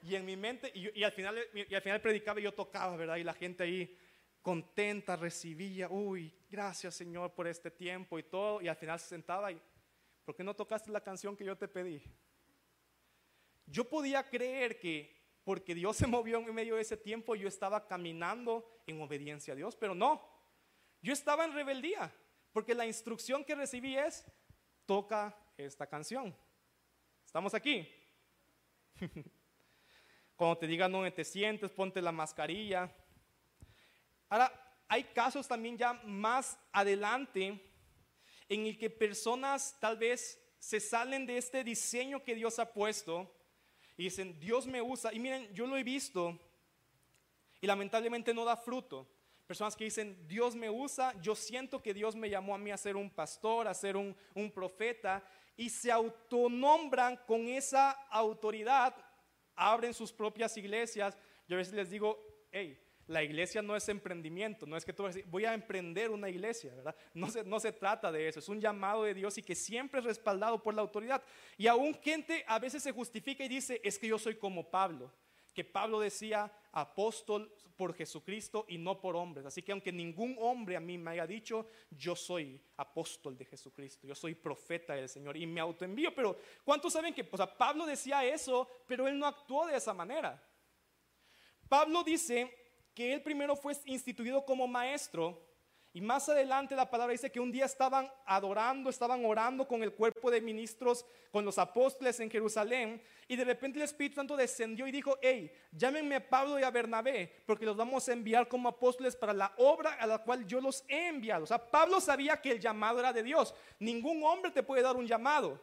Y 0.06 0.14
en 0.14 0.24
mi 0.24 0.36
mente, 0.36 0.70
y, 0.72 1.02
al 1.02 1.10
final, 1.10 1.36
y 1.52 1.74
al 1.74 1.82
final 1.82 2.00
predicaba 2.00 2.38
y 2.38 2.44
yo 2.44 2.54
tocaba, 2.54 2.96
¿verdad? 2.96 3.16
Y 3.16 3.24
la 3.24 3.34
gente 3.34 3.64
ahí 3.64 3.98
contenta, 4.40 5.16
recibía, 5.16 5.88
uy, 5.90 6.32
gracias 6.48 6.94
Señor 6.94 7.34
por 7.34 7.48
este 7.48 7.72
tiempo 7.72 8.16
y 8.16 8.22
todo, 8.22 8.62
y 8.62 8.68
al 8.68 8.76
final 8.76 9.00
se 9.00 9.08
sentaba 9.08 9.50
y, 9.50 9.60
¿por 10.24 10.36
qué 10.36 10.44
no 10.44 10.54
tocaste 10.54 10.92
la 10.92 11.00
canción 11.00 11.36
que 11.36 11.44
yo 11.44 11.58
te 11.58 11.66
pedí? 11.66 12.00
Yo 13.66 13.88
podía 13.88 14.22
creer 14.22 14.78
que 14.78 15.12
porque 15.42 15.74
Dios 15.74 15.96
se 15.96 16.06
movió 16.06 16.38
en 16.38 16.54
medio 16.54 16.76
de 16.76 16.82
ese 16.82 16.96
tiempo, 16.96 17.34
yo 17.34 17.48
estaba 17.48 17.88
caminando 17.88 18.82
en 18.86 19.02
obediencia 19.02 19.54
a 19.54 19.56
Dios, 19.56 19.74
pero 19.74 19.92
no, 19.92 20.22
yo 21.02 21.12
estaba 21.12 21.44
en 21.44 21.52
rebeldía, 21.52 22.14
porque 22.52 22.76
la 22.76 22.86
instrucción 22.86 23.44
que 23.44 23.56
recibí 23.56 23.96
es, 23.96 24.24
toca 24.84 25.36
esta 25.56 25.88
canción. 25.88 26.32
¿Estamos 27.24 27.54
aquí? 27.54 27.92
Cuando 30.36 30.58
te 30.58 30.66
digan 30.66 30.92
dónde 30.92 31.10
te 31.10 31.24
sientes, 31.24 31.70
ponte 31.70 32.02
la 32.02 32.12
mascarilla. 32.12 32.92
Ahora, 34.28 34.52
hay 34.86 35.04
casos 35.04 35.48
también 35.48 35.78
ya 35.78 35.94
más 36.04 36.58
adelante 36.72 37.58
en 38.48 38.66
el 38.66 38.78
que 38.78 38.90
personas 38.90 39.76
tal 39.80 39.96
vez 39.96 40.38
se 40.58 40.78
salen 40.78 41.26
de 41.26 41.38
este 41.38 41.64
diseño 41.64 42.22
que 42.22 42.34
Dios 42.34 42.58
ha 42.58 42.72
puesto 42.72 43.34
y 43.96 44.04
dicen, 44.04 44.38
Dios 44.38 44.66
me 44.66 44.82
usa. 44.82 45.12
Y 45.12 45.18
miren, 45.18 45.52
yo 45.54 45.66
lo 45.66 45.76
he 45.76 45.82
visto 45.82 46.38
y 47.60 47.66
lamentablemente 47.66 48.34
no 48.34 48.44
da 48.44 48.56
fruto. 48.56 49.08
Personas 49.46 49.74
que 49.74 49.84
dicen, 49.84 50.26
Dios 50.28 50.54
me 50.54 50.68
usa, 50.68 51.14
yo 51.22 51.34
siento 51.34 51.82
que 51.82 51.94
Dios 51.94 52.14
me 52.14 52.28
llamó 52.28 52.54
a 52.54 52.58
mí 52.58 52.70
a 52.70 52.76
ser 52.76 52.96
un 52.96 53.08
pastor, 53.08 53.68
a 53.68 53.74
ser 53.74 53.96
un, 53.96 54.14
un 54.34 54.50
profeta, 54.50 55.24
y 55.56 55.70
se 55.70 55.90
autonombran 55.90 57.16
con 57.26 57.48
esa 57.48 57.92
autoridad, 58.10 58.94
abren 59.56 59.94
sus 59.94 60.12
propias 60.12 60.56
iglesias. 60.56 61.16
Yo 61.48 61.56
a 61.56 61.58
veces 61.58 61.74
les 61.74 61.90
digo, 61.90 62.46
hey, 62.52 62.78
la 63.08 63.22
iglesia 63.22 63.62
no 63.62 63.76
es 63.76 63.88
emprendimiento, 63.88 64.66
no 64.66 64.76
es 64.76 64.84
que 64.84 64.92
tú 64.92 65.08
voy 65.26 65.44
a 65.44 65.54
emprender 65.54 66.10
una 66.10 66.28
iglesia, 66.28 66.74
¿verdad? 66.74 66.96
No 67.14 67.30
se, 67.30 67.44
no 67.44 67.60
se 67.60 67.72
trata 67.72 68.10
de 68.10 68.28
eso, 68.28 68.40
es 68.40 68.48
un 68.48 68.60
llamado 68.60 69.04
de 69.04 69.14
Dios 69.14 69.38
y 69.38 69.42
que 69.42 69.54
siempre 69.54 70.00
es 70.00 70.06
respaldado 70.06 70.62
por 70.62 70.74
la 70.74 70.82
autoridad. 70.82 71.22
Y 71.56 71.68
aún 71.68 71.94
gente 71.94 72.44
a 72.48 72.58
veces 72.58 72.82
se 72.82 72.92
justifica 72.92 73.44
y 73.44 73.48
dice, 73.48 73.80
es 73.84 73.98
que 73.98 74.08
yo 74.08 74.18
soy 74.18 74.36
como 74.36 74.68
Pablo, 74.70 75.12
que 75.54 75.64
Pablo 75.64 76.00
decía 76.00 76.52
apóstol 76.76 77.50
por 77.74 77.94
Jesucristo 77.94 78.66
y 78.68 78.76
no 78.76 79.00
por 79.00 79.16
hombres. 79.16 79.46
Así 79.46 79.62
que 79.62 79.72
aunque 79.72 79.92
ningún 79.92 80.36
hombre 80.38 80.76
a 80.76 80.80
mí 80.80 80.98
me 80.98 81.12
haya 81.12 81.26
dicho, 81.26 81.66
yo 81.90 82.14
soy 82.14 82.60
apóstol 82.76 83.36
de 83.36 83.46
Jesucristo, 83.46 84.06
yo 84.06 84.14
soy 84.14 84.34
profeta 84.34 84.94
del 84.94 85.08
Señor 85.08 85.36
y 85.36 85.46
me 85.46 85.60
autoenvío. 85.60 86.14
Pero 86.14 86.38
¿cuántos 86.64 86.92
saben 86.92 87.14
que 87.14 87.26
o 87.30 87.56
Pablo 87.56 87.86
decía 87.86 88.24
eso, 88.24 88.68
pero 88.86 89.08
él 89.08 89.18
no 89.18 89.26
actuó 89.26 89.66
de 89.66 89.76
esa 89.76 89.94
manera? 89.94 90.42
Pablo 91.68 92.04
dice 92.04 92.54
que 92.94 93.14
él 93.14 93.22
primero 93.22 93.56
fue 93.56 93.74
instituido 93.86 94.44
como 94.44 94.66
maestro 94.66 95.42
y 95.96 96.02
más 96.02 96.28
adelante 96.28 96.76
la 96.76 96.90
palabra 96.90 97.12
dice 97.12 97.32
que 97.32 97.40
un 97.40 97.50
día 97.50 97.64
estaban 97.64 98.12
adorando, 98.26 98.90
estaban 98.90 99.24
orando 99.24 99.66
con 99.66 99.82
el 99.82 99.94
cuerpo 99.94 100.30
de 100.30 100.42
ministros, 100.42 101.06
con 101.32 101.42
los 101.42 101.56
apóstoles 101.56 102.20
en 102.20 102.30
Jerusalén, 102.30 103.02
y 103.26 103.34
de 103.34 103.44
repente 103.44 103.78
el 103.78 103.86
Espíritu 103.86 104.16
Santo 104.16 104.36
descendió 104.36 104.86
y 104.86 104.92
dijo, 104.92 105.16
hey, 105.22 105.50
llámenme 105.72 106.16
a 106.16 106.28
Pablo 106.28 106.60
y 106.60 106.64
a 106.64 106.70
Bernabé, 106.70 107.42
porque 107.46 107.64
los 107.64 107.78
vamos 107.78 108.06
a 108.06 108.12
enviar 108.12 108.46
como 108.46 108.68
apóstoles 108.68 109.16
para 109.16 109.32
la 109.32 109.54
obra 109.56 109.94
a 109.94 110.06
la 110.06 110.18
cual 110.18 110.46
yo 110.46 110.60
los 110.60 110.84
he 110.86 111.08
enviado. 111.08 111.44
O 111.44 111.46
sea, 111.46 111.70
Pablo 111.70 111.98
sabía 111.98 112.42
que 112.42 112.50
el 112.50 112.60
llamado 112.60 113.00
era 113.00 113.14
de 113.14 113.22
Dios. 113.22 113.54
Ningún 113.78 114.22
hombre 114.22 114.50
te 114.50 114.62
puede 114.62 114.82
dar 114.82 114.96
un 114.96 115.06
llamado. 115.06 115.58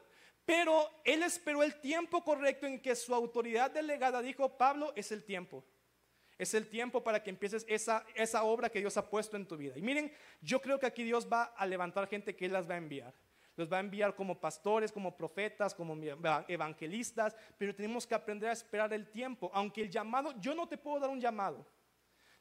Pero 0.45 0.89
él 1.03 1.21
esperó 1.21 1.61
el 1.61 1.79
tiempo 1.79 2.23
correcto 2.23 2.65
en 2.65 2.81
que 2.81 2.95
su 2.95 3.13
autoridad 3.13 3.69
delegada 3.69 4.19
dijo, 4.19 4.57
Pablo, 4.57 4.93
es 4.95 5.11
el 5.11 5.23
tiempo. 5.25 5.63
Es 6.43 6.53
el 6.53 6.67
tiempo 6.67 7.01
para 7.01 7.23
que 7.23 7.29
empieces 7.29 7.65
esa, 7.69 8.05
esa 8.15 8.43
obra 8.43 8.69
que 8.69 8.79
Dios 8.79 8.97
ha 8.97 9.09
puesto 9.09 9.37
en 9.37 9.47
tu 9.47 9.55
vida. 9.55 9.77
Y 9.77 9.81
miren, 9.81 10.11
yo 10.41 10.61
creo 10.61 10.77
que 10.77 10.85
aquí 10.85 11.01
Dios 11.01 11.25
va 11.31 11.43
a 11.55 11.65
levantar 11.65 12.05
gente 12.09 12.35
que 12.35 12.45
Él 12.45 12.51
las 12.51 12.69
va 12.69 12.73
a 12.73 12.77
enviar. 12.77 13.13
Los 13.55 13.71
va 13.71 13.77
a 13.77 13.79
enviar 13.79 14.13
como 14.13 14.41
pastores, 14.41 14.91
como 14.91 15.15
profetas, 15.15 15.73
como 15.73 15.95
evangelistas, 16.49 17.33
pero 17.57 17.73
tenemos 17.73 18.05
que 18.05 18.13
aprender 18.13 18.49
a 18.49 18.53
esperar 18.53 18.91
el 18.91 19.09
tiempo. 19.09 19.49
Aunque 19.53 19.83
el 19.83 19.89
llamado, 19.89 20.33
yo 20.41 20.53
no 20.53 20.67
te 20.67 20.77
puedo 20.77 20.99
dar 20.99 21.09
un 21.09 21.21
llamado. 21.21 21.65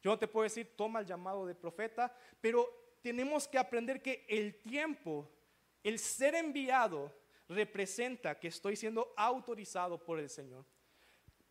Yo 0.02 0.10
no 0.10 0.18
te 0.18 0.26
puedo 0.26 0.42
decir, 0.42 0.74
toma 0.74 0.98
el 0.98 1.06
llamado 1.06 1.46
de 1.46 1.54
profeta, 1.54 2.12
pero 2.40 2.96
tenemos 3.02 3.46
que 3.46 3.56
aprender 3.56 4.02
que 4.02 4.26
el 4.28 4.60
tiempo, 4.62 5.30
el 5.84 6.00
ser 6.00 6.34
enviado, 6.34 7.12
representa 7.48 8.36
que 8.40 8.48
estoy 8.48 8.74
siendo 8.74 9.14
autorizado 9.16 10.02
por 10.02 10.18
el 10.18 10.28
Señor. 10.28 10.64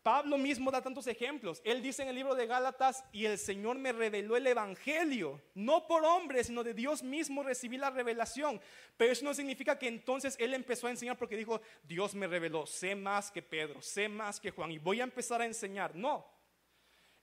Pablo 0.02 0.36
mismo 0.36 0.72
da 0.72 0.82
tantos 0.82 1.06
ejemplos. 1.06 1.62
Él 1.64 1.80
dice 1.80 2.02
en 2.02 2.08
el 2.08 2.16
libro 2.16 2.34
de 2.34 2.46
Gálatas, 2.46 3.04
y 3.12 3.24
el 3.24 3.38
Señor 3.38 3.78
me 3.78 3.92
reveló 3.92 4.36
el 4.36 4.46
Evangelio, 4.46 5.40
no 5.54 5.86
por 5.86 6.04
hombres, 6.04 6.48
sino 6.48 6.64
de 6.64 6.74
Dios 6.74 7.04
mismo 7.04 7.44
recibí 7.44 7.78
la 7.78 7.90
revelación. 7.90 8.60
Pero 8.96 9.12
eso 9.12 9.24
no 9.24 9.32
significa 9.32 9.78
que 9.78 9.86
entonces 9.86 10.36
Él 10.40 10.54
empezó 10.54 10.88
a 10.88 10.90
enseñar 10.90 11.16
porque 11.16 11.36
dijo, 11.36 11.60
Dios 11.84 12.14
me 12.16 12.26
reveló, 12.26 12.66
sé 12.66 12.96
más 12.96 13.30
que 13.30 13.42
Pedro, 13.42 13.80
sé 13.80 14.08
más 14.08 14.40
que 14.40 14.50
Juan, 14.50 14.72
y 14.72 14.78
voy 14.78 15.00
a 15.00 15.04
empezar 15.04 15.40
a 15.40 15.46
enseñar. 15.46 15.94
No. 15.94 16.26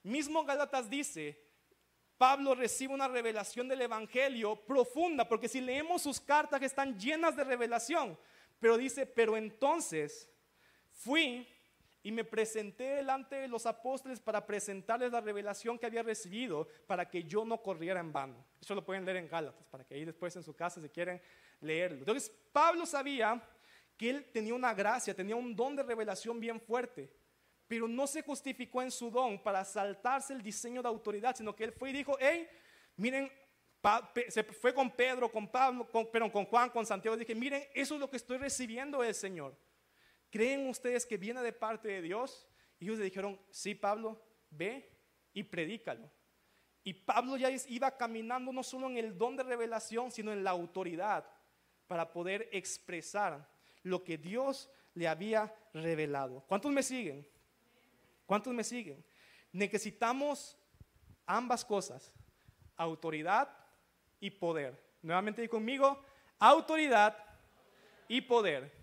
Mismo 0.02 0.46
Gálatas 0.46 0.90
dice, 0.90 1.38
Pablo 2.18 2.56
recibe 2.56 2.94
una 2.94 3.10
revelación 3.10 3.68
del 3.68 3.82
Evangelio 3.82 4.56
profunda, 4.56 5.28
porque 5.28 5.50
si 5.50 5.60
leemos 5.60 6.02
sus 6.02 6.22
cartas 6.22 6.62
están 6.62 6.98
llenas 6.98 7.36
de 7.36 7.44
revelación, 7.44 8.18
pero 8.58 8.78
dice, 8.78 9.06
pero 9.06 9.36
entonces 9.36 10.30
fui 10.92 11.46
y 12.10 12.12
me 12.12 12.24
presenté 12.24 12.96
delante 12.96 13.36
de 13.36 13.48
los 13.48 13.68
apóstoles 13.68 14.20
para 14.20 14.44
presentarles 14.44 15.12
la 15.12 15.22
revelación 15.22 15.78
que 15.78 15.86
había 15.86 16.02
recibido 16.02 16.68
para 16.88 17.08
que 17.08 17.24
yo 17.24 17.46
no 17.46 17.62
corriera 17.62 18.00
en 18.00 18.12
vano. 18.12 18.44
Eso 18.60 18.74
lo 18.74 18.84
pueden 18.84 19.06
leer 19.06 19.18
en 19.18 19.28
Gálatas, 19.28 19.68
para 19.68 19.84
que 19.84 19.94
ahí 19.94 20.06
después 20.06 20.36
en 20.36 20.42
su 20.42 20.56
casa 20.56 20.82
si 20.82 20.90
quieren 20.90 21.22
leerlo. 21.62 22.00
Entonces, 22.00 22.32
Pablo 22.52 22.88
sabía 22.88 23.40
que 23.96 24.10
él 24.10 24.26
tenía 24.34 24.56
una 24.56 24.74
gracia, 24.74 25.14
tenía 25.14 25.36
un 25.36 25.56
don 25.56 25.76
de 25.76 25.84
revelación 25.84 26.40
bien 26.40 26.60
fuerte, 26.60 27.14
pero 27.68 27.88
no 27.88 28.08
se 28.08 28.24
justificó 28.24 28.82
en 28.82 28.90
su 28.90 29.12
don 29.12 29.38
para 29.44 29.64
saltarse 29.64 30.34
el 30.34 30.42
diseño 30.42 30.82
de 30.82 30.88
autoridad, 30.88 31.36
sino 31.36 31.56
que 31.56 31.66
él 31.66 31.74
fue 31.74 31.92
y 31.92 31.94
dijo, 31.94 32.18
hey, 32.20 32.50
miren, 32.96 33.32
se 34.30 34.44
fue 34.46 34.74
con 34.74 34.90
Pedro, 34.90 35.32
con 35.32 35.48
Pablo, 35.48 35.88
con, 35.92 36.08
con 36.32 36.46
Juan, 36.46 36.72
con 36.72 36.88
Santiago, 36.88 37.16
dije, 37.16 37.36
miren, 37.36 37.64
eso 37.76 37.94
es 37.94 38.02
lo 38.02 38.10
que 38.10 38.18
estoy 38.18 38.40
recibiendo 38.40 39.00
del 39.00 39.14
Señor. 39.14 39.56
¿Creen 40.30 40.68
ustedes 40.68 41.06
que 41.06 41.18
viene 41.18 41.42
de 41.42 41.54
parte 41.54 41.88
de 41.88 42.02
Dios? 42.02 42.48
Y 42.80 42.86
ellos 42.86 42.98
le 43.00 43.06
dijeron, 43.06 43.40
sí, 43.52 43.76
Pablo, 43.76 44.22
ve 44.50 44.90
y 45.34 45.44
predícalo. 45.44 46.10
Y 46.84 46.94
Pablo 46.94 47.38
ya 47.38 47.50
iba 47.68 47.96
caminando 47.98 48.52
no 48.52 48.64
solo 48.64 48.88
en 48.88 48.98
el 48.98 49.18
don 49.18 49.36
de 49.36 49.44
revelación, 49.44 50.12
sino 50.12 50.32
en 50.32 50.44
la 50.44 50.52
autoridad 50.52 51.26
para 51.88 52.12
poder 52.12 52.50
expresar 52.52 53.48
lo 53.84 54.04
que 54.04 54.18
Dios 54.18 54.70
le 54.94 55.08
había 55.08 55.54
revelado. 55.74 56.44
¿Cuántos 56.48 56.72
me 56.72 56.84
siguen? 56.84 57.28
¿Cuántos 58.26 58.54
me 58.54 58.64
siguen? 58.64 59.04
Necesitamos 59.52 60.58
ambas 61.26 61.66
cosas, 61.66 62.14
autoridad 62.76 63.50
y 64.20 64.30
poder. 64.30 64.82
Nuevamente 65.02 65.48
conmigo, 65.50 66.04
autoridad 66.40 67.18
y 68.08 68.22
poder. 68.22 68.79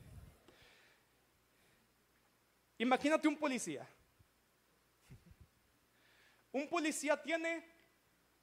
Imagínate 2.79 3.29
un 3.29 3.37
policía. 3.37 3.89
Un 6.53 6.69
policía 6.69 7.21
tiene 7.23 7.65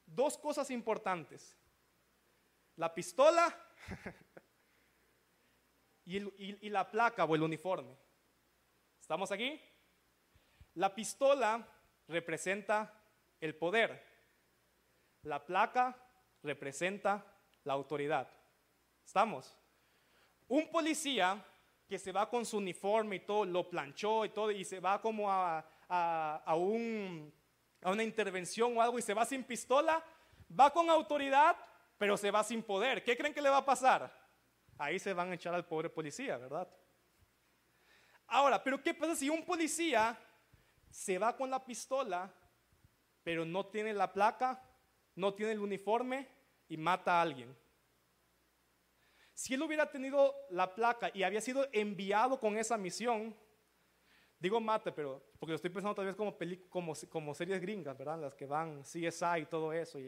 dos 0.05 0.37
cosas 0.37 0.69
importantes. 0.71 1.57
La 2.75 2.93
pistola 2.93 3.55
y, 6.05 6.69
la 6.69 6.89
placa 6.89 7.25
o 7.25 7.35
el 7.35 7.43
uniforme. 7.43 7.97
¿Estamos 8.99 9.31
aquí? 9.31 9.59
La 10.75 10.93
pistola 10.93 11.67
representa 12.07 12.93
el 13.39 13.55
poder. 13.55 14.03
La 15.23 15.45
placa 15.45 15.95
representa 16.41 17.25
la 17.63 17.73
autoridad. 17.73 18.29
¿Estamos? 19.05 19.57
Un 20.47 20.69
policía 20.69 21.45
que 21.93 21.99
se 21.99 22.11
va 22.11 22.27
con 22.27 22.43
su 22.43 22.57
uniforme 22.57 23.17
y 23.17 23.19
todo, 23.19 23.45
lo 23.45 23.69
planchó 23.69 24.25
y 24.25 24.29
todo, 24.29 24.49
y 24.49 24.65
se 24.65 24.79
va 24.79 24.99
como 24.99 25.31
a, 25.31 25.63
a, 25.87 26.55
un, 26.55 27.31
a 27.83 27.91
una 27.91 28.01
intervención 28.01 28.75
o 28.75 28.81
algo 28.81 28.97
y 28.97 29.03
se 29.03 29.13
va 29.13 29.23
sin 29.27 29.43
pistola, 29.43 30.03
va 30.59 30.73
con 30.73 30.89
autoridad, 30.89 31.55
pero 31.99 32.17
se 32.17 32.31
va 32.31 32.43
sin 32.43 32.63
poder. 32.63 33.03
¿Qué 33.03 33.15
creen 33.15 33.31
que 33.31 33.43
le 33.43 33.49
va 33.51 33.57
a 33.57 33.65
pasar? 33.65 34.11
Ahí 34.79 34.97
se 34.97 35.13
van 35.13 35.29
a 35.29 35.35
echar 35.35 35.53
al 35.53 35.67
pobre 35.67 35.87
policía, 35.87 36.35
¿verdad? 36.37 36.67
Ahora, 38.25 38.63
pero 38.63 38.81
¿qué 38.81 38.95
pasa 38.95 39.15
si 39.15 39.29
un 39.29 39.45
policía 39.45 40.17
se 40.89 41.19
va 41.19 41.37
con 41.37 41.51
la 41.51 41.63
pistola, 41.63 42.33
pero 43.21 43.45
no 43.45 43.67
tiene 43.67 43.93
la 43.93 44.11
placa, 44.11 44.67
no 45.13 45.35
tiene 45.35 45.51
el 45.51 45.59
uniforme 45.59 46.27
y 46.69 46.75
mata 46.75 47.19
a 47.19 47.21
alguien? 47.21 47.55
Si 49.33 49.53
él 49.53 49.63
hubiera 49.63 49.89
tenido 49.89 50.35
la 50.49 50.73
placa 50.73 51.09
y 51.13 51.23
había 51.23 51.41
sido 51.41 51.67
enviado 51.71 52.39
con 52.39 52.57
esa 52.57 52.77
misión, 52.77 53.35
digo 54.37 54.59
mate, 54.59 54.91
pero 54.91 55.33
porque 55.39 55.51
lo 55.51 55.55
estoy 55.55 55.71
pensando 55.71 55.95
tal 55.95 56.05
vez 56.05 56.15
como, 56.69 57.35
series 57.35 57.59
gringas, 57.59 57.97
¿verdad? 57.97 58.19
Las 58.19 58.35
que 58.35 58.45
van 58.45 58.83
CSI 58.83 59.41
y 59.41 59.45
todo 59.45 59.73
eso. 59.73 59.99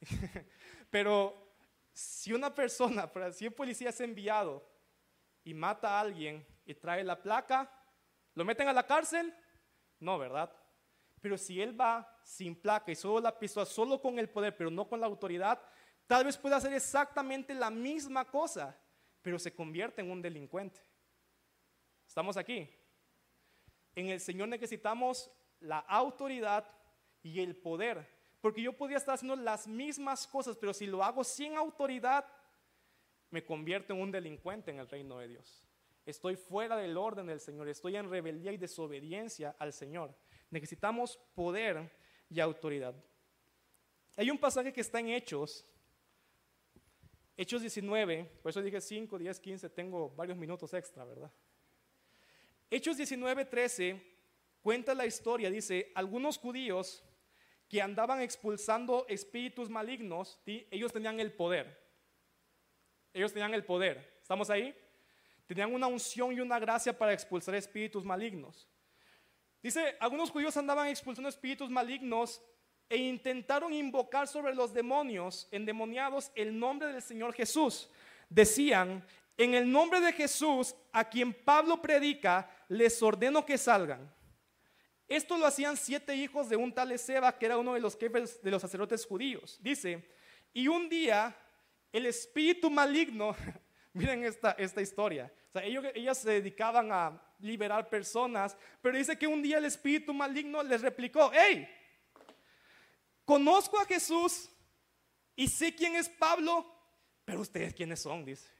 Pero 0.90 1.50
si 1.92 2.32
una 2.32 2.54
persona, 2.54 3.10
si 3.32 3.46
un 3.46 3.52
policía 3.52 3.90
es 3.90 4.00
enviado 4.00 4.66
y 5.44 5.52
mata 5.52 5.98
a 5.98 6.00
alguien 6.00 6.46
y 6.64 6.74
trae 6.74 7.04
la 7.04 7.20
placa, 7.20 7.70
¿lo 8.34 8.44
meten 8.44 8.68
a 8.68 8.72
la 8.72 8.86
cárcel? 8.86 9.34
No, 9.98 10.18
¿verdad? 10.18 10.50
Pero 11.20 11.36
si 11.36 11.60
él 11.60 11.78
va 11.78 12.18
sin 12.24 12.54
placa 12.54 12.90
y 12.90 12.96
solo 12.96 13.20
la 13.20 13.38
pistola, 13.38 13.66
solo 13.66 14.00
con 14.00 14.18
el 14.18 14.30
poder, 14.30 14.56
pero 14.56 14.70
no 14.70 14.88
con 14.88 15.00
la 15.00 15.06
autoridad, 15.06 15.60
Tal 16.10 16.24
vez 16.24 16.36
pueda 16.36 16.56
hacer 16.56 16.72
exactamente 16.72 17.54
la 17.54 17.70
misma 17.70 18.24
cosa, 18.24 18.76
pero 19.22 19.38
se 19.38 19.54
convierte 19.54 20.00
en 20.00 20.10
un 20.10 20.20
delincuente. 20.20 20.80
¿Estamos 22.04 22.36
aquí? 22.36 22.68
En 23.94 24.08
el 24.08 24.18
Señor 24.18 24.48
necesitamos 24.48 25.30
la 25.60 25.78
autoridad 25.78 26.66
y 27.22 27.38
el 27.38 27.54
poder, 27.54 28.04
porque 28.40 28.60
yo 28.60 28.76
podría 28.76 28.96
estar 28.96 29.14
haciendo 29.14 29.36
las 29.36 29.68
mismas 29.68 30.26
cosas, 30.26 30.56
pero 30.56 30.74
si 30.74 30.88
lo 30.88 31.04
hago 31.04 31.22
sin 31.22 31.56
autoridad, 31.56 32.26
me 33.30 33.44
convierto 33.44 33.92
en 33.92 34.00
un 34.00 34.10
delincuente 34.10 34.72
en 34.72 34.80
el 34.80 34.88
reino 34.88 35.16
de 35.20 35.28
Dios. 35.28 35.64
Estoy 36.04 36.34
fuera 36.34 36.76
del 36.76 36.96
orden 36.96 37.26
del 37.26 37.38
Señor, 37.38 37.68
estoy 37.68 37.94
en 37.94 38.10
rebeldía 38.10 38.50
y 38.50 38.56
desobediencia 38.56 39.54
al 39.60 39.72
Señor. 39.72 40.18
Necesitamos 40.50 41.20
poder 41.36 41.88
y 42.28 42.40
autoridad. 42.40 42.96
Hay 44.16 44.28
un 44.28 44.38
pasaje 44.38 44.72
que 44.72 44.80
está 44.80 44.98
en 44.98 45.10
Hechos, 45.10 45.69
Hechos 47.40 47.62
19, 47.62 48.30
por 48.42 48.50
eso 48.50 48.60
dije 48.60 48.82
5, 48.82 49.18
10, 49.18 49.40
15, 49.40 49.70
tengo 49.70 50.10
varios 50.10 50.36
minutos 50.36 50.74
extra, 50.74 51.06
¿verdad? 51.06 51.32
Hechos 52.68 52.98
19, 52.98 53.46
13 53.46 53.98
cuenta 54.60 54.92
la 54.92 55.06
historia, 55.06 55.50
dice, 55.50 55.90
algunos 55.94 56.36
judíos 56.36 57.02
que 57.66 57.80
andaban 57.80 58.20
expulsando 58.20 59.06
espíritus 59.08 59.70
malignos, 59.70 60.38
ellos 60.44 60.92
tenían 60.92 61.18
el 61.18 61.32
poder. 61.32 61.82
Ellos 63.14 63.32
tenían 63.32 63.54
el 63.54 63.64
poder. 63.64 64.18
¿Estamos 64.20 64.50
ahí? 64.50 64.76
Tenían 65.46 65.72
una 65.72 65.86
unción 65.86 66.34
y 66.34 66.40
una 66.40 66.58
gracia 66.58 66.98
para 66.98 67.14
expulsar 67.14 67.54
espíritus 67.54 68.04
malignos. 68.04 68.68
Dice, 69.62 69.96
algunos 69.98 70.30
judíos 70.30 70.58
andaban 70.58 70.88
expulsando 70.88 71.30
espíritus 71.30 71.70
malignos 71.70 72.42
e 72.90 72.96
intentaron 72.96 73.72
invocar 73.72 74.26
sobre 74.26 74.52
los 74.52 74.74
demonios 74.74 75.46
endemoniados 75.52 76.32
el 76.34 76.58
nombre 76.58 76.92
del 76.92 77.00
Señor 77.00 77.32
Jesús. 77.32 77.88
Decían, 78.28 79.02
en 79.36 79.54
el 79.54 79.70
nombre 79.70 80.00
de 80.00 80.12
Jesús, 80.12 80.74
a 80.92 81.08
quien 81.08 81.32
Pablo 81.32 81.80
predica, 81.80 82.50
les 82.68 83.00
ordeno 83.00 83.46
que 83.46 83.56
salgan. 83.56 84.12
Esto 85.06 85.38
lo 85.38 85.46
hacían 85.46 85.76
siete 85.76 86.14
hijos 86.16 86.48
de 86.48 86.56
un 86.56 86.72
tal 86.72 86.90
Ezeba, 86.90 87.38
que 87.38 87.46
era 87.46 87.58
uno 87.58 87.74
de 87.74 87.80
los 87.80 87.96
jefes 87.96 88.42
de 88.42 88.50
los 88.50 88.60
sacerdotes 88.60 89.06
judíos. 89.06 89.58
Dice, 89.62 90.04
y 90.52 90.66
un 90.66 90.88
día 90.88 91.34
el 91.92 92.06
espíritu 92.06 92.70
maligno, 92.70 93.36
miren 93.92 94.24
esta, 94.24 94.52
esta 94.52 94.82
historia, 94.82 95.32
o 95.54 95.58
ellos, 95.60 95.84
ellas 95.94 96.18
se 96.18 96.30
dedicaban 96.30 96.92
a 96.92 97.22
liberar 97.38 97.88
personas, 97.88 98.56
pero 98.82 98.98
dice 98.98 99.16
que 99.16 99.26
un 99.26 99.42
día 99.42 99.58
el 99.58 99.64
espíritu 99.64 100.12
maligno 100.12 100.62
les 100.62 100.80
replicó, 100.80 101.30
hey, 101.32 101.68
Conozco 103.30 103.78
a 103.78 103.84
Jesús 103.84 104.50
y 105.36 105.46
sé 105.46 105.72
quién 105.72 105.94
es 105.94 106.08
Pablo, 106.08 106.66
pero 107.24 107.42
ustedes 107.42 107.72
quiénes 107.72 108.02
son, 108.02 108.24
dice. 108.24 108.50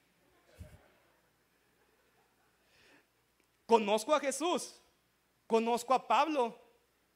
Conozco 3.66 4.14
a 4.14 4.20
Jesús, 4.20 4.80
conozco 5.48 5.92
a 5.92 6.06
Pablo, 6.06 6.56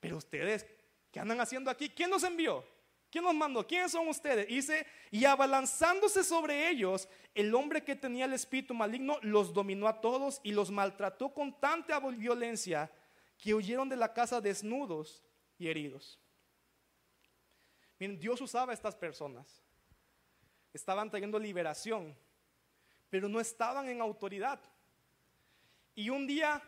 pero 0.00 0.16
ustedes, 0.16 0.66
¿qué 1.12 1.20
andan 1.20 1.40
haciendo 1.40 1.70
aquí? 1.70 1.88
¿Quién 1.88 2.10
nos 2.10 2.24
envió? 2.24 2.66
¿Quién 3.08 3.22
nos 3.22 3.36
mandó? 3.36 3.64
¿Quiénes 3.64 3.92
son 3.92 4.08
ustedes? 4.08 4.48
Dice, 4.48 4.84
y 5.12 5.24
abalanzándose 5.24 6.24
sobre 6.24 6.68
ellos, 6.70 7.08
el 7.36 7.54
hombre 7.54 7.84
que 7.84 7.94
tenía 7.94 8.24
el 8.24 8.32
espíritu 8.32 8.74
maligno 8.74 9.20
los 9.22 9.54
dominó 9.54 9.86
a 9.86 10.00
todos 10.00 10.40
y 10.42 10.50
los 10.50 10.72
maltrató 10.72 11.32
con 11.32 11.60
tanta 11.60 12.00
violencia 12.00 12.90
que 13.38 13.54
huyeron 13.54 13.88
de 13.88 13.94
la 13.94 14.12
casa 14.12 14.40
desnudos 14.40 15.22
y 15.56 15.68
heridos. 15.68 16.18
Dios 18.08 18.40
usaba 18.40 18.72
a 18.72 18.74
estas 18.74 18.96
personas. 18.96 19.62
Estaban 20.72 21.10
trayendo 21.10 21.38
liberación, 21.38 22.16
pero 23.10 23.28
no 23.28 23.40
estaban 23.40 23.88
en 23.88 24.00
autoridad. 24.00 24.60
Y 25.94 26.10
un 26.10 26.26
día, 26.26 26.62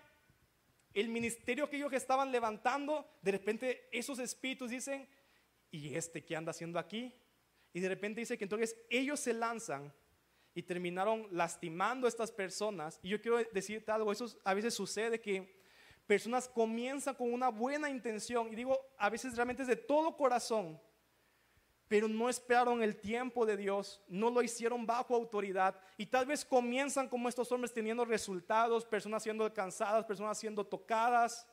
el 0.95 1.09
ministerio 1.09 1.69
que 1.69 1.77
ellos 1.77 1.93
estaban 1.93 2.31
levantando, 2.31 3.09
de 3.23 3.33
repente 3.33 3.89
esos 3.91 4.19
espíritus 4.19 4.71
dicen, 4.71 5.09
¿y 5.71 5.95
este 5.95 6.25
qué 6.25 6.37
anda 6.37 6.51
haciendo 6.51 6.79
aquí? 6.79 7.13
Y 7.73 7.81
de 7.81 7.89
repente 7.89 8.21
dice 8.21 8.39
que 8.39 8.45
entonces 8.45 8.77
ellos 8.89 9.21
se 9.21 9.33
lanzan 9.33 9.93
y 10.55 10.63
terminaron 10.63 11.29
lastimando 11.33 12.07
a 12.07 12.09
estas 12.09 12.33
personas. 12.33 12.99
Y 13.03 13.11
yo 13.11 13.21
quiero 13.21 13.39
decirte 13.53 13.93
algo, 13.93 14.11
eso 14.13 14.27
a 14.45 14.55
veces 14.55 14.73
sucede 14.73 15.21
que 15.21 15.61
personas 16.07 16.49
comienzan 16.49 17.15
con 17.15 17.33
una 17.33 17.49
buena 17.49 17.91
intención, 17.91 18.51
y 18.53 18.57
digo, 18.57 18.79
a 18.97 19.11
veces 19.11 19.35
realmente 19.35 19.63
es 19.63 19.69
de 19.69 19.77
todo 19.77 20.17
corazón, 20.17 20.81
pero 21.89 22.09
no 22.09 22.29
esperaron 22.29 22.83
el 22.83 22.97
tiempo 22.97 23.47
de 23.47 23.57
Dios, 23.57 24.03
no 24.09 24.31
lo 24.31 24.43
hicieron 24.43 24.87
bajo 24.87 25.15
autoridad, 25.15 25.79
y 25.97 26.07
tal 26.07 26.27
vez 26.27 26.45
comienzan 26.45 27.09
como 27.09 27.29
estos 27.29 27.51
hombres 27.53 27.73
teniendo 27.73 28.05
resultados, 28.05 28.85
personas 28.85 29.23
siendo 29.23 29.45
alcanzadas, 29.45 30.05
personas 30.05 30.39
siendo 30.39 30.65
tocadas, 30.65 31.47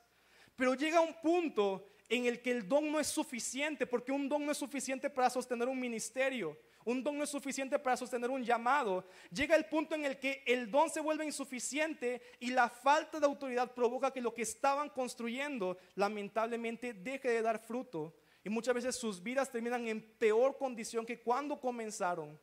pero 0.55 0.75
llega 0.75 1.01
un 1.01 1.13
punto 1.21 1.87
en 2.09 2.25
el 2.25 2.41
que 2.41 2.51
el 2.51 2.67
don 2.67 2.91
no 2.91 2.99
es 2.99 3.07
suficiente, 3.07 3.87
porque 3.87 4.11
un 4.11 4.29
don 4.29 4.45
no 4.45 4.51
es 4.51 4.57
suficiente 4.57 5.09
para 5.09 5.29
sostener 5.29 5.67
un 5.67 5.79
ministerio. 5.79 6.57
Un 6.85 7.01
don 7.01 7.17
no 7.17 7.23
es 7.23 7.29
suficiente 7.29 7.79
para 7.79 7.95
sostener 7.95 8.29
un 8.29 8.43
llamado. 8.43 9.05
Llega 9.31 9.55
el 9.55 9.65
punto 9.65 9.95
en 9.95 10.05
el 10.05 10.19
que 10.19 10.43
el 10.45 10.69
don 10.69 10.89
se 10.89 10.99
vuelve 10.99 11.25
insuficiente 11.25 12.21
y 12.39 12.51
la 12.51 12.69
falta 12.69 13.19
de 13.19 13.25
autoridad 13.25 13.73
provoca 13.73 14.11
que 14.11 14.21
lo 14.21 14.33
que 14.33 14.41
estaban 14.41 14.89
construyendo 14.89 15.77
lamentablemente 15.95 16.93
deje 16.93 17.29
de 17.29 17.41
dar 17.41 17.59
fruto. 17.59 18.13
Y 18.43 18.49
muchas 18.49 18.75
veces 18.75 18.95
sus 18.95 19.21
vidas 19.21 19.49
terminan 19.49 19.87
en 19.87 20.01
peor 20.17 20.57
condición 20.57 21.05
que 21.05 21.21
cuando 21.21 21.59
comenzaron, 21.59 22.39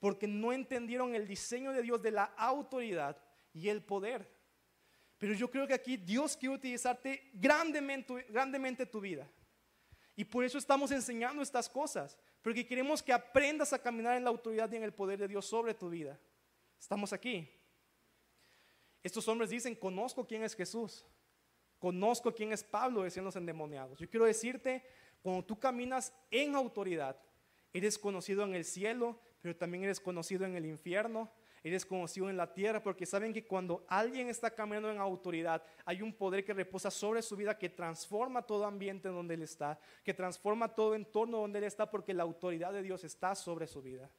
porque 0.00 0.26
no 0.26 0.52
entendieron 0.52 1.14
el 1.14 1.26
diseño 1.26 1.72
de 1.72 1.82
Dios 1.82 2.02
de 2.02 2.10
la 2.10 2.24
autoridad 2.36 3.16
y 3.52 3.68
el 3.68 3.82
poder. 3.82 4.28
Pero 5.18 5.32
yo 5.34 5.50
creo 5.50 5.66
que 5.66 5.74
aquí 5.74 5.96
Dios 5.96 6.36
quiere 6.36 6.56
utilizarte 6.56 7.30
grandemente, 7.34 8.26
grandemente 8.28 8.84
tu 8.84 9.00
vida. 9.00 9.30
Y 10.16 10.24
por 10.24 10.44
eso 10.44 10.58
estamos 10.58 10.90
enseñando 10.90 11.42
estas 11.42 11.68
cosas, 11.68 12.18
porque 12.42 12.66
queremos 12.66 13.02
que 13.02 13.12
aprendas 13.12 13.72
a 13.72 13.78
caminar 13.78 14.16
en 14.16 14.24
la 14.24 14.30
autoridad 14.30 14.70
y 14.70 14.76
en 14.76 14.82
el 14.82 14.92
poder 14.92 15.18
de 15.18 15.28
Dios 15.28 15.46
sobre 15.46 15.74
tu 15.74 15.88
vida. 15.88 16.20
Estamos 16.78 17.12
aquí. 17.12 17.50
Estos 19.02 19.26
hombres 19.28 19.50
dicen, 19.50 19.74
conozco 19.74 20.26
quién 20.26 20.42
es 20.42 20.54
Jesús, 20.54 21.04
conozco 21.78 22.34
quién 22.34 22.52
es 22.52 22.62
Pablo, 22.62 23.02
decían 23.02 23.24
los 23.24 23.36
endemoniados. 23.36 23.98
Yo 23.98 24.08
quiero 24.08 24.26
decirte, 24.26 24.84
cuando 25.24 25.42
tú 25.42 25.58
caminas 25.58 26.12
en 26.30 26.54
autoridad, 26.54 27.18
eres 27.72 27.98
conocido 27.98 28.44
en 28.44 28.54
el 28.54 28.62
cielo, 28.62 29.18
pero 29.40 29.56
también 29.56 29.84
eres 29.84 29.98
conocido 29.98 30.44
en 30.44 30.54
el 30.54 30.66
infierno, 30.66 31.32
eres 31.62 31.86
conocido 31.86 32.28
en 32.28 32.36
la 32.36 32.52
tierra, 32.52 32.82
porque 32.82 33.06
saben 33.06 33.32
que 33.32 33.46
cuando 33.46 33.86
alguien 33.88 34.28
está 34.28 34.50
caminando 34.50 34.92
en 34.92 34.98
autoridad, 34.98 35.62
hay 35.86 36.02
un 36.02 36.12
poder 36.12 36.44
que 36.44 36.52
reposa 36.52 36.90
sobre 36.90 37.22
su 37.22 37.36
vida 37.36 37.56
que 37.56 37.70
transforma 37.70 38.42
todo 38.42 38.66
ambiente 38.66 39.08
en 39.08 39.14
donde 39.14 39.32
él 39.32 39.40
está, 39.40 39.80
que 40.04 40.12
transforma 40.12 40.74
todo 40.74 40.94
entorno 40.94 41.38
donde 41.38 41.58
él 41.58 41.64
está, 41.64 41.90
porque 41.90 42.12
la 42.12 42.22
autoridad 42.22 42.74
de 42.74 42.82
Dios 42.82 43.02
está 43.02 43.34
sobre 43.34 43.66
su 43.66 43.80
vida. 43.80 44.10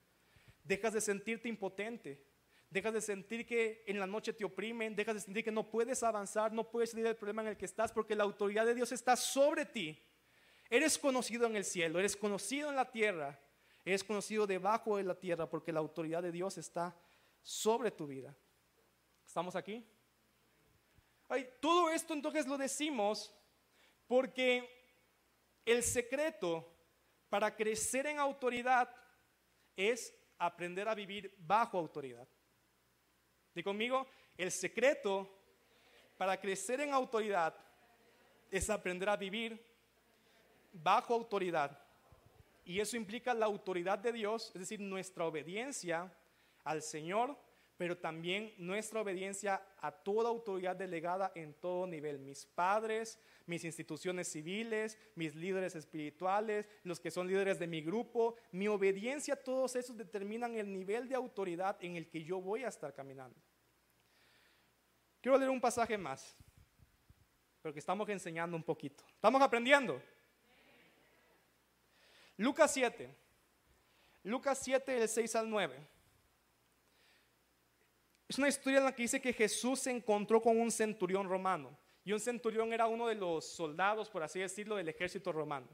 Dejas 0.63 0.93
de 0.93 1.01
sentirte 1.01 1.47
impotente, 1.47 2.25
dejas 2.71 2.93
de 2.95 3.01
sentir 3.01 3.45
que 3.45 3.83
en 3.85 3.99
la 3.99 4.07
noche 4.07 4.33
te 4.33 4.43
oprimen, 4.43 4.95
dejas 4.95 5.13
de 5.13 5.21
sentir 5.21 5.43
que 5.43 5.51
no 5.51 5.69
puedes 5.69 6.01
avanzar, 6.01 6.51
no 6.51 6.71
puedes 6.71 6.89
salir 6.89 7.05
del 7.05 7.15
problema 7.15 7.43
en 7.43 7.49
el 7.49 7.57
que 7.57 7.65
estás, 7.65 7.91
porque 7.91 8.15
la 8.15 8.23
autoridad 8.23 8.65
de 8.65 8.73
Dios 8.73 8.91
está 8.91 9.15
sobre 9.15 9.67
ti. 9.67 10.01
Eres 10.75 10.99
conocido 10.99 11.47
en 11.47 11.55
el 11.55 11.63
cielo, 11.63 11.99
eres 11.99 12.17
conocido 12.17 12.69
en 12.69 12.75
la 12.75 12.91
tierra, 12.91 13.39
eres 13.85 14.03
conocido 14.03 14.45
debajo 14.45 14.97
de 14.97 15.03
la 15.03 15.15
tierra, 15.15 15.49
porque 15.49 15.71
la 15.71 15.79
autoridad 15.79 16.21
de 16.21 16.33
Dios 16.33 16.57
está 16.57 16.93
sobre 17.41 17.91
tu 17.91 18.05
vida. 18.05 18.35
¿Estamos 19.25 19.55
aquí? 19.55 19.87
todo 21.61 21.89
esto 21.91 22.13
entonces 22.13 22.45
lo 22.45 22.57
decimos 22.57 23.33
porque 24.05 24.69
el 25.63 25.81
secreto 25.81 26.69
para 27.29 27.55
crecer 27.55 28.07
en 28.07 28.19
autoridad 28.19 28.93
es 29.77 30.13
aprender 30.37 30.89
a 30.89 30.93
vivir 30.93 31.33
bajo 31.37 31.77
autoridad. 31.77 32.27
Y 33.55 33.63
conmigo, 33.63 34.07
el 34.37 34.51
secreto 34.51 35.41
para 36.17 36.37
crecer 36.37 36.81
en 36.81 36.91
autoridad 36.91 37.55
es 38.51 38.69
aprender 38.69 39.07
a 39.07 39.15
vivir 39.15 39.74
bajo 40.83 41.13
autoridad. 41.13 41.79
Y 42.63 42.79
eso 42.79 42.97
implica 42.97 43.33
la 43.33 43.45
autoridad 43.45 43.99
de 43.99 44.11
Dios, 44.11 44.51
es 44.53 44.61
decir, 44.61 44.79
nuestra 44.79 45.25
obediencia 45.25 46.11
al 46.63 46.81
Señor, 46.81 47.37
pero 47.77 47.97
también 47.97 48.53
nuestra 48.57 49.01
obediencia 49.01 49.61
a 49.81 49.91
toda 49.91 50.29
autoridad 50.29 50.75
delegada 50.75 51.31
en 51.35 51.53
todo 51.53 51.85
nivel. 51.85 52.19
Mis 52.19 52.45
padres, 52.45 53.19
mis 53.45 53.63
instituciones 53.65 54.29
civiles, 54.29 54.97
mis 55.15 55.35
líderes 55.35 55.75
espirituales, 55.75 56.67
los 56.83 56.99
que 56.99 57.11
son 57.11 57.27
líderes 57.27 57.59
de 57.59 57.67
mi 57.67 57.81
grupo, 57.81 58.35
mi 58.51 58.67
obediencia 58.67 59.35
a 59.35 59.43
todos 59.43 59.75
esos 59.75 59.95
determinan 59.97 60.55
el 60.55 60.71
nivel 60.71 61.07
de 61.07 61.15
autoridad 61.15 61.77
en 61.81 61.97
el 61.97 62.09
que 62.09 62.23
yo 62.23 62.41
voy 62.41 62.63
a 62.63 62.69
estar 62.69 62.93
caminando. 62.93 63.39
Quiero 65.21 65.37
leer 65.37 65.49
un 65.49 65.61
pasaje 65.61 65.97
más, 65.97 66.37
porque 67.61 67.79
estamos 67.79 68.07
enseñando 68.09 68.55
un 68.55 68.63
poquito. 68.63 69.03
¿Estamos 69.15 69.41
aprendiendo? 69.41 70.01
Lucas 72.37 72.73
7. 72.73 73.15
Lucas 74.23 74.59
7, 74.61 74.91
del 74.91 75.07
6 75.07 75.35
al 75.35 75.49
9. 75.49 75.87
Es 78.27 78.37
una 78.37 78.47
historia 78.47 78.79
en 78.79 78.85
la 78.85 78.95
que 78.95 79.03
dice 79.03 79.21
que 79.21 79.33
Jesús 79.33 79.79
se 79.79 79.91
encontró 79.91 80.41
con 80.41 80.59
un 80.59 80.71
centurión 80.71 81.29
romano. 81.29 81.77
Y 82.03 82.11
un 82.11 82.19
centurión 82.19 82.73
era 82.73 82.87
uno 82.87 83.07
de 83.07 83.15
los 83.15 83.45
soldados, 83.45 84.09
por 84.09 84.23
así 84.23 84.39
decirlo, 84.39 84.75
del 84.75 84.89
ejército 84.89 85.31
romano. 85.31 85.67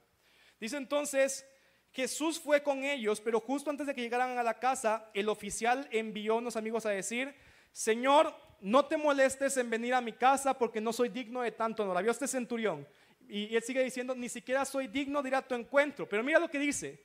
Dice 0.60 0.78
entonces, 0.78 1.46
Jesús 1.92 2.40
fue 2.40 2.62
con 2.62 2.84
ellos, 2.84 3.20
pero 3.20 3.40
justo 3.40 3.70
antes 3.70 3.88
de 3.88 3.96
que 3.96 4.02
llegaran 4.02 4.38
a 4.38 4.44
la 4.44 4.60
casa, 4.60 5.10
el 5.14 5.28
oficial 5.30 5.88
envió 5.92 6.34
a 6.34 6.38
unos 6.38 6.56
amigos 6.56 6.86
a 6.86 6.90
decir, 6.90 7.36
Señor, 7.72 8.34
no 8.62 8.86
te 8.86 8.96
molestes 8.96 9.58
en 9.58 9.70
venir 9.70 9.94
a 9.94 10.02
mi 10.02 10.14
casa 10.14 10.58
porque 10.58 10.80
no 10.80 10.94
soy 10.94 11.10
digno 11.10 11.42
de 11.42 11.52
tanto 11.52 11.84
honor. 11.84 11.98
Había 11.98 12.12
este 12.12 12.28
centurión. 12.28 12.88
Y 13.34 13.56
él 13.56 13.64
sigue 13.64 13.82
diciendo, 13.82 14.14
ni 14.14 14.28
siquiera 14.28 14.66
soy 14.66 14.88
digno 14.88 15.22
de 15.22 15.30
ir 15.30 15.36
a 15.36 15.42
tu 15.42 15.56
encuentro. 15.56 16.08
Pero 16.08 16.22
mira 16.22 16.38
lo 16.38 16.50
que 16.50 16.60
dice. 16.60 17.02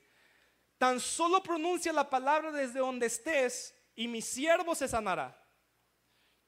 Tan 0.77 0.99
solo 0.99 1.41
pronuncia 1.41 1.93
la 1.93 2.11
palabra 2.11 2.51
desde 2.51 2.81
donde 2.81 3.07
estés 3.07 3.72
y 3.95 4.09
mi 4.09 4.20
siervo 4.20 4.74
se 4.74 4.89
sanará. 4.89 5.41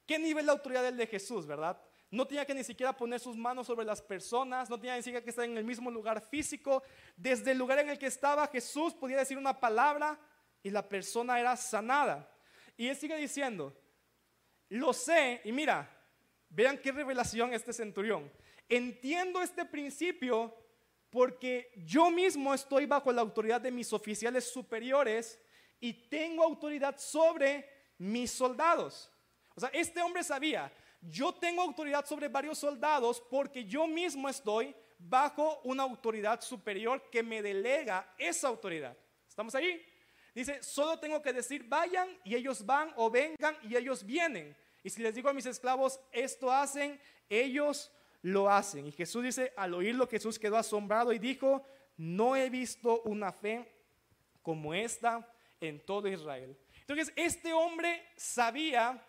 ¿Qué 0.05 0.19
nivel 0.19 0.47
de 0.47 0.51
autoridad 0.51 0.85
el 0.85 0.97
de 0.97 1.07
Jesús, 1.07 1.47
verdad? 1.47 1.81
No 2.11 2.27
tenía 2.27 2.45
que 2.45 2.55
ni 2.55 2.65
siquiera 2.65 2.97
poner 2.97 3.21
sus 3.21 3.37
manos 3.37 3.69
sobre 3.69 3.87
las 3.87 4.03
personas, 4.03 4.69
no 4.69 4.81
tenía 4.81 4.97
ni 4.97 5.03
siquiera 5.03 5.23
que 5.23 5.31
estar 5.31 5.45
en 5.45 5.57
el 5.57 5.65
mismo 5.65 5.93
lugar 5.93 6.23
físico. 6.23 6.83
Desde 7.17 7.53
el 7.53 7.59
lugar 7.59 7.79
en 7.79 7.91
el 7.91 8.01
que 8.01 8.07
estaba 8.07 8.49
Jesús 8.49 8.95
podía 8.95 9.19
decir 9.19 9.39
una 9.39 9.61
palabra 9.61 10.19
y 10.61 10.71
la 10.71 10.89
persona 10.89 11.39
era 11.39 11.57
sanada. 11.57 12.29
Y 12.77 12.89
él 12.89 12.97
sigue 12.97 13.17
diciendo, 13.17 13.81
lo 14.71 14.93
sé, 14.93 15.41
y 15.45 15.53
mira, 15.53 15.89
vean 16.49 16.79
qué 16.79 16.91
revelación 16.91 17.55
este 17.55 17.73
centurión. 17.73 18.29
Entiendo 18.69 19.41
este 19.41 19.65
principio 19.65 20.55
porque 21.11 21.73
yo 21.87 22.11
mismo 22.11 22.53
estoy 22.53 22.87
bajo 22.87 23.11
la 23.13 23.23
autoridad 23.23 23.61
de 23.61 23.71
mis 23.71 23.93
oficiales 23.93 24.51
superiores 24.51 25.41
y 25.81 25.93
tengo 26.09 26.43
autoridad 26.45 26.99
sobre 26.99 27.69
mis 27.99 28.31
soldados. 28.31 29.11
O 29.55 29.61
sea, 29.61 29.71
este 29.73 30.03
hombre 30.03 30.23
sabía, 30.23 30.73
yo 31.01 31.33
tengo 31.33 31.63
autoridad 31.63 32.05
sobre 32.05 32.29
varios 32.29 32.59
soldados 32.59 33.21
porque 33.31 33.65
yo 33.65 33.87
mismo 33.87 34.29
estoy 34.29 34.75
bajo 34.99 35.61
una 35.65 35.85
autoridad 35.85 36.41
superior 36.41 37.09
que 37.11 37.23
me 37.23 37.41
delega 37.41 38.13
esa 38.19 38.49
autoridad. 38.49 38.97
¿Estamos 39.29 39.55
ahí? 39.55 39.85
Dice, 40.35 40.63
solo 40.63 40.99
tengo 40.99 41.23
que 41.23 41.33
decir, 41.33 41.65
vayan 41.65 42.09
y 42.25 42.35
ellos 42.35 42.65
van 42.65 42.93
o 42.97 43.11
vengan 43.11 43.57
y 43.63 43.77
ellos 43.77 44.05
vienen. 44.05 44.57
Y 44.83 44.91
si 44.91 45.03
les 45.03 45.15
digo 45.15 45.29
a 45.29 45.33
mis 45.33 45.47
esclavos, 45.47 45.99
esto 46.13 46.53
hacen, 46.53 47.01
ellos 47.29 47.91
lo 48.23 48.51
hacen. 48.51 48.87
Y 48.87 48.93
Jesús 48.93 49.23
dice, 49.23 49.53
al 49.57 49.75
oírlo, 49.75 50.07
Jesús 50.07 50.39
quedó 50.39 50.57
asombrado 50.57 51.13
y 51.13 51.19
dijo, 51.19 51.63
no 51.97 52.37
he 52.37 52.51
visto 52.51 53.03
una 53.03 53.33
fe 53.33 53.71
como 54.43 54.75
esta 54.75 55.29
en 55.61 55.85
todo 55.85 56.09
Israel. 56.09 56.57
Entonces, 56.81 57.13
este 57.17 57.53
hombre 57.53 58.03
sabía 58.17 59.05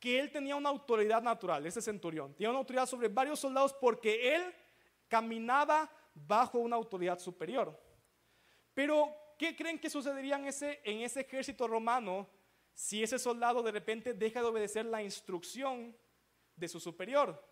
que 0.00 0.18
él 0.20 0.30
tenía 0.30 0.56
una 0.56 0.68
autoridad 0.68 1.22
natural, 1.22 1.66
ese 1.66 1.82
centurión. 1.82 2.32
Tenía 2.34 2.50
una 2.50 2.60
autoridad 2.60 2.86
sobre 2.86 3.08
varios 3.08 3.40
soldados 3.40 3.74
porque 3.74 4.34
él 4.34 4.54
caminaba 5.08 5.90
bajo 6.14 6.58
una 6.58 6.76
autoridad 6.76 7.18
superior. 7.18 7.78
Pero, 8.74 9.14
¿qué 9.36 9.56
creen 9.56 9.78
que 9.78 9.90
sucedería 9.90 10.36
en 10.36 10.46
ese, 10.46 10.80
en 10.84 11.00
ese 11.00 11.20
ejército 11.20 11.66
romano 11.66 12.28
si 12.72 13.02
ese 13.02 13.18
soldado 13.18 13.62
de 13.62 13.72
repente 13.72 14.14
deja 14.14 14.40
de 14.40 14.46
obedecer 14.46 14.86
la 14.86 15.02
instrucción 15.02 15.96
de 16.54 16.68
su 16.68 16.78
superior? 16.78 17.44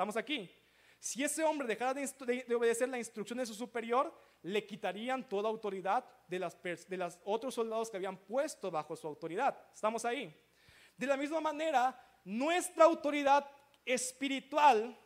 Estamos 0.00 0.16
aquí. 0.16 0.50
Si 0.98 1.22
ese 1.22 1.44
hombre 1.44 1.68
dejara 1.68 1.92
de, 1.92 2.54
obedecer 2.54 2.88
la 2.88 2.96
instrucción 2.96 3.38
de 3.38 3.44
su 3.44 3.52
superior, 3.52 4.10
le 4.40 4.64
quitarían 4.64 5.28
toda 5.28 5.50
autoridad 5.50 6.06
de 6.26 6.38
los 6.38 6.56
de 6.88 6.96
las 6.96 7.20
otros 7.22 7.52
soldados 7.52 7.90
que 7.90 7.98
habían 7.98 8.16
puesto 8.16 8.70
bajo 8.70 8.96
su 8.96 9.06
autoridad. 9.06 9.54
¿Estamos 9.74 10.06
ahí? 10.06 10.34
De 10.96 11.06
la 11.06 11.18
misma 11.18 11.42
manera, 11.42 12.02
nuestra 12.24 12.86
autoridad 12.86 13.46
espiritual 13.84 14.98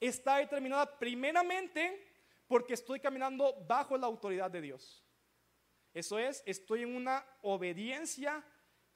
está 0.00 0.38
determinada 0.38 0.98
primeramente 0.98 2.12
porque 2.48 2.74
estoy 2.74 2.98
caminando 2.98 3.54
bajo 3.68 3.96
la 3.96 4.08
autoridad 4.08 4.50
de 4.50 4.62
Dios. 4.62 5.06
Eso 5.94 6.18
es, 6.18 6.42
estoy 6.44 6.82
en 6.82 6.96
una 6.96 7.24
obediencia, 7.42 8.44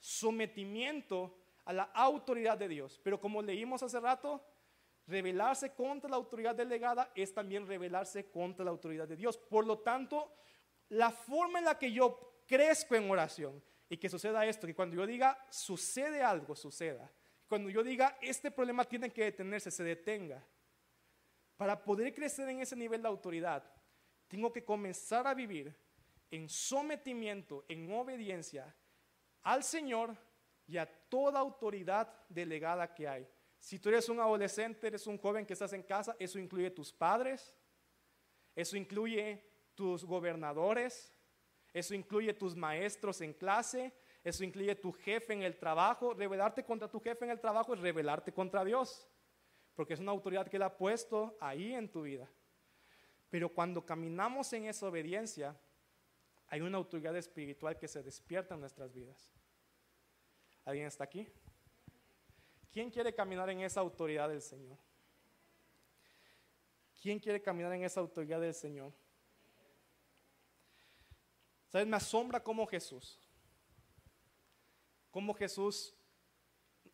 sometimiento 0.01 1.39
a 1.63 1.71
la 1.71 1.83
autoridad 1.93 2.57
de 2.57 2.67
Dios. 2.67 2.99
Pero 3.01 3.21
como 3.21 3.41
leímos 3.41 3.81
hace 3.83 4.01
rato, 4.01 4.45
rebelarse 5.07 5.73
contra 5.73 6.09
la 6.09 6.15
autoridad 6.15 6.55
delegada 6.55 7.11
es 7.15 7.33
también 7.33 7.67
rebelarse 7.67 8.29
contra 8.29 8.65
la 8.65 8.71
autoridad 8.71 9.07
de 9.07 9.15
Dios. 9.15 9.37
Por 9.37 9.65
lo 9.65 9.79
tanto, 9.79 10.33
la 10.89 11.11
forma 11.11 11.59
en 11.59 11.65
la 11.65 11.77
que 11.77 11.91
yo 11.91 12.41
crezco 12.47 12.95
en 12.95 13.09
oración 13.09 13.63
y 13.89 13.97
que 13.97 14.09
suceda 14.09 14.45
esto, 14.45 14.67
que 14.67 14.75
cuando 14.75 14.95
yo 14.95 15.05
diga 15.05 15.45
sucede 15.49 16.23
algo, 16.23 16.55
suceda. 16.55 17.11
Cuando 17.47 17.69
yo 17.69 17.83
diga 17.83 18.17
este 18.21 18.51
problema 18.51 18.85
tiene 18.85 19.11
que 19.11 19.25
detenerse, 19.25 19.69
se 19.69 19.83
detenga. 19.83 20.43
Para 21.57 21.83
poder 21.83 22.13
crecer 22.13 22.49
en 22.49 22.59
ese 22.59 22.75
nivel 22.75 23.01
de 23.01 23.07
autoridad, 23.07 23.63
tengo 24.27 24.51
que 24.51 24.65
comenzar 24.65 25.27
a 25.27 25.33
vivir 25.33 25.73
en 26.31 26.49
sometimiento, 26.49 27.63
en 27.69 27.91
obediencia 27.91 28.75
al 29.43 29.63
Señor 29.63 30.17
y 30.67 30.77
a 30.77 30.85
toda 30.85 31.39
autoridad 31.39 32.11
delegada 32.27 32.93
que 32.93 33.07
hay. 33.07 33.27
Si 33.65 33.79
tú 33.79 33.89
eres 33.89 34.07
un 34.09 34.19
adolescente, 34.19 34.85
eres 34.85 35.07
un 35.07 35.17
joven 35.17 35.43
que 35.43 35.53
estás 35.53 35.73
en 35.73 35.81
casa, 35.81 36.15
eso 36.19 36.37
incluye 36.37 36.69
tus 36.69 36.93
padres, 36.93 37.51
eso 38.55 38.77
incluye 38.77 39.43
tus 39.73 40.05
gobernadores, 40.05 41.11
eso 41.73 41.95
incluye 41.95 42.31
tus 42.35 42.55
maestros 42.55 43.21
en 43.21 43.33
clase, 43.33 43.91
eso 44.23 44.43
incluye 44.43 44.75
tu 44.75 44.91
jefe 44.91 45.33
en 45.33 45.41
el 45.41 45.57
trabajo. 45.57 46.13
Rebelarte 46.13 46.63
contra 46.63 46.87
tu 46.87 46.99
jefe 46.99 47.25
en 47.25 47.31
el 47.31 47.39
trabajo 47.39 47.73
es 47.73 47.79
rebelarte 47.79 48.31
contra 48.31 48.63
Dios, 48.63 49.09
porque 49.73 49.95
es 49.95 49.99
una 49.99 50.11
autoridad 50.11 50.47
que 50.47 50.57
Él 50.57 50.61
ha 50.61 50.77
puesto 50.77 51.35
ahí 51.41 51.73
en 51.73 51.91
tu 51.91 52.03
vida. 52.03 52.29
Pero 53.31 53.49
cuando 53.49 53.83
caminamos 53.83 54.53
en 54.53 54.65
esa 54.65 54.85
obediencia, 54.85 55.59
hay 56.49 56.61
una 56.61 56.77
autoridad 56.77 57.17
espiritual 57.17 57.79
que 57.79 57.87
se 57.87 58.03
despierta 58.03 58.53
en 58.53 58.59
nuestras 58.59 58.93
vidas. 58.93 59.33
¿Alguien 60.65 60.85
está 60.85 61.05
aquí? 61.05 61.27
¿Quién 62.75 62.91
quiere 62.91 63.15
caminar 63.15 63.49
en 63.49 63.61
esa 63.61 63.79
autoridad 63.79 64.27
del 64.27 64.41
Señor? 64.41 64.77
¿Quién 67.01 67.21
quiere 67.21 67.41
caminar 67.41 67.71
en 67.71 67.85
esa 67.85 68.01
autoridad 68.01 68.41
del 68.41 68.53
Señor? 68.53 68.91
¿Sabes? 71.69 71.87
Me 71.87 71.95
asombra 71.95 72.43
cómo 72.43 72.67
Jesús, 72.67 73.17
cómo 75.09 75.33
Jesús 75.33 75.95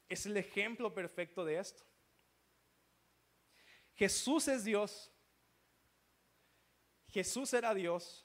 es 0.07 0.23
el 0.27 0.37
ejemplo 0.37 0.93
perfecto 0.93 1.43
de 1.43 1.57
esto. 1.57 1.83
Jesús 3.95 4.47
es 4.49 4.63
Dios. 4.63 5.11
Jesús 7.07 7.51
era 7.55 7.73
Dios. 7.73 8.23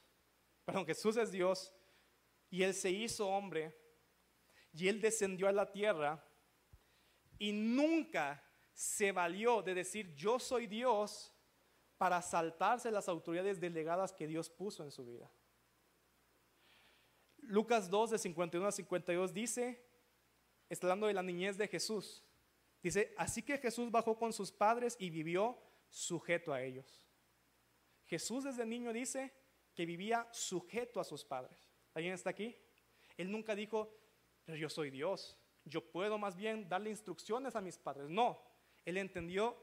Perdón, 0.66 0.84
Jesús 0.84 1.16
es 1.16 1.32
Dios 1.32 1.72
y 2.50 2.64
Él 2.64 2.74
se 2.74 2.90
hizo 2.90 3.26
hombre 3.26 3.74
y 4.74 4.88
Él 4.88 5.00
descendió 5.00 5.48
a 5.48 5.52
la 5.52 5.72
tierra 5.72 6.22
y 7.39 7.53
nunca 7.53 8.43
se 8.72 9.12
valió 9.12 9.62
de 9.62 9.74
decir 9.74 10.14
yo 10.14 10.39
soy 10.39 10.66
Dios 10.66 11.32
para 11.99 12.20
saltarse 12.20 12.91
las 12.91 13.09
autoridades 13.09 13.61
delegadas 13.61 14.12
que 14.12 14.26
Dios 14.26 14.51
puso 14.51 14.84
en 14.84 14.91
su 14.91 15.05
vida. 15.05 15.30
Lucas 17.39 17.89
2 17.89 18.11
de 18.11 18.18
51 18.18 18.66
a 18.66 18.72
52 18.72 19.32
dice, 19.32 19.82
está 20.68 20.87
hablando 20.87 21.07
de 21.07 21.14
la 21.14 21.22
niñez 21.22 21.57
de 21.57 21.68
Jesús, 21.68 22.24
dice, 22.82 23.14
así 23.16 23.43
que 23.43 23.59
Jesús 23.59 23.91
bajó 23.91 24.18
con 24.18 24.32
sus 24.32 24.51
padres 24.51 24.97
y 24.99 25.11
vivió 25.11 25.59
sujeto 25.89 26.53
a 26.53 26.62
ellos. 26.62 27.01
Jesús 28.07 28.45
desde 28.45 28.66
niño 28.66 28.93
dice 28.93 29.32
que 29.74 29.87
vivía 29.87 30.28
sujeto 30.32 31.01
a 31.01 31.05
sus 31.05 31.24
padres. 31.24 31.70
¿Alguien 31.95 32.14
está 32.14 32.30
aquí? 32.30 32.57
Él 33.16 33.30
nunca 33.30 33.55
dijo, 33.55 33.91
yo 34.47 34.68
soy 34.68 34.91
Dios, 34.91 35.39
yo 35.66 35.84
puedo 35.90 36.16
más 36.16 36.36
bien 36.36 36.68
darle 36.68 36.90
instrucciones 36.90 37.56
a 37.56 37.60
mis 37.60 37.76
padres. 37.76 38.08
No, 38.08 38.40
él 38.84 38.96
entendió, 38.96 39.56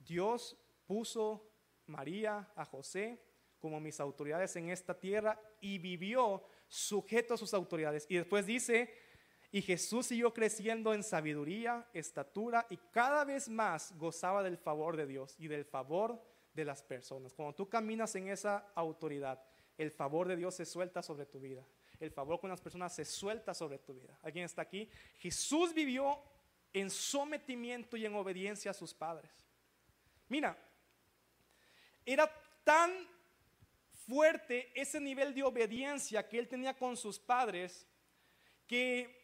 Dios 0.00 0.56
puso 0.86 1.48
María, 1.86 2.50
a 2.56 2.64
José, 2.64 3.22
como 3.58 3.80
mis 3.80 4.00
autoridades 4.00 4.56
en 4.56 4.70
esta 4.70 4.98
tierra 4.98 5.40
y 5.60 5.78
vivió 5.78 6.42
sujeto 6.68 7.34
a 7.34 7.38
sus 7.38 7.54
autoridades. 7.54 8.06
Y 8.08 8.16
después 8.16 8.44
dice, 8.44 8.92
y 9.52 9.62
Jesús 9.62 10.06
siguió 10.06 10.34
creciendo 10.34 10.92
en 10.92 11.04
sabiduría, 11.04 11.88
estatura 11.92 12.66
y 12.68 12.76
cada 12.90 13.24
vez 13.24 13.48
más 13.48 13.96
gozaba 13.96 14.42
del 14.42 14.58
favor 14.58 14.96
de 14.96 15.06
Dios 15.06 15.36
y 15.38 15.46
del 15.46 15.64
favor 15.64 16.20
de 16.52 16.64
las 16.64 16.82
personas. 16.82 17.32
Cuando 17.34 17.54
tú 17.54 17.68
caminas 17.68 18.14
en 18.16 18.28
esa 18.28 18.72
autoridad, 18.74 19.42
el 19.78 19.92
favor 19.92 20.26
de 20.26 20.36
Dios 20.36 20.56
se 20.56 20.66
suelta 20.66 21.02
sobre 21.02 21.26
tu 21.26 21.38
vida 21.38 21.64
el 22.00 22.10
favor 22.10 22.40
con 22.40 22.50
las 22.50 22.60
personas 22.60 22.94
se 22.94 23.04
suelta 23.04 23.54
sobre 23.54 23.78
tu 23.78 23.94
vida. 23.94 24.18
¿Alguien 24.22 24.44
está 24.44 24.62
aquí? 24.62 24.88
Jesús 25.18 25.72
vivió 25.72 26.18
en 26.72 26.90
sometimiento 26.90 27.96
y 27.96 28.04
en 28.04 28.14
obediencia 28.14 28.70
a 28.70 28.74
sus 28.74 28.92
padres. 28.92 29.30
Mira, 30.28 30.56
era 32.04 32.30
tan 32.64 32.92
fuerte 34.06 34.70
ese 34.74 35.00
nivel 35.00 35.34
de 35.34 35.42
obediencia 35.42 36.28
que 36.28 36.38
él 36.38 36.48
tenía 36.48 36.74
con 36.76 36.96
sus 36.96 37.18
padres 37.18 37.86
que 38.66 39.16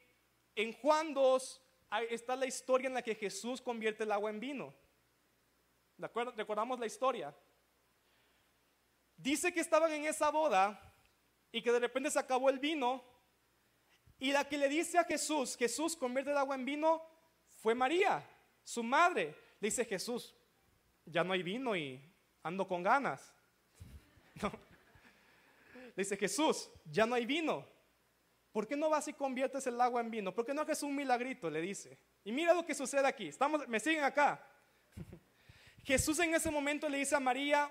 en 0.54 0.72
Juan 0.72 1.14
2 1.14 1.60
está 2.10 2.36
la 2.36 2.46
historia 2.46 2.88
en 2.88 2.94
la 2.94 3.02
que 3.02 3.14
Jesús 3.14 3.60
convierte 3.60 4.04
el 4.04 4.12
agua 4.12 4.30
en 4.30 4.40
vino. 4.40 4.74
¿De 5.96 6.06
acuerdo? 6.06 6.32
¿Recordamos 6.36 6.78
la 6.78 6.86
historia? 6.86 7.34
Dice 9.16 9.52
que 9.52 9.60
estaban 9.60 9.92
en 9.92 10.06
esa 10.06 10.30
boda 10.30 10.91
y 11.52 11.62
que 11.62 11.70
de 11.70 11.78
repente 11.78 12.10
se 12.10 12.18
acabó 12.18 12.48
el 12.50 12.58
vino. 12.58 13.04
Y 14.18 14.32
la 14.32 14.48
que 14.48 14.56
le 14.56 14.68
dice 14.68 14.98
a 14.98 15.04
Jesús, 15.04 15.56
Jesús 15.56 15.94
convierte 15.94 16.30
el 16.30 16.38
agua 16.38 16.54
en 16.54 16.64
vino, 16.64 17.02
fue 17.60 17.74
María, 17.74 18.26
su 18.64 18.82
madre. 18.82 19.36
Le 19.60 19.68
dice 19.68 19.84
Jesús, 19.84 20.34
ya 21.04 21.22
no 21.22 21.32
hay 21.32 21.42
vino 21.42 21.76
y 21.76 22.00
ando 22.42 22.66
con 22.66 22.82
ganas. 22.82 23.32
Le 25.94 26.04
dice 26.04 26.16
Jesús, 26.16 26.70
ya 26.90 27.04
no 27.04 27.14
hay 27.14 27.26
vino. 27.26 27.66
¿Por 28.50 28.66
qué 28.66 28.76
no 28.76 28.90
vas 28.90 29.08
y 29.08 29.12
conviertes 29.12 29.66
el 29.66 29.80
agua 29.80 30.00
en 30.00 30.10
vino? 30.10 30.34
¿Por 30.34 30.46
qué 30.46 30.54
no 30.54 30.62
haces 30.62 30.82
un 30.82 30.94
milagrito? 30.94 31.50
Le 31.50 31.60
dice. 31.60 31.98
Y 32.24 32.32
mira 32.32 32.54
lo 32.54 32.64
que 32.64 32.74
sucede 32.74 33.06
aquí. 33.06 33.28
Estamos, 33.28 33.66
me 33.68 33.80
siguen 33.80 34.04
acá. 34.04 34.46
Jesús 35.84 36.18
en 36.20 36.34
ese 36.34 36.50
momento 36.50 36.88
le 36.88 36.98
dice 36.98 37.16
a 37.16 37.20
María, 37.20 37.70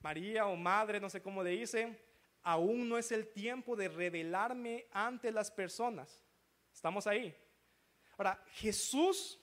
María 0.00 0.46
o 0.46 0.56
madre, 0.56 0.98
no 0.98 1.08
sé 1.08 1.22
cómo 1.22 1.42
le 1.42 1.50
dice, 1.50 1.98
aún 2.42 2.88
no 2.88 2.98
es 2.98 3.12
el 3.12 3.32
tiempo 3.32 3.76
de 3.76 3.88
revelarme 3.88 4.86
ante 4.92 5.30
las 5.30 5.50
personas. 5.50 6.24
¿Estamos 6.72 7.06
ahí? 7.06 7.34
Ahora, 8.16 8.42
Jesús, 8.54 9.40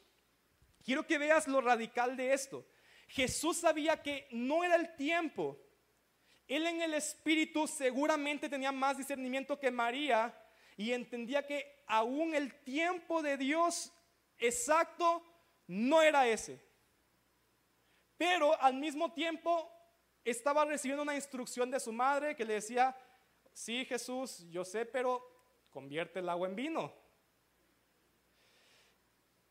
quiero 0.83 1.05
que 1.05 1.17
veas 1.17 1.47
lo 1.47 1.61
radical 1.61 2.15
de 2.15 2.33
esto. 2.33 2.65
Jesús 3.07 3.57
sabía 3.57 4.01
que 4.01 4.27
no 4.31 4.63
era 4.63 4.75
el 4.75 4.95
tiempo. 4.95 5.59
Él 6.47 6.65
en 6.65 6.81
el 6.81 6.93
Espíritu 6.93 7.67
seguramente 7.67 8.49
tenía 8.49 8.71
más 8.71 8.97
discernimiento 8.97 9.59
que 9.59 9.71
María 9.71 10.35
y 10.77 10.91
entendía 10.91 11.45
que 11.45 11.83
aún 11.87 12.33
el 12.33 12.53
tiempo 12.63 13.21
de 13.21 13.37
Dios 13.37 13.91
exacto 14.37 15.23
no 15.67 16.01
era 16.01 16.27
ese. 16.27 16.59
Pero 18.17 18.59
al 18.61 18.75
mismo 18.75 19.13
tiempo 19.13 19.71
estaba 20.23 20.65
recibiendo 20.65 21.03
una 21.03 21.15
instrucción 21.15 21.71
de 21.71 21.79
su 21.79 21.91
madre 21.91 22.35
que 22.35 22.45
le 22.45 22.55
decía, 22.55 22.95
sí 23.53 23.85
Jesús, 23.85 24.45
yo 24.49 24.63
sé, 24.65 24.85
pero 24.85 25.25
convierte 25.69 26.19
el 26.19 26.29
agua 26.29 26.47
en 26.47 26.55
vino. 26.55 26.93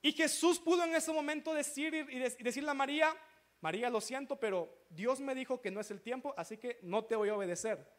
Y 0.00 0.12
Jesús 0.12 0.58
pudo 0.58 0.84
en 0.84 0.94
ese 0.94 1.12
momento 1.12 1.52
decir 1.52 1.94
y 1.94 2.18
decirle 2.42 2.70
a 2.70 2.74
María, 2.74 3.14
María, 3.60 3.90
lo 3.90 4.00
siento, 4.00 4.36
pero 4.36 4.72
Dios 4.88 5.20
me 5.20 5.34
dijo 5.34 5.60
que 5.60 5.70
no 5.70 5.80
es 5.80 5.90
el 5.90 6.00
tiempo, 6.00 6.32
así 6.36 6.56
que 6.56 6.78
no 6.82 7.04
te 7.04 7.16
voy 7.16 7.28
a 7.28 7.36
obedecer. 7.36 7.92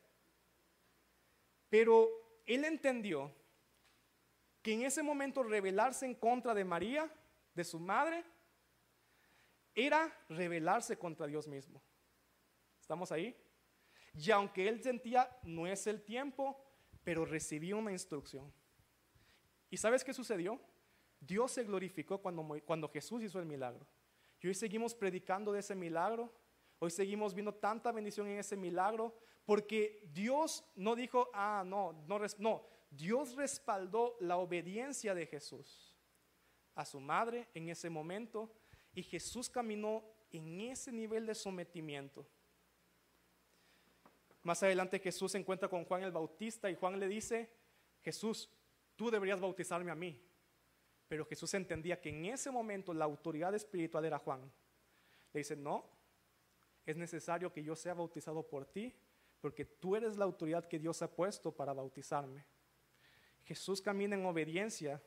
Pero 1.69 2.09
él 2.45 2.63
entendió 2.63 3.33
que 4.61 4.73
en 4.73 4.83
ese 4.83 5.03
momento 5.03 5.43
rebelarse 5.43 6.05
en 6.05 6.15
contra 6.15 6.53
de 6.53 6.63
María, 6.63 7.11
de 7.53 7.63
su 7.63 7.79
madre, 7.79 8.23
era 9.75 10.17
rebelarse 10.29 10.97
contra 10.97 11.27
Dios 11.27 11.47
mismo. 11.47 11.81
¿Estamos 12.89 13.11
ahí? 13.11 13.35
Y 14.15 14.31
aunque 14.31 14.67
él 14.67 14.81
sentía, 14.81 15.29
no 15.43 15.67
es 15.67 15.85
el 15.85 16.01
tiempo, 16.01 16.59
pero 17.03 17.23
recibió 17.23 17.77
una 17.77 17.91
instrucción. 17.91 18.51
¿Y 19.69 19.77
sabes 19.77 20.03
qué 20.03 20.11
sucedió? 20.11 20.59
Dios 21.19 21.51
se 21.51 21.65
glorificó 21.65 22.17
cuando, 22.17 22.43
cuando 22.65 22.89
Jesús 22.89 23.21
hizo 23.21 23.37
el 23.37 23.45
milagro. 23.45 23.85
Y 24.41 24.47
hoy 24.47 24.55
seguimos 24.55 24.95
predicando 24.95 25.51
de 25.51 25.59
ese 25.59 25.75
milagro. 25.75 26.33
Hoy 26.79 26.89
seguimos 26.89 27.35
viendo 27.35 27.53
tanta 27.53 27.91
bendición 27.91 28.25
en 28.25 28.39
ese 28.39 28.55
milagro. 28.57 29.15
Porque 29.45 30.09
Dios 30.11 30.65
no 30.73 30.95
dijo, 30.95 31.29
ah, 31.31 31.61
no, 31.63 31.93
no, 32.07 32.19
no. 32.39 32.65
Dios 32.89 33.35
respaldó 33.35 34.17
la 34.19 34.37
obediencia 34.37 35.13
de 35.13 35.27
Jesús 35.27 35.95
a 36.73 36.83
su 36.85 36.99
madre 36.99 37.49
en 37.53 37.69
ese 37.69 37.87
momento. 37.87 38.51
Y 38.95 39.03
Jesús 39.03 39.47
caminó 39.47 40.03
en 40.31 40.59
ese 40.61 40.91
nivel 40.91 41.27
de 41.27 41.35
sometimiento. 41.35 42.25
Más 44.43 44.63
adelante 44.63 44.99
Jesús 44.99 45.31
se 45.33 45.37
encuentra 45.37 45.67
con 45.67 45.85
Juan 45.85 46.03
el 46.03 46.11
Bautista 46.11 46.69
y 46.69 46.75
Juan 46.75 46.99
le 46.99 47.07
dice, 47.07 47.49
Jesús, 48.01 48.49
tú 48.95 49.11
deberías 49.11 49.39
bautizarme 49.39 49.91
a 49.91 49.95
mí. 49.95 50.21
Pero 51.07 51.25
Jesús 51.25 51.53
entendía 51.53 51.99
que 51.99 52.09
en 52.09 52.25
ese 52.25 52.51
momento 52.51 52.93
la 52.93 53.05
autoridad 53.05 53.53
espiritual 53.55 54.05
era 54.05 54.19
Juan. 54.19 54.41
Le 55.33 55.39
dice, 55.39 55.55
no, 55.55 55.85
es 56.85 56.95
necesario 56.95 57.51
que 57.51 57.63
yo 57.63 57.75
sea 57.75 57.93
bautizado 57.93 58.43
por 58.43 58.65
ti, 58.65 58.95
porque 59.41 59.65
tú 59.65 59.95
eres 59.95 60.17
la 60.17 60.25
autoridad 60.25 60.65
que 60.65 60.79
Dios 60.79 61.01
ha 61.01 61.09
puesto 61.09 61.51
para 61.51 61.73
bautizarme. 61.73 62.45
Jesús 63.43 63.81
camina 63.81 64.15
en 64.15 64.25
obediencia, 64.25 65.01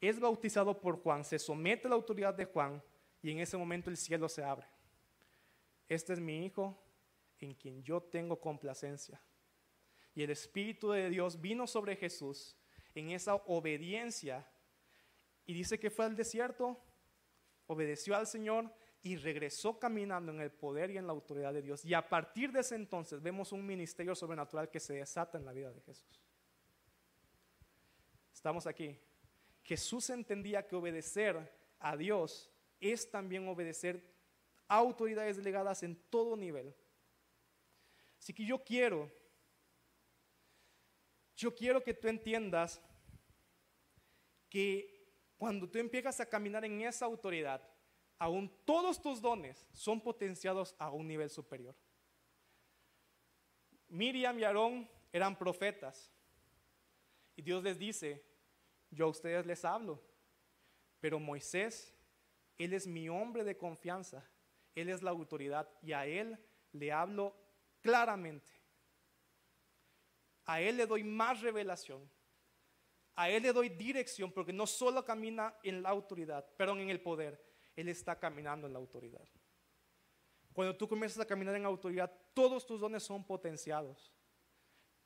es 0.00 0.20
bautizado 0.20 0.80
por 0.80 1.00
Juan, 1.02 1.24
se 1.24 1.38
somete 1.38 1.86
a 1.86 1.90
la 1.90 1.96
autoridad 1.96 2.34
de 2.34 2.44
Juan 2.44 2.82
y 3.22 3.30
en 3.30 3.40
ese 3.40 3.56
momento 3.56 3.90
el 3.90 3.96
cielo 3.96 4.28
se 4.28 4.44
abre. 4.44 4.66
Este 5.88 6.12
es 6.12 6.20
mi 6.20 6.44
Hijo 6.44 6.85
en 7.40 7.54
quien 7.54 7.82
yo 7.82 8.02
tengo 8.02 8.40
complacencia. 8.40 9.20
Y 10.14 10.22
el 10.22 10.30
Espíritu 10.30 10.90
de 10.90 11.10
Dios 11.10 11.40
vino 11.40 11.66
sobre 11.66 11.96
Jesús 11.96 12.56
en 12.94 13.10
esa 13.10 13.34
obediencia 13.34 14.48
y 15.44 15.54
dice 15.54 15.78
que 15.78 15.90
fue 15.90 16.06
al 16.06 16.16
desierto, 16.16 16.82
obedeció 17.66 18.16
al 18.16 18.26
Señor 18.26 18.72
y 19.02 19.16
regresó 19.16 19.78
caminando 19.78 20.32
en 20.32 20.40
el 20.40 20.50
poder 20.50 20.90
y 20.90 20.96
en 20.96 21.06
la 21.06 21.12
autoridad 21.12 21.52
de 21.52 21.62
Dios. 21.62 21.84
Y 21.84 21.94
a 21.94 22.08
partir 22.08 22.50
de 22.50 22.60
ese 22.60 22.74
entonces 22.74 23.22
vemos 23.22 23.52
un 23.52 23.64
ministerio 23.64 24.14
sobrenatural 24.14 24.70
que 24.70 24.80
se 24.80 24.94
desata 24.94 25.38
en 25.38 25.44
la 25.44 25.52
vida 25.52 25.70
de 25.70 25.80
Jesús. 25.82 26.20
Estamos 28.32 28.66
aquí. 28.66 28.98
Jesús 29.62 30.10
entendía 30.10 30.66
que 30.66 30.76
obedecer 30.76 31.52
a 31.78 31.96
Dios 31.96 32.50
es 32.80 33.10
también 33.10 33.46
obedecer 33.48 34.02
autoridades 34.68 35.36
delegadas 35.36 35.82
en 35.82 35.96
todo 36.10 36.36
nivel. 36.36 36.74
Así 38.26 38.34
que 38.34 38.44
yo 38.44 38.58
quiero, 38.58 39.08
yo 41.36 41.54
quiero 41.54 41.80
que 41.80 41.94
tú 41.94 42.08
entiendas 42.08 42.82
que 44.48 45.14
cuando 45.36 45.70
tú 45.70 45.78
empiezas 45.78 46.18
a 46.18 46.28
caminar 46.28 46.64
en 46.64 46.80
esa 46.80 47.04
autoridad, 47.04 47.62
aún 48.18 48.52
todos 48.64 49.00
tus 49.00 49.20
dones 49.20 49.64
son 49.70 50.00
potenciados 50.00 50.74
a 50.76 50.90
un 50.90 51.06
nivel 51.06 51.30
superior. 51.30 51.76
Miriam 53.86 54.36
y 54.40 54.42
Aarón 54.42 54.90
eran 55.12 55.38
profetas. 55.38 56.12
Y 57.36 57.42
Dios 57.42 57.62
les 57.62 57.78
dice, 57.78 58.24
yo 58.90 59.04
a 59.04 59.10
ustedes 59.10 59.46
les 59.46 59.64
hablo, 59.64 60.02
pero 60.98 61.20
Moisés, 61.20 61.94
él 62.58 62.72
es 62.72 62.88
mi 62.88 63.08
hombre 63.08 63.44
de 63.44 63.56
confianza, 63.56 64.28
él 64.74 64.88
es 64.88 65.00
la 65.00 65.12
autoridad 65.12 65.70
y 65.80 65.92
a 65.92 66.06
él 66.06 66.36
le 66.72 66.90
hablo 66.90 67.45
claramente. 67.86 68.50
A 70.44 70.60
él 70.60 70.76
le 70.76 70.86
doy 70.86 71.04
más 71.04 71.40
revelación. 71.40 72.08
A 73.16 73.30
Él 73.30 73.42
le 73.44 73.52
doy 73.52 73.70
dirección 73.70 74.30
porque 74.30 74.52
no 74.52 74.66
solo 74.66 75.02
camina 75.02 75.56
en 75.62 75.82
la 75.82 75.88
autoridad, 75.88 76.46
pero 76.58 76.78
en 76.78 76.90
el 76.90 77.00
poder, 77.00 77.42
Él 77.74 77.88
está 77.88 78.18
caminando 78.18 78.66
en 78.66 78.74
la 78.74 78.78
autoridad. 78.78 79.26
Cuando 80.52 80.76
tú 80.76 80.86
comienzas 80.86 81.20
a 81.20 81.26
caminar 81.26 81.56
en 81.56 81.64
autoridad, 81.64 82.12
todos 82.34 82.66
tus 82.66 82.78
dones 82.78 83.02
son 83.02 83.24
potenciados. 83.24 84.12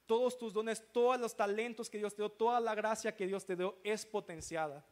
Todos 0.07 0.37
tus 0.37 0.53
dones, 0.53 0.85
todos 0.93 1.21
los 1.21 1.37
talentos 1.37 1.89
que 1.89 1.99
Dios 1.99 2.13
te 2.13 2.23
dio, 2.23 2.33
toda 2.33 2.59
la 2.59 2.75
gracia 2.75 3.15
que 3.15 3.29
Dios 3.29 3.47
te 3.47 3.55
dio 3.55 3.79
es 3.85 4.05
potenciada. 4.05 4.85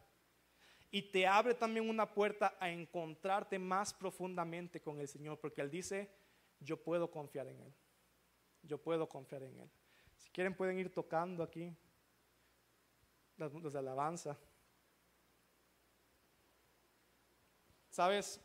Y 0.89 1.11
te 1.11 1.27
abre 1.27 1.53
también 1.53 1.89
una 1.89 2.13
puerta 2.13 2.55
a 2.57 2.69
encontrarte 2.69 3.59
más 3.59 3.93
profundamente 3.93 4.81
con 4.81 4.97
el 5.01 5.09
Señor, 5.09 5.37
porque 5.41 5.59
Él 5.59 5.69
dice, 5.69 6.09
yo 6.59 6.81
puedo 6.81 7.09
confiar 7.09 7.47
en 7.47 7.61
Él. 7.61 7.73
Yo 8.61 8.77
puedo 8.77 9.07
confiar 9.07 9.43
en 9.43 9.59
Él. 9.59 9.71
Si 10.17 10.29
quieren 10.29 10.55
pueden 10.55 10.77
ir 10.77 10.93
tocando 10.93 11.43
aquí 11.43 11.75
los 13.37 13.73
de 13.73 13.79
alabanza. 13.79 14.37
Sabes, 17.89 18.41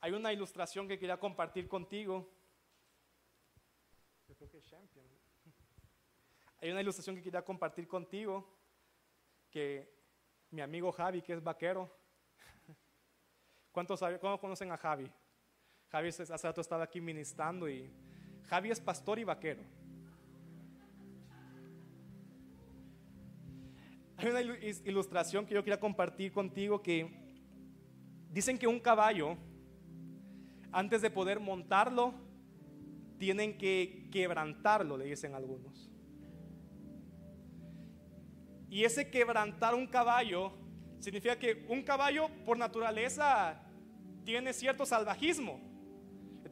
hay 0.00 0.12
una 0.12 0.32
ilustración 0.32 0.86
que 0.86 0.98
quería 0.98 1.18
compartir 1.18 1.68
contigo. 1.68 2.30
Hay 6.60 6.70
una 6.70 6.80
ilustración 6.80 7.16
que 7.16 7.22
quería 7.22 7.44
compartir 7.44 7.86
contigo 7.86 8.48
que 9.50 9.94
mi 10.50 10.62
amigo 10.62 10.90
Javi, 10.90 11.22
que 11.22 11.34
es 11.34 11.42
vaquero. 11.42 11.90
¿Cuántos, 13.72 14.00
¿Cómo 14.20 14.40
conocen 14.40 14.72
a 14.72 14.76
Javi? 14.76 15.10
Javi 15.96 16.08
hace 16.08 16.46
rato 16.46 16.60
estaba 16.60 16.84
aquí 16.84 17.00
ministrando 17.00 17.70
y 17.70 17.90
Javi 18.48 18.70
es 18.70 18.78
pastor 18.78 19.18
y 19.18 19.24
vaquero. 19.24 19.62
Hay 24.18 24.28
una 24.28 24.42
ilustración 24.42 25.46
que 25.46 25.54
yo 25.54 25.64
quería 25.64 25.80
compartir 25.80 26.32
contigo 26.32 26.82
que 26.82 27.10
dicen 28.30 28.58
que 28.58 28.66
un 28.66 28.78
caballo, 28.78 29.38
antes 30.70 31.00
de 31.00 31.08
poder 31.08 31.40
montarlo, 31.40 32.12
tienen 33.16 33.56
que 33.56 34.10
quebrantarlo, 34.12 34.98
le 34.98 35.06
dicen 35.06 35.34
algunos. 35.34 35.90
Y 38.68 38.84
ese 38.84 39.10
quebrantar 39.10 39.74
un 39.74 39.86
caballo 39.86 40.52
significa 40.98 41.38
que 41.38 41.64
un 41.70 41.82
caballo 41.82 42.28
por 42.44 42.58
naturaleza 42.58 43.62
tiene 44.26 44.52
cierto 44.52 44.84
salvajismo. 44.84 45.65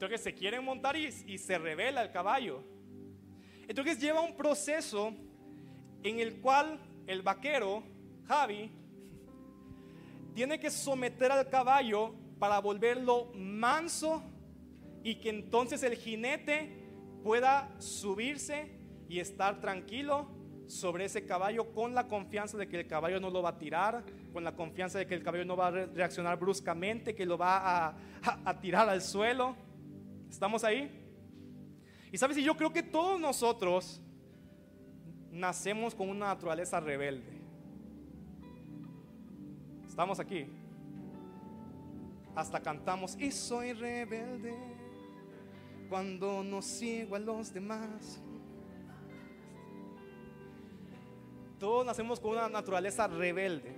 Entonces 0.05 0.24
se 0.24 0.34
quieren 0.34 0.64
montar 0.64 0.96
y, 0.96 1.07
y 1.26 1.38
se 1.38 1.57
revela 1.57 2.02
el 2.02 2.11
caballo. 2.11 2.62
Entonces 3.66 3.98
lleva 3.98 4.20
un 4.20 4.36
proceso 4.36 5.14
en 6.02 6.20
el 6.20 6.40
cual 6.40 6.78
el 7.07 7.22
vaquero, 7.22 7.82
Javi, 8.26 8.70
tiene 10.34 10.61
que 10.61 10.70
someter 10.70 11.32
al 11.32 11.48
caballo 11.48 12.14
para 12.38 12.59
volverlo 12.59 13.32
manso 13.34 14.22
y 15.02 15.14
que 15.16 15.30
entonces 15.30 15.82
el 15.82 15.96
jinete 15.96 16.70
pueda 17.22 17.70
subirse 17.78 18.70
y 19.09 19.20
estar 19.20 19.61
tranquilo 19.61 20.28
sobre 20.66 21.07
ese 21.07 21.24
caballo 21.24 21.72
con 21.72 21.94
la 21.94 22.09
confianza 22.09 22.59
de 22.59 22.68
que 22.68 22.80
el 22.80 22.86
caballo 22.86 23.20
no 23.20 23.30
lo 23.30 23.42
va 23.42 23.50
a 23.50 23.59
tirar, 23.59 24.05
con 24.32 24.44
la 24.44 24.55
confianza 24.55 24.98
de 24.98 25.07
que 25.07 25.14
el 25.14 25.22
caballo 25.22 25.44
no 25.44 25.57
va 25.57 25.68
a 25.68 25.70
reaccionar 25.70 26.38
bruscamente, 26.38 27.14
que 27.14 27.24
lo 27.24 27.38
va 27.38 27.86
a, 27.86 27.96
a 28.44 28.61
tirar 28.61 28.88
al 28.88 29.00
suelo. 29.00 29.57
¿Estamos 30.35 30.64
ahí? 30.64 30.91
Y 32.11 32.18
sabes, 32.18 32.37
y 32.37 32.43
yo 32.43 32.57
creo 32.57 32.72
que 32.72 32.82
todos 32.82 33.20
nosotros 33.20 34.01
nacemos 35.30 35.95
con 35.95 36.09
una 36.09 36.26
naturaleza 36.26 36.80
rebelde. 36.80 37.41
Estamos 39.87 40.18
aquí. 40.18 40.49
Hasta 42.35 42.61
cantamos, 42.61 43.16
y 43.16 43.30
soy 43.30 43.74
rebelde 43.74 44.57
cuando 45.89 46.43
no 46.43 46.62
sigo 46.62 47.14
a 47.14 47.20
los 47.20 47.55
demás. 47.55 48.20
Todos 51.61 51.87
nacemos 51.87 52.18
con 52.18 52.32
una 52.32 52.49
naturaleza 52.49 53.07
rebelde. 53.07 53.72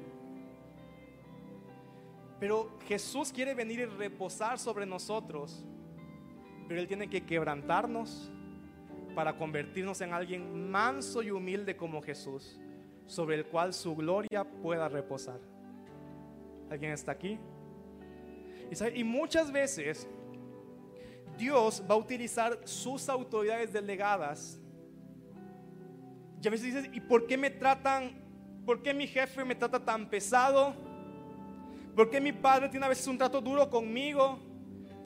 Pero 2.40 2.78
Jesús 2.88 3.30
quiere 3.30 3.52
venir 3.52 3.80
y 3.80 3.84
reposar 3.84 4.58
sobre 4.58 4.86
nosotros. 4.86 5.62
Pero 6.68 6.80
Él 6.80 6.88
tiene 6.88 7.08
que 7.08 7.24
quebrantarnos 7.24 8.30
para 9.14 9.36
convertirnos 9.36 10.00
en 10.00 10.12
alguien 10.12 10.70
manso 10.70 11.22
y 11.22 11.30
humilde 11.30 11.76
como 11.76 12.02
Jesús, 12.02 12.60
sobre 13.06 13.36
el 13.36 13.46
cual 13.46 13.72
su 13.72 13.96
gloria 13.96 14.44
pueda 14.44 14.88
reposar. 14.88 15.40
¿Alguien 16.70 16.92
está 16.92 17.12
aquí? 17.12 17.38
Y, 18.94 19.04
muchas 19.04 19.52
veces 19.52 20.08
Dios 21.38 21.82
va 21.88 21.94
a 21.94 21.98
utilizar 21.98 22.58
sus 22.64 23.08
autoridades 23.08 23.72
delegadas. 23.72 24.60
Y 26.42 26.48
a 26.48 26.50
veces 26.50 26.74
dices, 26.74 26.90
¿y 26.92 27.00
por 27.00 27.26
qué 27.26 27.38
me 27.38 27.50
tratan, 27.50 28.22
por 28.64 28.82
qué 28.82 28.92
mi 28.92 29.06
jefe 29.06 29.44
me 29.44 29.54
trata 29.54 29.84
tan 29.84 30.10
pesado? 30.10 30.74
¿Por 31.94 32.10
qué 32.10 32.20
mi 32.20 32.32
padre 32.32 32.68
tiene 32.68 32.84
a 32.84 32.90
veces 32.90 33.06
un 33.06 33.16
trato 33.16 33.40
duro 33.40 33.70
conmigo? 33.70 34.38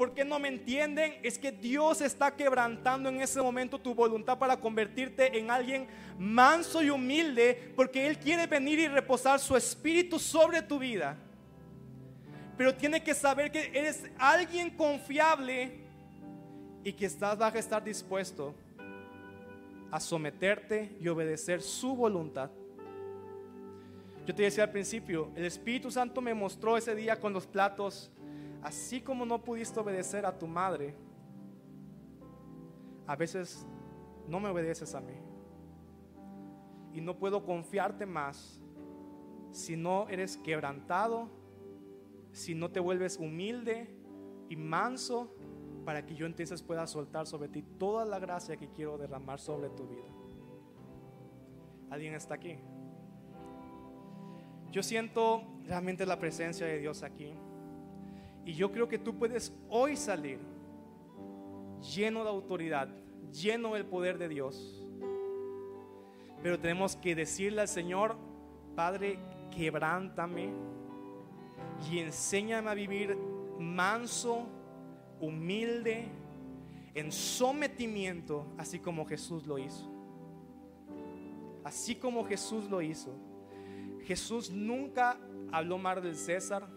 ¿Por 0.00 0.14
qué 0.14 0.24
no 0.24 0.38
me 0.38 0.48
entienden? 0.48 1.16
Es 1.22 1.38
que 1.38 1.52
Dios 1.52 2.00
está 2.00 2.34
quebrantando 2.34 3.10
en 3.10 3.20
ese 3.20 3.42
momento 3.42 3.78
tu 3.78 3.94
voluntad 3.94 4.38
para 4.38 4.58
convertirte 4.58 5.38
en 5.38 5.50
alguien 5.50 5.86
manso 6.18 6.82
y 6.82 6.88
humilde, 6.88 7.74
porque 7.76 8.06
Él 8.06 8.18
quiere 8.18 8.46
venir 8.46 8.78
y 8.78 8.88
reposar 8.88 9.38
su 9.38 9.54
espíritu 9.54 10.18
sobre 10.18 10.62
tu 10.62 10.78
vida. 10.78 11.18
pero 12.56 12.74
tiene 12.74 13.02
que 13.02 13.12
saber 13.12 13.52
que 13.52 13.70
eres 13.74 14.04
alguien 14.16 14.70
confiable 14.70 15.80
y 16.82 16.94
que 16.94 17.04
estás, 17.04 17.36
vas 17.36 17.54
a 17.54 17.58
estar 17.58 17.84
dispuesto 17.84 18.54
a 19.90 20.00
someterte 20.00 20.96
y 20.98 21.08
obedecer 21.08 21.60
su 21.60 21.94
voluntad. 21.94 22.50
Yo 24.24 24.34
te 24.34 24.44
decía 24.44 24.64
al 24.64 24.70
principio, 24.70 25.30
el 25.36 25.44
Espíritu 25.44 25.90
Santo 25.90 26.22
me 26.22 26.32
mostró 26.32 26.78
ese 26.78 26.94
día 26.94 27.20
con 27.20 27.34
los 27.34 27.46
platos, 27.46 28.10
así 28.62 29.00
como 29.00 29.24
no 29.24 29.42
pudiste 29.42 29.78
obedecer 29.80 30.26
a 30.26 30.38
tu 30.38 30.46
madre, 30.46 30.94
a 33.06 33.16
veces 33.16 33.66
no 34.28 34.40
me 34.40 34.48
obedeces 34.48 34.94
a 34.94 35.00
mí. 35.00 35.14
Y 36.92 37.00
no 37.00 37.18
puedo 37.18 37.44
confiarte 37.44 38.06
más 38.06 38.60
si 39.50 39.76
no 39.76 40.08
eres 40.08 40.36
quebrantado, 40.36 41.28
si 42.32 42.54
no 42.54 42.70
te 42.70 42.80
vuelves 42.80 43.18
humilde 43.18 43.94
y 44.48 44.56
manso 44.56 45.34
para 45.84 46.04
que 46.06 46.14
yo 46.14 46.26
entonces 46.26 46.62
pueda 46.62 46.86
soltar 46.86 47.26
sobre 47.26 47.48
ti 47.48 47.62
toda 47.62 48.04
la 48.04 48.18
gracia 48.18 48.56
que 48.56 48.68
quiero 48.70 48.98
derramar 48.98 49.40
sobre 49.40 49.70
tu 49.70 49.86
vida. 49.86 50.08
¿Alguien 51.90 52.14
está 52.14 52.34
aquí? 52.34 52.58
Yo 54.70 54.82
siento 54.84 55.42
realmente 55.66 56.06
la 56.06 56.18
presencia 56.20 56.66
de 56.66 56.78
Dios 56.78 57.02
aquí. 57.02 57.34
Y 58.44 58.54
yo 58.54 58.72
creo 58.72 58.88
que 58.88 58.98
tú 58.98 59.16
puedes 59.16 59.52
hoy 59.68 59.96
salir 59.96 60.38
lleno 61.94 62.24
de 62.24 62.30
autoridad, 62.30 62.88
lleno 63.32 63.74
del 63.74 63.86
poder 63.86 64.18
de 64.18 64.28
Dios. 64.28 64.84
Pero 66.42 66.58
tenemos 66.58 66.96
que 66.96 67.14
decirle 67.14 67.60
al 67.60 67.68
Señor, 67.68 68.16
Padre, 68.74 69.18
quebrántame 69.54 70.52
y 71.90 71.98
enséñame 71.98 72.70
a 72.70 72.74
vivir 72.74 73.16
manso, 73.58 74.46
humilde, 75.20 76.08
en 76.94 77.12
sometimiento, 77.12 78.46
así 78.58 78.78
como 78.78 79.06
Jesús 79.06 79.46
lo 79.46 79.58
hizo. 79.58 79.88
Así 81.62 81.94
como 81.94 82.24
Jesús 82.24 82.68
lo 82.68 82.82
hizo. 82.82 83.14
Jesús 84.04 84.50
nunca 84.50 85.18
habló 85.52 85.78
mal 85.78 86.02
del 86.02 86.16
César. 86.16 86.68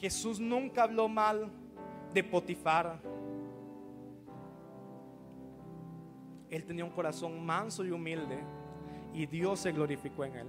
Jesús 0.00 0.40
nunca 0.40 0.84
habló 0.84 1.08
mal 1.08 1.50
de 2.14 2.24
Potifar. 2.24 2.98
Él 6.48 6.64
tenía 6.64 6.86
un 6.86 6.90
corazón 6.90 7.44
manso 7.44 7.84
y 7.84 7.90
humilde 7.90 8.42
y 9.12 9.26
Dios 9.26 9.60
se 9.60 9.72
glorificó 9.72 10.24
en 10.24 10.36
él. 10.36 10.46